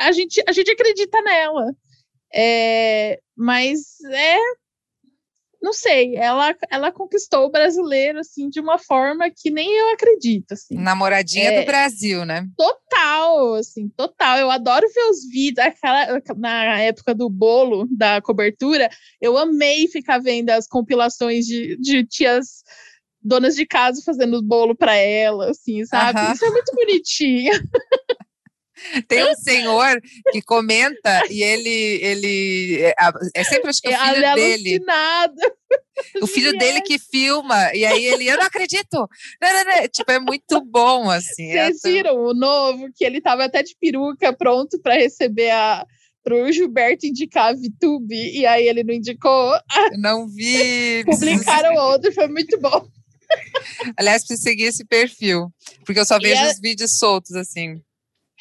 [0.00, 1.72] a gente, a gente acredita nela.
[2.34, 4.36] É, mas é.
[5.64, 10.52] Não sei, ela, ela conquistou o brasileiro, assim, de uma forma que nem eu acredito,
[10.52, 10.76] assim.
[10.76, 12.46] Namoradinha é, do Brasil, né?
[12.54, 14.36] Total, assim, total.
[14.36, 18.90] Eu adoro ver os vídeos, aquela, na época do bolo, da cobertura,
[19.22, 22.62] eu amei ficar vendo as compilações de, de tias
[23.22, 26.20] donas de casa fazendo bolo para ela, assim, sabe?
[26.34, 27.52] Isso é muito bonitinho.
[29.06, 30.00] Tem um senhor
[30.32, 31.70] que comenta e ele,
[32.02, 32.94] ele é,
[33.34, 34.80] é sempre acho que o filho é dele.
[36.20, 39.08] O filho dele que filma, e aí ele, eu não acredito.
[39.92, 41.52] Tipo, é muito bom, assim.
[41.52, 45.86] Vocês viram o novo, que ele tava até de peruca pronto para receber a,
[46.24, 49.52] pro Gilberto indicar a VTube, e aí ele não indicou.
[49.96, 51.04] Não vi.
[51.06, 52.88] Publicaram outro, foi muito bom.
[53.96, 55.52] Aliás, preciso seguir esse perfil,
[55.84, 56.50] porque eu só vejo é...
[56.50, 57.80] os vídeos soltos, assim.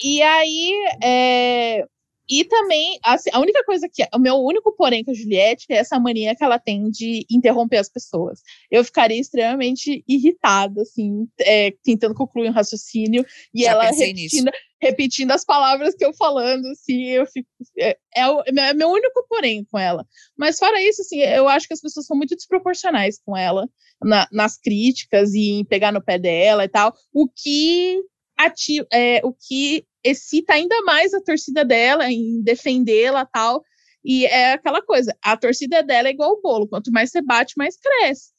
[0.02, 0.72] E aí,
[1.04, 1.86] é,
[2.30, 4.02] e também, assim, a única coisa que.
[4.14, 7.78] O meu único porém com a Juliette é essa mania que ela tem de interromper
[7.78, 8.42] as pessoas.
[8.72, 14.52] Eu ficaria extremamente irritada, assim, é, tentando concluir um raciocínio e Já ela repetindo,
[14.82, 17.48] repetindo as palavras que eu falando, assim, eu fico.
[17.78, 20.08] É, é, o, é meu único porém com ela.
[20.38, 23.68] Mas fora isso, assim, eu acho que as pessoas são muito desproporcionais com ela
[24.02, 26.96] na, nas críticas e em pegar no pé dela e tal.
[27.14, 28.02] O que
[28.38, 33.64] ativo, é, o que excita ainda mais a torcida dela em defendê-la tal.
[34.04, 37.54] E é aquela coisa, a torcida dela é igual o bolo, quanto mais você bate,
[37.58, 38.32] mais cresce.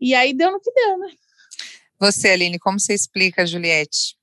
[0.00, 1.08] E aí deu no que deu, né?
[2.00, 4.16] Você, Aline, como você explica a Juliette?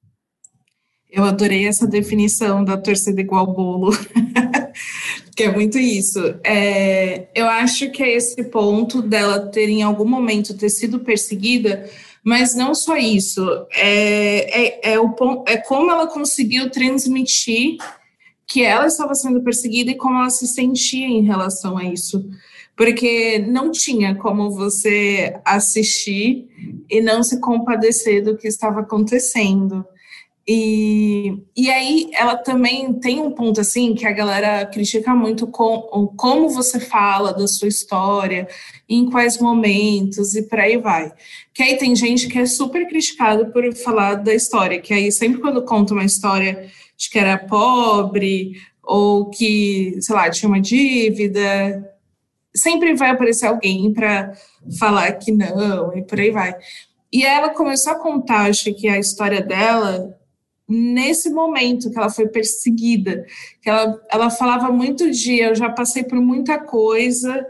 [1.10, 3.92] Eu adorei essa definição da torcida igual bolo,
[5.36, 6.20] que é muito isso.
[6.44, 11.90] É, eu acho que é esse ponto dela ter em algum momento ter sido perseguida
[12.24, 13.44] mas não só isso,
[13.74, 15.16] é, é, é, o,
[15.48, 17.78] é como ela conseguiu transmitir
[18.48, 22.30] que ela estava sendo perseguida e como ela se sentia em relação a isso.
[22.76, 26.48] Porque não tinha como você assistir
[26.90, 29.86] e não se compadecer do que estava acontecendo.
[30.48, 36.08] E, e aí ela também tem um ponto assim que a galera critica muito com
[36.18, 38.48] como você fala da sua história,
[38.90, 41.12] em quais momentos e por aí vai.
[41.54, 45.40] Que aí tem gente que é super criticada por falar da história, que aí sempre
[45.40, 48.54] quando conta uma história de que era pobre
[48.84, 51.88] ou que, sei lá, tinha uma dívida,
[52.54, 54.34] sempre vai aparecer alguém para
[54.80, 56.56] falar que não e por aí vai.
[57.14, 60.18] E ela começou a contar, acho que a história dela
[60.72, 63.26] nesse momento que ela foi perseguida,
[63.62, 67.46] que ela, ela falava muito de eu já passei por muita coisa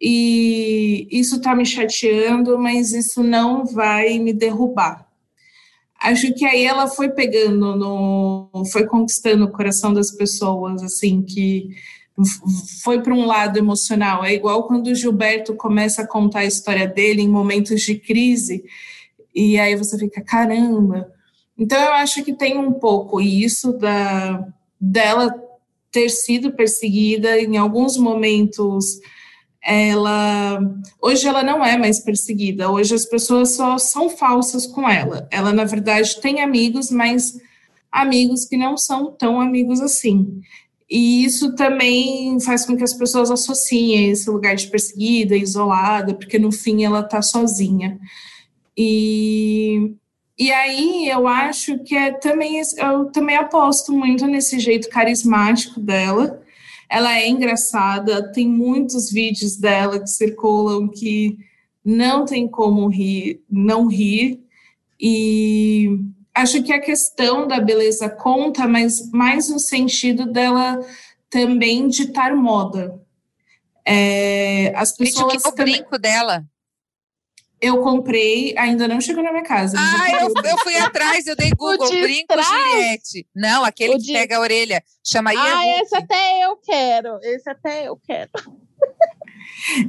[0.00, 5.08] e isso está me chateando, mas isso não vai me derrubar.
[6.00, 11.70] Acho que aí ela foi pegando no, foi conquistando o coração das pessoas, assim, que
[12.82, 14.24] foi para um lado emocional.
[14.24, 18.62] É igual quando o Gilberto começa a contar a história dele em momentos de crise,
[19.34, 21.10] e aí você fica, caramba,
[21.58, 24.46] então, eu acho que tem um pouco isso da,
[24.80, 25.34] dela
[25.90, 29.00] ter sido perseguida em alguns momentos.
[29.62, 30.60] Ela
[31.02, 32.70] hoje ela não é mais perseguida.
[32.70, 35.26] Hoje as pessoas só são falsas com ela.
[35.30, 37.38] Ela na verdade tem amigos, mas
[37.90, 40.40] amigos que não são tão amigos assim.
[40.88, 46.38] E isso também faz com que as pessoas associem esse lugar de perseguida, isolada, porque
[46.38, 47.98] no fim ela está sozinha.
[48.76, 49.94] E
[50.38, 56.40] e aí eu acho que é também eu também aposto muito nesse jeito carismático dela.
[56.88, 61.36] Ela é engraçada, tem muitos vídeos dela que circulam que
[61.84, 64.40] não tem como rir, não rir.
[65.00, 65.98] E
[66.34, 70.78] acho que a questão da beleza conta, mas mais no sentido dela
[71.28, 73.00] também ditar moda.
[73.84, 75.74] É, as pessoas Gente, o também...
[75.74, 76.44] brinco dela.
[77.60, 79.76] Eu comprei, ainda não chegou na minha casa.
[79.78, 83.26] Ah, eu, eu, fui atrás, eu dei Google, brinco Juliette.
[83.34, 84.12] Não, aquele o que de...
[84.12, 84.82] pega a orelha.
[85.04, 87.18] Chama Ah, esse até eu quero.
[87.22, 88.30] Esse até eu quero.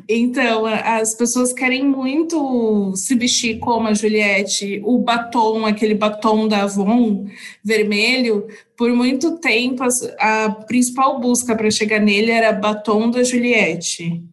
[0.07, 6.63] Então, as pessoas querem muito se vestir como a Juliette, o batom, aquele batom da
[6.63, 7.27] Avon
[7.63, 9.83] vermelho, por muito tempo
[10.19, 14.23] a principal busca para chegar nele era batom da Juliette.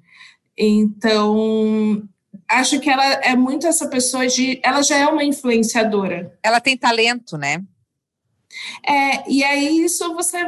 [0.56, 2.02] Então,
[2.48, 4.60] acho que ela é muito essa pessoa de.
[4.62, 6.32] Ela já é uma influenciadora.
[6.42, 7.62] Ela tem talento, né?
[8.86, 10.38] É, e aí isso você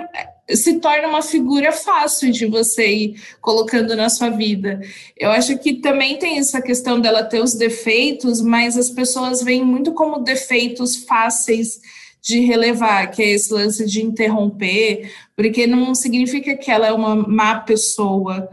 [0.50, 4.80] se torna uma figura fácil de você ir colocando na sua vida.
[5.16, 9.64] Eu acho que também tem essa questão dela ter os defeitos, mas as pessoas veem
[9.64, 11.80] muito como defeitos fáceis
[12.22, 17.14] de relevar, que é esse lance de interromper, porque não significa que ela é uma
[17.14, 18.48] má pessoa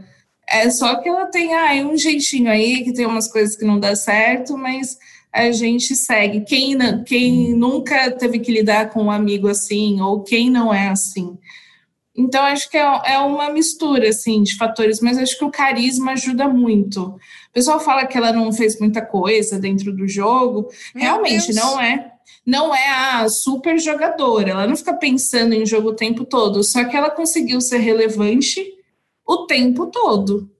[0.48, 3.80] É só que ela tem ah, um jeitinho aí, que tem umas coisas que não
[3.80, 4.96] dá certo, mas
[5.32, 6.42] a gente segue.
[6.42, 11.36] Quem, quem nunca teve que lidar com um amigo assim, ou quem não é assim.
[12.16, 16.12] Então, acho que é, é uma mistura, assim, de fatores, mas acho que o carisma
[16.12, 17.02] ajuda muito.
[17.02, 20.68] O pessoal fala que ela não fez muita coisa dentro do jogo.
[20.94, 21.56] Meu Realmente, Deus.
[21.56, 22.12] não é.
[22.46, 24.50] Não é a super jogadora.
[24.50, 26.62] Ela não fica pensando em jogo o tempo todo.
[26.62, 28.64] Só que ela conseguiu ser relevante
[29.26, 30.50] o tempo todo.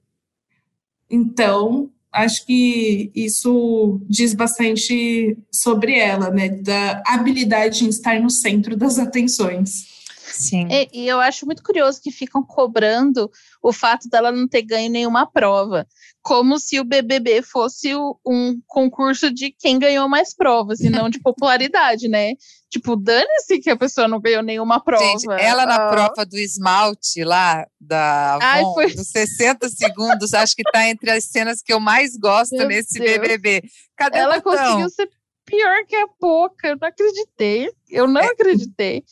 [1.09, 6.49] Então, acho que isso diz bastante sobre ela, né?
[6.49, 9.95] Da habilidade em estar no centro das atenções.
[10.37, 10.67] Sim.
[10.69, 13.31] E, e, eu acho muito curioso que ficam cobrando
[13.61, 15.87] o fato dela não ter ganho nenhuma prova.
[16.27, 21.09] Como se o BBB fosse o, um concurso de quem ganhou mais provas, e não
[21.09, 22.33] de popularidade, né?
[22.69, 25.05] Tipo, dane-se que a pessoa não ganhou nenhuma prova.
[25.05, 25.89] Gente, ela na ah.
[25.89, 28.93] prova do esmalte lá, da Avon, foi...
[28.93, 32.99] dos 60 segundos, acho que tá entre as cenas que eu mais gosto Meu nesse
[32.99, 33.21] Deus.
[33.21, 33.61] BBB.
[33.95, 35.09] Cadê ela conseguiu ser
[35.45, 37.71] pior que a Poca, eu não acreditei.
[37.89, 38.27] Eu não é.
[38.27, 39.05] acreditei.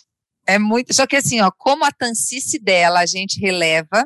[0.46, 0.94] É muito.
[0.94, 4.06] Só que assim, ó, como a tancice dela a gente releva,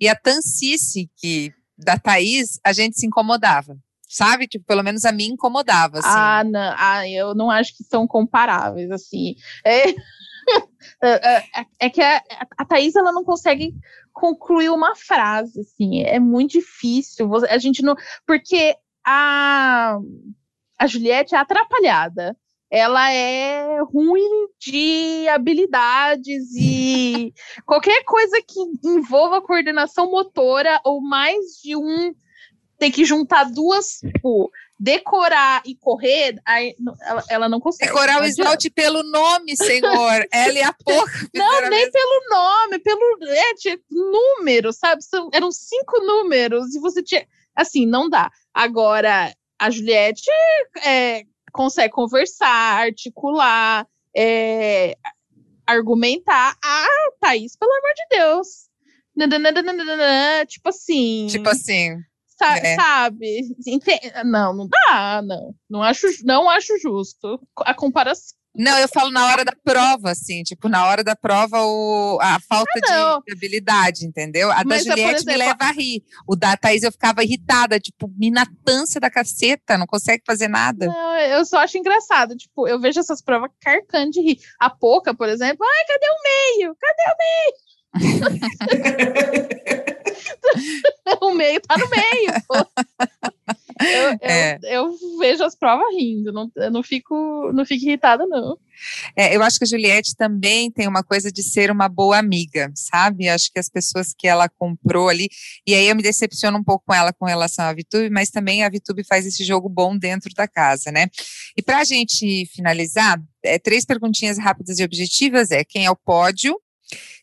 [0.00, 3.78] e a tancice que, da Thaís, a gente se incomodava.
[4.08, 4.48] Sabe?
[4.48, 5.98] Tipo, pelo menos a mim incomodava.
[5.98, 6.08] Assim.
[6.10, 9.34] Ah, não, ah, eu não acho que são comparáveis, assim.
[9.64, 9.90] É,
[11.04, 11.44] é, é,
[11.80, 12.22] é que a,
[12.56, 13.74] a Thaís ela não consegue
[14.12, 16.02] concluir uma frase, assim.
[16.02, 17.30] É muito difícil.
[17.50, 17.94] A gente não.
[18.26, 18.74] Porque
[19.06, 19.98] a,
[20.78, 22.34] a Juliette é atrapalhada
[22.70, 27.32] ela é ruim de habilidades e
[27.64, 32.14] qualquer coisa que envolva coordenação motora ou mais de um
[32.78, 37.90] tem que juntar duas, tipo, decorar e correr, aí ela, ela não consegue.
[37.90, 40.26] Decorar o esmalte pelo nome, senhor.
[40.32, 41.10] ela e a porra.
[41.34, 45.02] Não, nem pelo nome, pelo é, tinha número, sabe?
[45.02, 47.26] São, eram cinco números e você tinha.
[47.54, 48.30] Assim, não dá.
[48.54, 50.30] Agora, a Juliette
[50.84, 54.96] é, consegue conversar, articular, é,
[55.66, 56.56] argumentar.
[56.64, 58.48] Ah, Thaís, pelo amor de Deus.
[60.46, 61.26] Tipo assim.
[61.28, 61.96] Tipo assim.
[62.38, 62.76] Sa é.
[62.76, 63.40] Sabe?
[64.24, 65.54] Não, não dá, não.
[65.68, 68.37] Não acho, não acho justo a comparação.
[68.58, 72.38] Não, eu falo na hora da prova, assim, tipo, na hora da prova, o, a
[72.40, 74.50] falta ah, de habilidade, entendeu?
[74.50, 76.02] A Mas, da Juliette exemplo, me leva a rir.
[76.26, 80.86] O da Thaís eu ficava irritada, tipo, minatância da caceta, não consegue fazer nada.
[80.86, 84.38] Não, eu só acho engraçado, tipo, eu vejo essas provas carcando de rir.
[84.58, 86.76] A Poca, por exemplo, ai, cadê o meio?
[86.80, 87.68] Cadê o meio?
[91.22, 92.56] o meio tá no meio, pô.
[93.80, 94.58] Eu, é.
[94.64, 98.58] eu, eu, vejo as provas rindo, não, eu não fico, não fico irritada, não.
[99.16, 102.70] É, eu acho que a Juliette também tem uma coisa de ser uma boa amiga,
[102.74, 103.28] sabe?
[103.28, 105.28] Acho que as pessoas que ela comprou ali,
[105.66, 108.64] e aí eu me decepciono um pouco com ela com relação à Vitube, mas também
[108.64, 111.06] a Vitube faz esse jogo bom dentro da casa, né?
[111.56, 115.96] E para a gente finalizar, é, três perguntinhas rápidas e objetivas: é quem é o
[115.96, 116.58] pódio,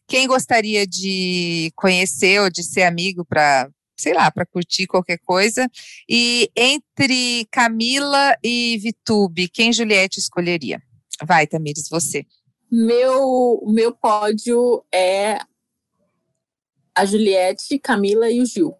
[0.07, 5.69] quem gostaria de conhecer ou de ser amigo para sei lá, para curtir qualquer coisa.
[6.07, 10.81] E entre Camila e Vitube, quem Juliette escolheria?
[11.23, 12.25] Vai, Tamires, você.
[12.69, 15.39] Meu, meu pódio é
[16.93, 18.75] a Juliette, Camila e o Gil.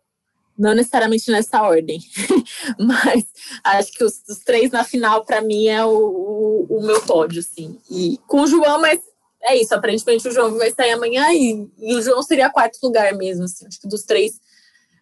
[0.57, 1.99] Não necessariamente nessa ordem,
[2.79, 3.25] mas
[3.61, 7.41] acho que os, os três na final, para mim, é o, o, o, meu pódio,
[7.41, 7.77] assim.
[7.91, 9.01] E com o João, mas
[9.45, 13.13] é isso, aparentemente o João vai sair amanhã e, e o João seria quarto lugar
[13.13, 13.67] mesmo, assim.
[13.67, 14.39] Acho que dos três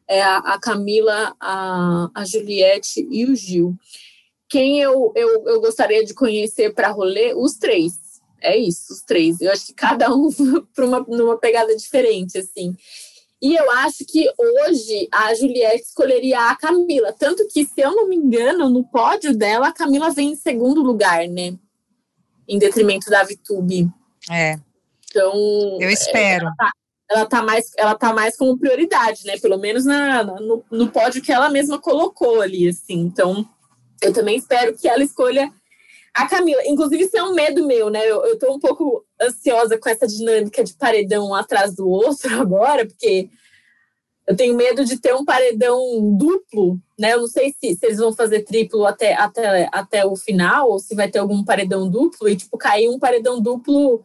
[0.07, 3.75] é a, a Camila, a, a Juliette e o Gil.
[4.49, 7.33] Quem eu, eu, eu gostaria de conhecer para rolê?
[7.33, 7.93] Os três.
[8.41, 9.39] É isso, os três.
[9.39, 10.29] Eu acho que cada um
[10.75, 12.75] para uma numa pegada diferente, assim.
[13.41, 17.13] E eu acho que hoje a Juliette escolheria a Camila.
[17.13, 20.81] Tanto que, se eu não me engano, no pódio dela, a Camila vem em segundo
[20.81, 21.57] lugar, né?
[22.47, 23.89] Em detrimento da Vitube.
[24.29, 24.57] É.
[25.09, 25.77] Então.
[25.79, 26.45] Eu espero.
[26.45, 26.71] Ela tá,
[27.09, 29.37] ela tá mais, ela tá mais como prioridade, né?
[29.37, 32.99] Pelo menos na, no, no pódio que ela mesma colocou ali, assim.
[32.99, 33.47] Então,
[34.01, 35.51] eu também espero que ela escolha
[36.13, 36.61] a Camila.
[36.65, 37.99] Inclusive, isso é um medo meu, né?
[38.05, 42.33] Eu, eu tô um pouco ansiosa com essa dinâmica de paredão um atrás do outro
[42.39, 43.29] agora, porque
[44.27, 47.13] eu tenho medo de ter um paredão duplo, né?
[47.13, 50.79] Eu não sei se, se eles vão fazer triplo até, até, até o final, ou
[50.79, 54.01] se vai ter algum paredão duplo, e tipo, cair um paredão duplo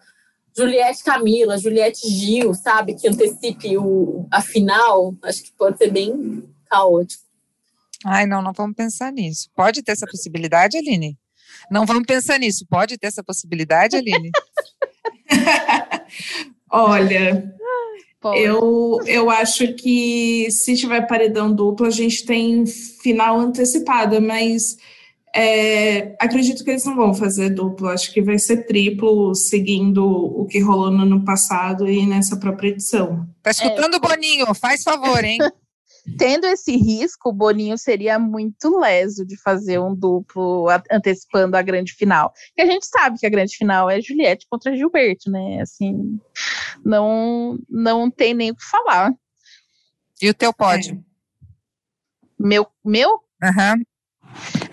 [0.56, 2.94] Juliette Camila, Juliette Gil, sabe?
[2.94, 5.14] Que antecipe o, a final.
[5.22, 7.22] Acho que pode ser bem caótico.
[8.04, 9.48] Ai, não, não vamos pensar nisso.
[9.54, 11.16] Pode ter essa possibilidade, Aline?
[11.70, 12.66] Não vamos pensar nisso.
[12.68, 14.30] Pode ter essa possibilidade, Aline?
[16.70, 17.54] Olha,
[18.24, 24.76] Eu, eu acho que se tiver paredão duplo, a gente tem final antecipada, mas
[25.34, 27.88] é, acredito que eles não vão fazer duplo.
[27.88, 32.70] Acho que vai ser triplo, seguindo o que rolou no ano passado e nessa própria
[32.70, 33.26] edição.
[33.42, 34.00] Tá escutando, é.
[34.00, 34.52] Boninho?
[34.54, 35.38] Faz favor, hein?
[36.16, 41.92] Tendo esse risco, o Boninho seria muito leso de fazer um duplo antecipando a grande
[41.92, 42.32] final.
[42.54, 45.60] Que a gente sabe que a grande final é Juliette contra Gilberto, né?
[45.60, 46.18] Assim,
[46.84, 49.12] não, não tem nem o que falar.
[50.20, 50.94] E o teu pódio?
[50.94, 51.08] É.
[52.38, 52.66] Meu?
[52.84, 53.10] Meu?
[53.42, 53.84] Uhum.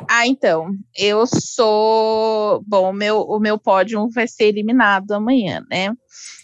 [0.08, 2.64] Ah, então, eu sou.
[2.68, 5.92] Bom, meu, o meu pódio vai ser eliminado amanhã, né?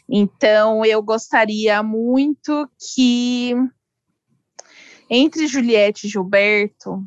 [0.09, 3.55] Então, eu gostaria muito que
[5.11, 7.05] entre Juliette e Gilberto,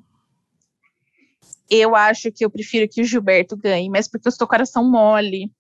[1.71, 5.51] eu acho que eu prefiro que o Gilberto ganhe, mas porque eu estou coração mole.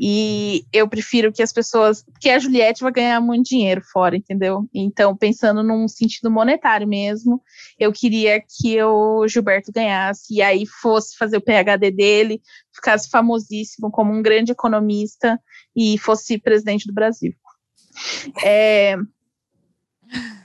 [0.00, 2.04] E eu prefiro que as pessoas.
[2.20, 4.68] que a Juliette vai ganhar muito dinheiro fora, entendeu?
[4.72, 7.42] Então, pensando num sentido monetário mesmo,
[7.76, 12.40] eu queria que o Gilberto ganhasse e aí fosse fazer o PhD dele,
[12.72, 15.36] ficasse famosíssimo como um grande economista
[15.74, 17.32] e fosse presidente do Brasil.
[18.44, 18.96] É,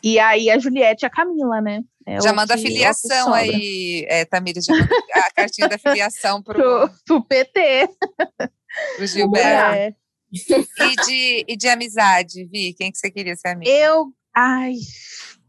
[0.03, 1.81] e aí a Juliette e a Camila, né?
[2.05, 6.55] É já manda a filiação aí, é, Tamires, já manda a cartinha da filiação pro,
[6.55, 7.89] pro, pro PT.
[8.97, 9.75] Pro Gilberto.
[9.75, 9.93] É.
[10.31, 12.73] E, de, e de amizade, Vi?
[12.73, 13.69] Quem que você queria ser amiga?
[13.69, 14.07] Eu.
[14.35, 14.73] Ai,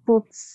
[0.05, 0.54] putz.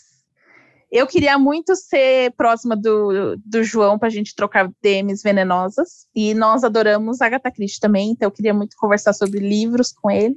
[0.91, 6.07] Eu queria muito ser próxima do, do João para a gente trocar DMs venenosas.
[6.15, 10.35] E nós adoramos Agatha Christie também, então eu queria muito conversar sobre livros com ele.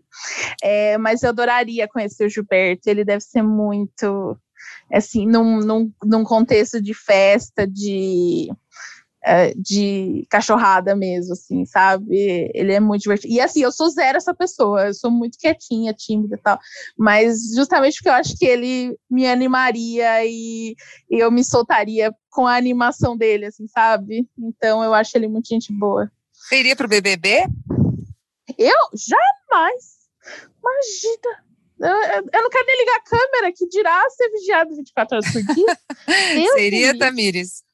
[0.63, 4.37] É, mas eu adoraria conhecer o Gilberto, ele deve ser muito,
[4.93, 8.51] assim, num, num, num contexto de festa, de
[9.25, 12.51] é, de cachorrada mesmo, assim, sabe?
[12.55, 13.33] Ele é muito divertido.
[13.33, 16.59] E assim, eu sou zero essa pessoa, eu sou muito quietinha, tímida e tal.
[16.99, 20.75] Mas justamente porque eu acho que ele me animaria e,
[21.11, 24.27] e eu me soltaria com a animação dele, assim, sabe?
[24.39, 26.11] Então eu acho ele muito gente boa.
[26.33, 27.47] Você iria pro BBB?
[28.59, 28.77] Eu?
[28.95, 30.03] Jamais!
[30.61, 31.53] Imagina!
[31.81, 35.43] Eu, eu, não quero nem ligar a câmera, que dirá ser vigiado 24 horas por
[35.43, 35.79] dia.
[36.55, 37.65] Seria, Tamires?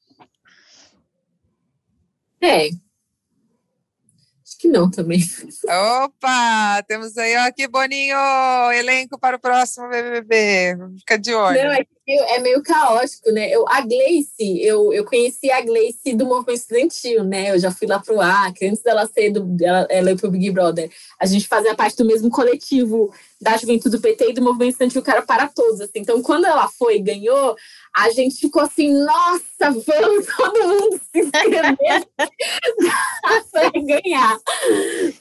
[2.40, 2.66] É.
[2.66, 5.20] Acho que não também.
[6.05, 6.82] Opa!
[6.86, 8.16] Temos aí, ó, que boninho!
[8.73, 10.77] Elenco para o próximo BBB.
[10.98, 11.62] Fica de olho.
[11.62, 13.51] Não, é, é meio caótico, né?
[13.51, 17.51] Eu, a Gleice, eu, eu conheci a Gleice do movimento estudantil, né?
[17.51, 20.51] Eu já fui lá pro Acre, antes dela ser do, ela, ela ir pro Big
[20.51, 20.90] Brother.
[21.20, 25.02] A gente fazia parte do mesmo coletivo da juventude do PT e do movimento estudantil
[25.02, 25.80] Cara para Todos.
[25.80, 25.93] Assim.
[25.97, 27.56] Então, quando ela foi e ganhou,
[27.94, 31.76] a gente ficou assim, nossa, vamos todo mundo se inscrever
[33.52, 34.39] para ganhar.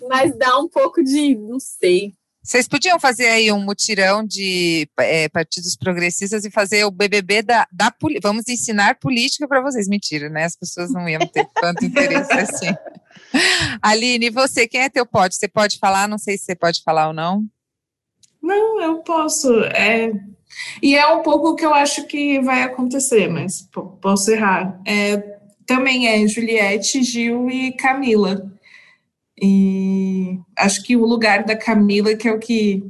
[0.07, 2.13] Mas dá um pouco de, não sei.
[2.47, 7.67] Vocês podiam fazer aí um mutirão de é, partidos progressistas e fazer o BBB da,
[7.69, 7.93] da
[8.23, 9.85] vamos ensinar política para vocês.
[9.89, 10.45] Mentira, né?
[10.45, 12.73] As pessoas não iam ter tanto interesse assim.
[13.81, 15.35] Aline, você, quem é teu pote?
[15.35, 16.07] Você pode falar?
[16.07, 17.43] Não sei se você pode falar ou não.
[18.41, 19.53] Não, eu posso.
[19.65, 20.13] É,
[20.81, 23.67] e é um pouco o que eu acho que vai acontecer, mas
[24.01, 24.79] posso errar.
[24.87, 25.17] É,
[25.65, 28.49] também é Juliette, Gil e Camila.
[29.41, 32.83] E acho que o lugar da Camila que é o que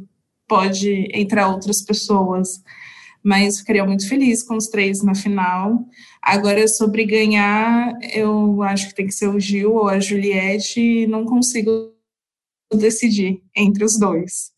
[0.48, 2.61] pode entrar outras pessoas.
[3.24, 5.86] Mas ficaria muito feliz com os três na final.
[6.22, 11.07] Agora, sobre ganhar, eu acho que tem que ser o Gil ou a Juliette, e
[11.07, 11.94] não consigo
[12.74, 14.52] decidir entre os dois.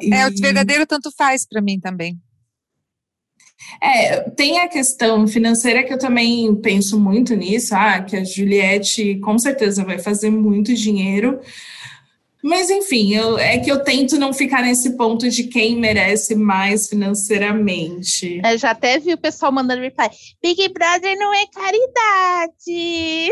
[0.00, 0.14] E...
[0.14, 2.18] É, o verdadeiro tanto faz para mim também.
[3.82, 9.16] É, tem a questão financeira que eu também penso muito nisso, ah, que a Juliette
[9.16, 11.40] com certeza vai fazer muito dinheiro.
[12.42, 16.88] Mas enfim, eu, é que eu tento não ficar nesse ponto de quem merece mais
[16.88, 18.40] financeiramente.
[18.42, 20.10] Eu é, já até vi o pessoal mandando me falar:
[20.42, 23.30] Big Brother não é caridade.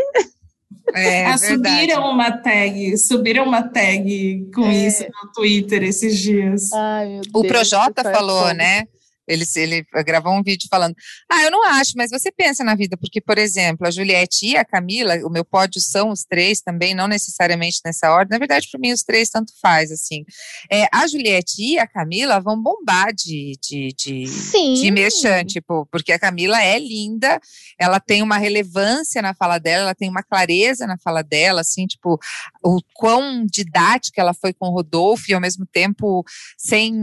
[0.95, 4.87] É, ah, subiram uma tag, subiram uma tag com é.
[4.87, 6.73] isso no Twitter esses dias.
[6.73, 8.85] Ai, o Projota falou, né?
[9.29, 10.95] Ele, ele gravou um vídeo falando:
[11.31, 14.57] Ah, eu não acho, mas você pensa na vida, porque, por exemplo, a Juliette e
[14.57, 18.31] a Camila, o meu pódio são os três também, não necessariamente nessa ordem.
[18.31, 20.25] Na verdade, para mim, os três tanto faz, assim.
[20.71, 24.75] É, a Juliette e a Camila vão bombar de, de, de, Sim.
[24.75, 27.41] de merchan, tipo, porque a Camila é linda,
[27.79, 31.87] ela tem uma relevância na fala dela, ela tem uma clareza na fala dela, assim,
[31.87, 32.19] tipo,
[32.65, 36.25] o quão didática ela foi com o Rodolfo e ao mesmo tempo
[36.57, 36.95] sem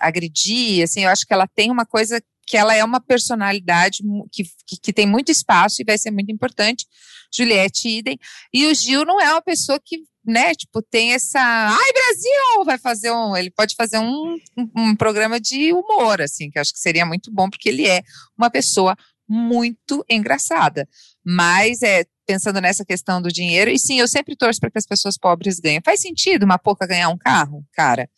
[0.00, 4.02] agredir, assim, eu acho que ela tem tem uma coisa que ela é uma personalidade
[4.30, 6.86] que, que, que, tem muito espaço e vai ser muito importante.
[7.34, 8.18] Juliette idem.
[8.52, 11.40] E o Gil não é uma pessoa que, né, tipo, tem essa.
[11.40, 12.64] Ai, Brasil!
[12.66, 13.34] Vai fazer um.
[13.34, 17.06] Ele pode fazer um, um, um programa de humor, assim, que eu acho que seria
[17.06, 18.02] muito bom, porque ele é
[18.36, 18.94] uma pessoa
[19.26, 20.86] muito engraçada.
[21.24, 24.86] Mas é pensando nessa questão do dinheiro, e sim, eu sempre torço para que as
[24.86, 25.80] pessoas pobres ganhem.
[25.82, 28.08] Faz sentido uma pouca ganhar um carro, cara?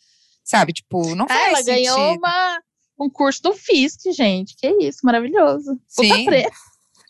[0.43, 1.69] Sabe, tipo, não faz ela sentido.
[1.69, 2.59] Ela ganhou uma,
[2.99, 4.55] um curso do FISC, gente.
[4.55, 5.79] Que isso, maravilhoso.
[5.87, 6.25] Sim.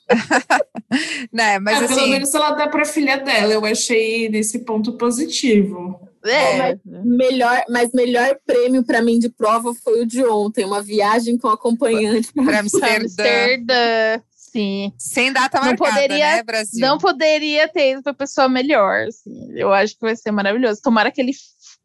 [1.33, 3.53] né, mas é, assim, pelo menos ela dá para filha dela.
[3.53, 5.99] Eu achei desse ponto positivo.
[6.25, 10.81] É, mas melhor, mas melhor prêmio para mim de prova foi o de ontem, uma
[10.81, 14.21] viagem com acompanhante para Amsterdã.
[14.31, 14.91] Sim.
[14.97, 16.79] Sem data marcada, não poderia, né, Brasil?
[16.79, 19.07] Não poderia ter ido para pessoa melhor.
[19.07, 19.51] Assim.
[19.55, 20.81] Eu acho que vai ser maravilhoso.
[20.81, 21.33] Tomara que ele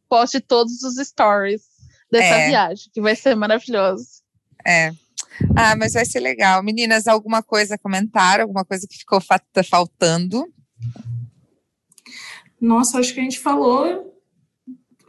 [0.08, 1.62] poste todos os stories
[2.12, 2.48] dessa é.
[2.48, 4.22] viagem, que vai ser maravilhoso.
[4.66, 4.92] É.
[5.56, 6.62] Ah, mas vai ser legal.
[6.62, 8.40] Meninas, alguma coisa a comentar?
[8.40, 9.18] Alguma coisa que ficou
[9.68, 10.46] faltando?
[12.60, 14.12] Nossa, acho que a gente falou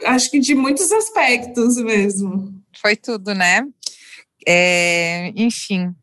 [0.06, 2.54] acho que de muitos aspectos mesmo.
[2.82, 3.62] Foi tudo, né?
[4.46, 5.94] É, enfim,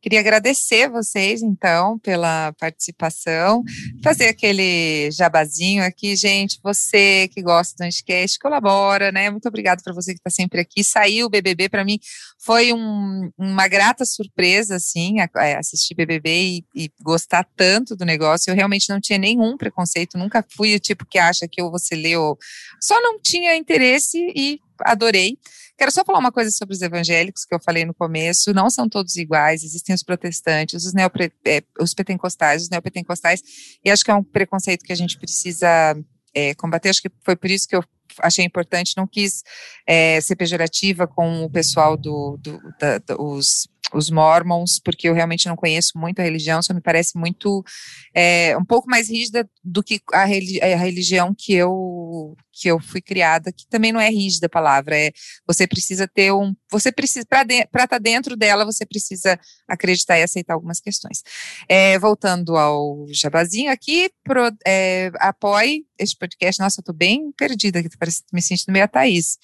[0.00, 3.64] Queria agradecer vocês, então, pela participação,
[4.02, 6.60] fazer aquele jabazinho aqui, gente.
[6.62, 9.28] Você que gosta do Anticast, colabora, né?
[9.30, 10.84] Muito obrigada para você que está sempre aqui.
[10.84, 11.98] Saiu o BBB, para mim
[12.38, 18.50] foi um, uma grata surpresa, assim, é, assistir BBB e, e, gostar tanto do negócio.
[18.50, 21.78] Eu realmente não tinha nenhum preconceito, nunca fui o tipo que acha que eu vou
[21.80, 22.38] ser leu.
[22.80, 25.36] Só não tinha interesse e adorei.
[25.78, 28.54] Quero só falar uma coisa sobre os evangélicos que eu falei no começo.
[28.54, 33.42] Não são todos iguais, existem os protestantes, os, neopre, é, os pentecostais, os neopentecostais,
[33.84, 35.68] e acho que é um preconceito que a gente precisa
[36.34, 36.88] é, combater.
[36.88, 37.84] Acho que foi por isso que eu
[38.20, 39.42] achei importante, não quis
[39.86, 43.00] é, ser pejorativa com o pessoal do, do da,
[43.92, 47.64] os mormons, porque eu realmente não conheço muito a religião, só me parece muito
[48.14, 52.80] é, um pouco mais rígida do que a, religi a, religião que eu que eu
[52.80, 55.12] fui criada, que também não é rígida a palavra, é
[55.46, 59.38] você precisa ter um, você precisa para estar tá dentro dela, você precisa
[59.68, 61.22] acreditar e aceitar algumas questões.
[61.68, 66.60] É, voltando ao jabazinho aqui, pro, é, apoie este podcast.
[66.62, 69.38] Nossa, eu tô bem perdida aqui, parece me sentindo meio a Thaís.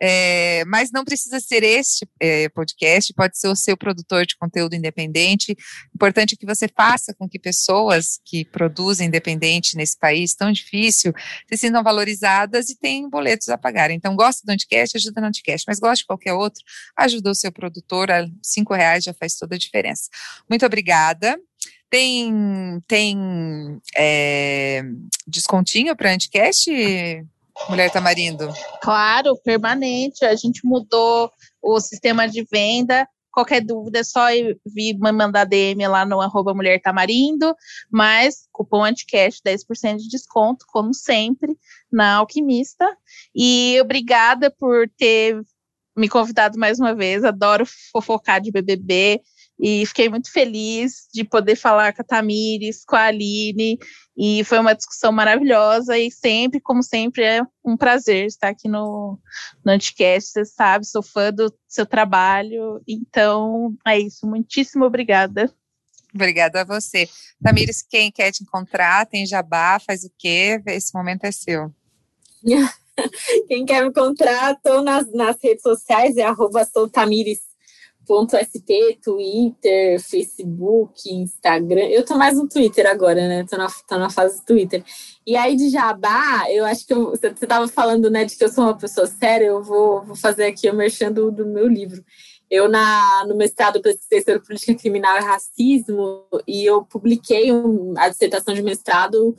[0.00, 4.74] É, mas não precisa ser este é, podcast, pode ser o seu produtor de conteúdo
[4.74, 5.56] independente.
[5.94, 11.12] Importante que você faça com que pessoas que produzem independente nesse país tão difícil
[11.48, 13.90] se sintam valorizadas e tenham boletos a pagar.
[13.90, 16.62] Então, gosta do Anticast, ajuda no Anticast, mas gosta de qualquer outro,
[16.96, 20.08] ajuda o seu produtor, a cinco reais já faz toda a diferença.
[20.48, 21.38] Muito obrigada.
[21.90, 23.16] Tem, tem
[23.96, 24.82] é,
[25.26, 26.68] descontinho para Anticast,
[27.68, 28.52] Mulher Tamarindo?
[28.82, 30.24] Claro, permanente.
[30.24, 31.30] A gente mudou
[31.62, 33.08] o sistema de venda.
[33.30, 34.26] Qualquer dúvida é só
[34.64, 37.52] vir mandar DM lá no arroba Mulher Tamarindo,
[37.90, 41.56] mas cupom Anticast 10% de desconto, como sempre,
[41.90, 42.86] na Alquimista.
[43.34, 45.42] E obrigada por ter
[45.96, 47.24] me convidado mais uma vez.
[47.24, 49.20] Adoro fofocar de BBB.
[49.66, 53.78] E fiquei muito feliz de poder falar com a Tamires, com a Aline,
[54.14, 55.96] e foi uma discussão maravilhosa.
[55.96, 59.18] E sempre, como sempre, é um prazer estar aqui no,
[59.64, 60.32] no Anticast.
[60.32, 62.82] Você sabe, sou fã do seu trabalho.
[62.86, 64.26] Então, é isso.
[64.26, 65.50] Muitíssimo obrigada.
[66.14, 67.08] Obrigada a você.
[67.42, 70.60] Tamires, quem quer te encontrar, tem jabá, faz o quê?
[70.66, 71.72] Esse momento é seu.
[73.48, 77.40] Quem quer me encontrar, estou nas, nas redes sociais, é arroba Tamires
[78.06, 81.86] .sp, Twitter, Facebook, Instagram.
[81.88, 83.44] Eu tô mais no Twitter agora, né?
[83.48, 84.84] Tô na, tô na fase do Twitter.
[85.26, 88.52] E aí de jabá, eu acho que eu, você tava falando, né, de que eu
[88.52, 92.04] sou uma pessoa séria, eu vou, vou fazer aqui o merchan do, meu livro.
[92.50, 98.08] Eu, na, no mestrado, pesquisei sobre política criminal e racismo, e eu publiquei um, a
[98.08, 99.34] dissertação de mestrado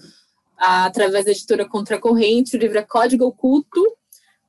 [0.57, 3.81] através da editora Contracorrente, o livro é Código Oculto,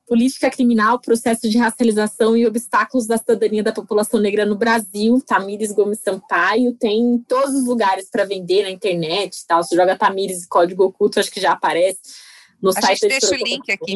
[0.07, 5.73] Política Criminal, Processo de Racialização e Obstáculos da Cidadania da População Negra no Brasil, Tamires
[5.73, 9.61] Gomes Sampaio, tem em todos os lugares para vender na internet tal.
[9.63, 11.99] Se joga Tamires Código Oculto, acho que já aparece
[12.61, 12.85] no A site.
[12.85, 13.95] A gente deixa o link aqui.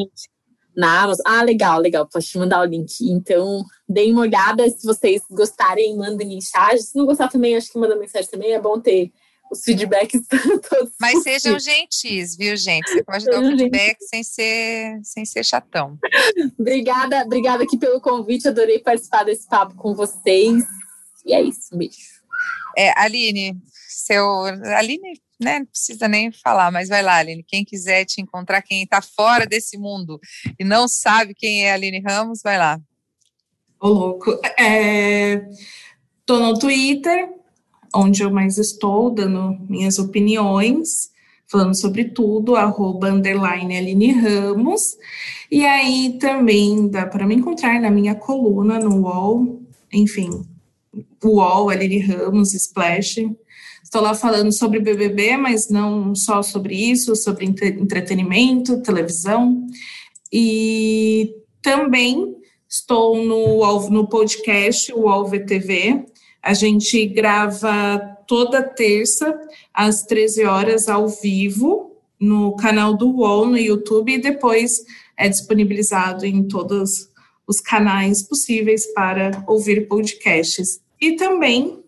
[0.76, 1.24] Na Amazon.
[1.26, 2.08] Ah, legal, legal.
[2.08, 2.94] Posso te mandar o link.
[3.02, 4.70] Então, deem uma olhada.
[4.70, 6.82] Se vocês gostarem, mandem mensagem.
[6.82, 8.54] Se não gostar também, acho que manda mensagem também.
[8.54, 9.12] É bom ter
[9.52, 10.22] os feedbacks
[10.70, 10.94] todos.
[11.00, 12.90] Mas sejam gentis, viu, gente?
[12.90, 16.00] Você pode dar um feedback sem ser, sem ser chatão.
[16.58, 18.48] obrigada, obrigada aqui pelo convite.
[18.48, 20.64] Adorei participar desse papo com vocês.
[21.26, 21.98] E é isso, beijo.
[22.78, 23.58] É, Aline,
[23.88, 24.26] seu.
[24.78, 25.60] Aline, né?
[25.60, 27.44] Não precisa nem falar, mas vai lá, Aline.
[27.46, 30.20] Quem quiser te encontrar, quem está fora desse mundo
[30.58, 32.80] e não sabe quem é Aline Ramos, vai lá.
[33.80, 34.40] Ô, louco.
[34.58, 35.42] É
[36.32, 37.30] Estou no Twitter,
[37.94, 41.12] onde eu mais estou dando minhas opiniões,
[41.48, 44.98] falando sobre tudo, arroba underline Aline Ramos.
[45.52, 49.62] E aí também dá para me encontrar na minha coluna no UOL,
[49.92, 50.30] enfim,
[51.24, 53.18] UOL, Aline Ramos, Splash.
[53.84, 59.68] Estou lá falando sobre BBB, mas não só sobre isso, sobre entretenimento, televisão.
[60.32, 62.34] E também
[62.70, 66.06] estou no, no podcast, o UOL VTV.
[66.42, 69.40] A gente grava toda terça,
[69.74, 74.84] às 13 horas, ao vivo, no canal do UOL no YouTube, e depois
[75.18, 77.10] é disponibilizado em todos
[77.48, 80.82] os canais possíveis para ouvir podcasts.
[81.00, 81.84] E também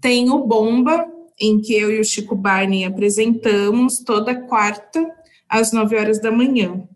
[0.00, 1.06] tem o Bomba,
[1.40, 5.04] em que eu e o Chico Barney apresentamos toda quarta,
[5.48, 6.86] às 9 horas da manhã.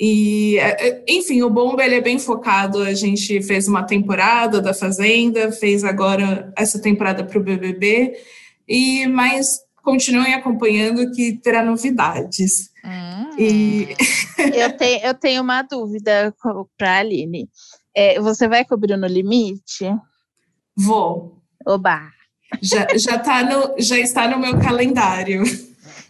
[0.00, 2.82] E, é, é, enfim, o Bomba ele é bem focado.
[2.82, 8.16] A gente fez uma temporada da Fazenda, fez agora essa temporada para o BBB,
[8.66, 12.70] e mas continuem acompanhando que terá novidades.
[12.84, 13.36] Hum.
[13.38, 13.88] E...
[14.54, 16.34] eu, tenho, eu tenho uma dúvida
[16.76, 17.48] para a Aline.
[17.94, 19.84] É, você vai cobrir no limite?
[20.76, 21.42] Vou.
[21.66, 22.00] Oba!
[22.62, 25.42] Já, já, tá no, já está no meu calendário.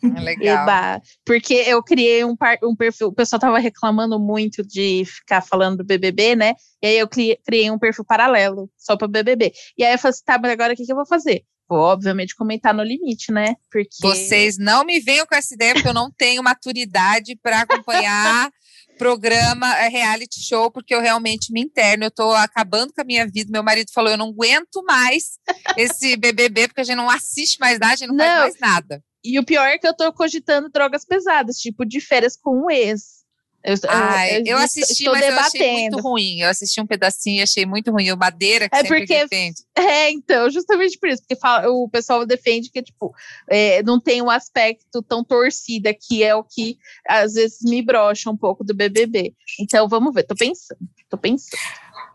[0.18, 0.62] É legal.
[0.62, 5.40] Eba, porque eu criei um, par, um perfil, o pessoal tava reclamando muito de ficar
[5.40, 6.54] falando do BBB, né?
[6.82, 9.52] E aí eu criei, um perfil paralelo, só para BBB.
[9.76, 11.44] E aí eu falei assim, tá, mas agora o que, que eu vou fazer?
[11.68, 13.54] Vou, obviamente, comentar no limite, né?
[13.70, 13.90] Porque...
[14.00, 18.50] Vocês não me venham com essa ideia, porque eu não tenho maturidade para acompanhar
[18.98, 23.26] programa, é, reality show, porque eu realmente me interno, eu tô acabando com a minha
[23.26, 23.50] vida.
[23.50, 25.38] Meu marido falou: eu não aguento mais
[25.76, 28.24] esse BBB, porque a gente não assiste mais nada, a gente não, não.
[28.24, 29.02] faz mais nada.
[29.24, 32.70] E o pior é que eu tô cogitando drogas pesadas, tipo de férias com um
[32.70, 33.18] ex.
[33.64, 35.34] Eu, Ai, eu, eu assisti, mas debatendo.
[35.34, 36.40] eu achei muito ruim.
[36.40, 38.10] Eu assisti um pedacinho e achei muito ruim.
[38.12, 39.62] O Madeira que é sempre porque, defende.
[39.76, 41.22] É, então, justamente por isso.
[41.22, 43.12] Porque fala, o pessoal defende que, tipo,
[43.50, 48.30] é, não tem um aspecto tão torcida, que é o que às vezes me brocha
[48.30, 49.34] um pouco do BBB.
[49.60, 50.22] Então, vamos ver.
[50.22, 50.78] Tô pensando,
[51.10, 51.60] tô pensando.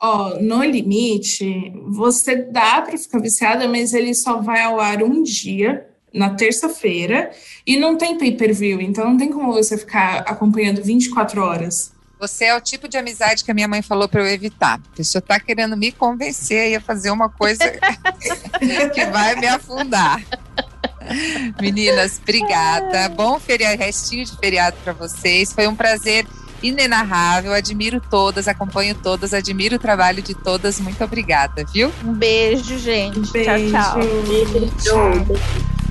[0.02, 5.04] Ó, oh, no limite, você dá para ficar viciada, mas ele só vai ao ar
[5.04, 7.32] um dia na terça-feira
[7.66, 11.92] e não tem pay-per-view, então não tem como você ficar acompanhando 24 horas.
[12.20, 14.76] Você é o tipo de amizade que a minha mãe falou para eu evitar.
[14.76, 17.60] A pessoa tá querendo me convencer a fazer uma coisa
[18.94, 20.24] que vai me afundar.
[21.60, 23.10] Meninas, obrigada.
[23.10, 25.52] Bom feriado, restinho de feriado para vocês.
[25.52, 26.26] Foi um prazer
[26.62, 27.52] inenarrável.
[27.54, 30.80] Admiro todas, acompanho todas, admiro o trabalho de todas.
[30.80, 31.92] Muito obrigada, viu?
[32.06, 33.20] Um beijo, gente.
[33.20, 33.72] Um beijo.
[33.72, 34.00] Tchau, tchau.
[34.28, 34.76] Beijo.
[34.78, 35.83] tchau.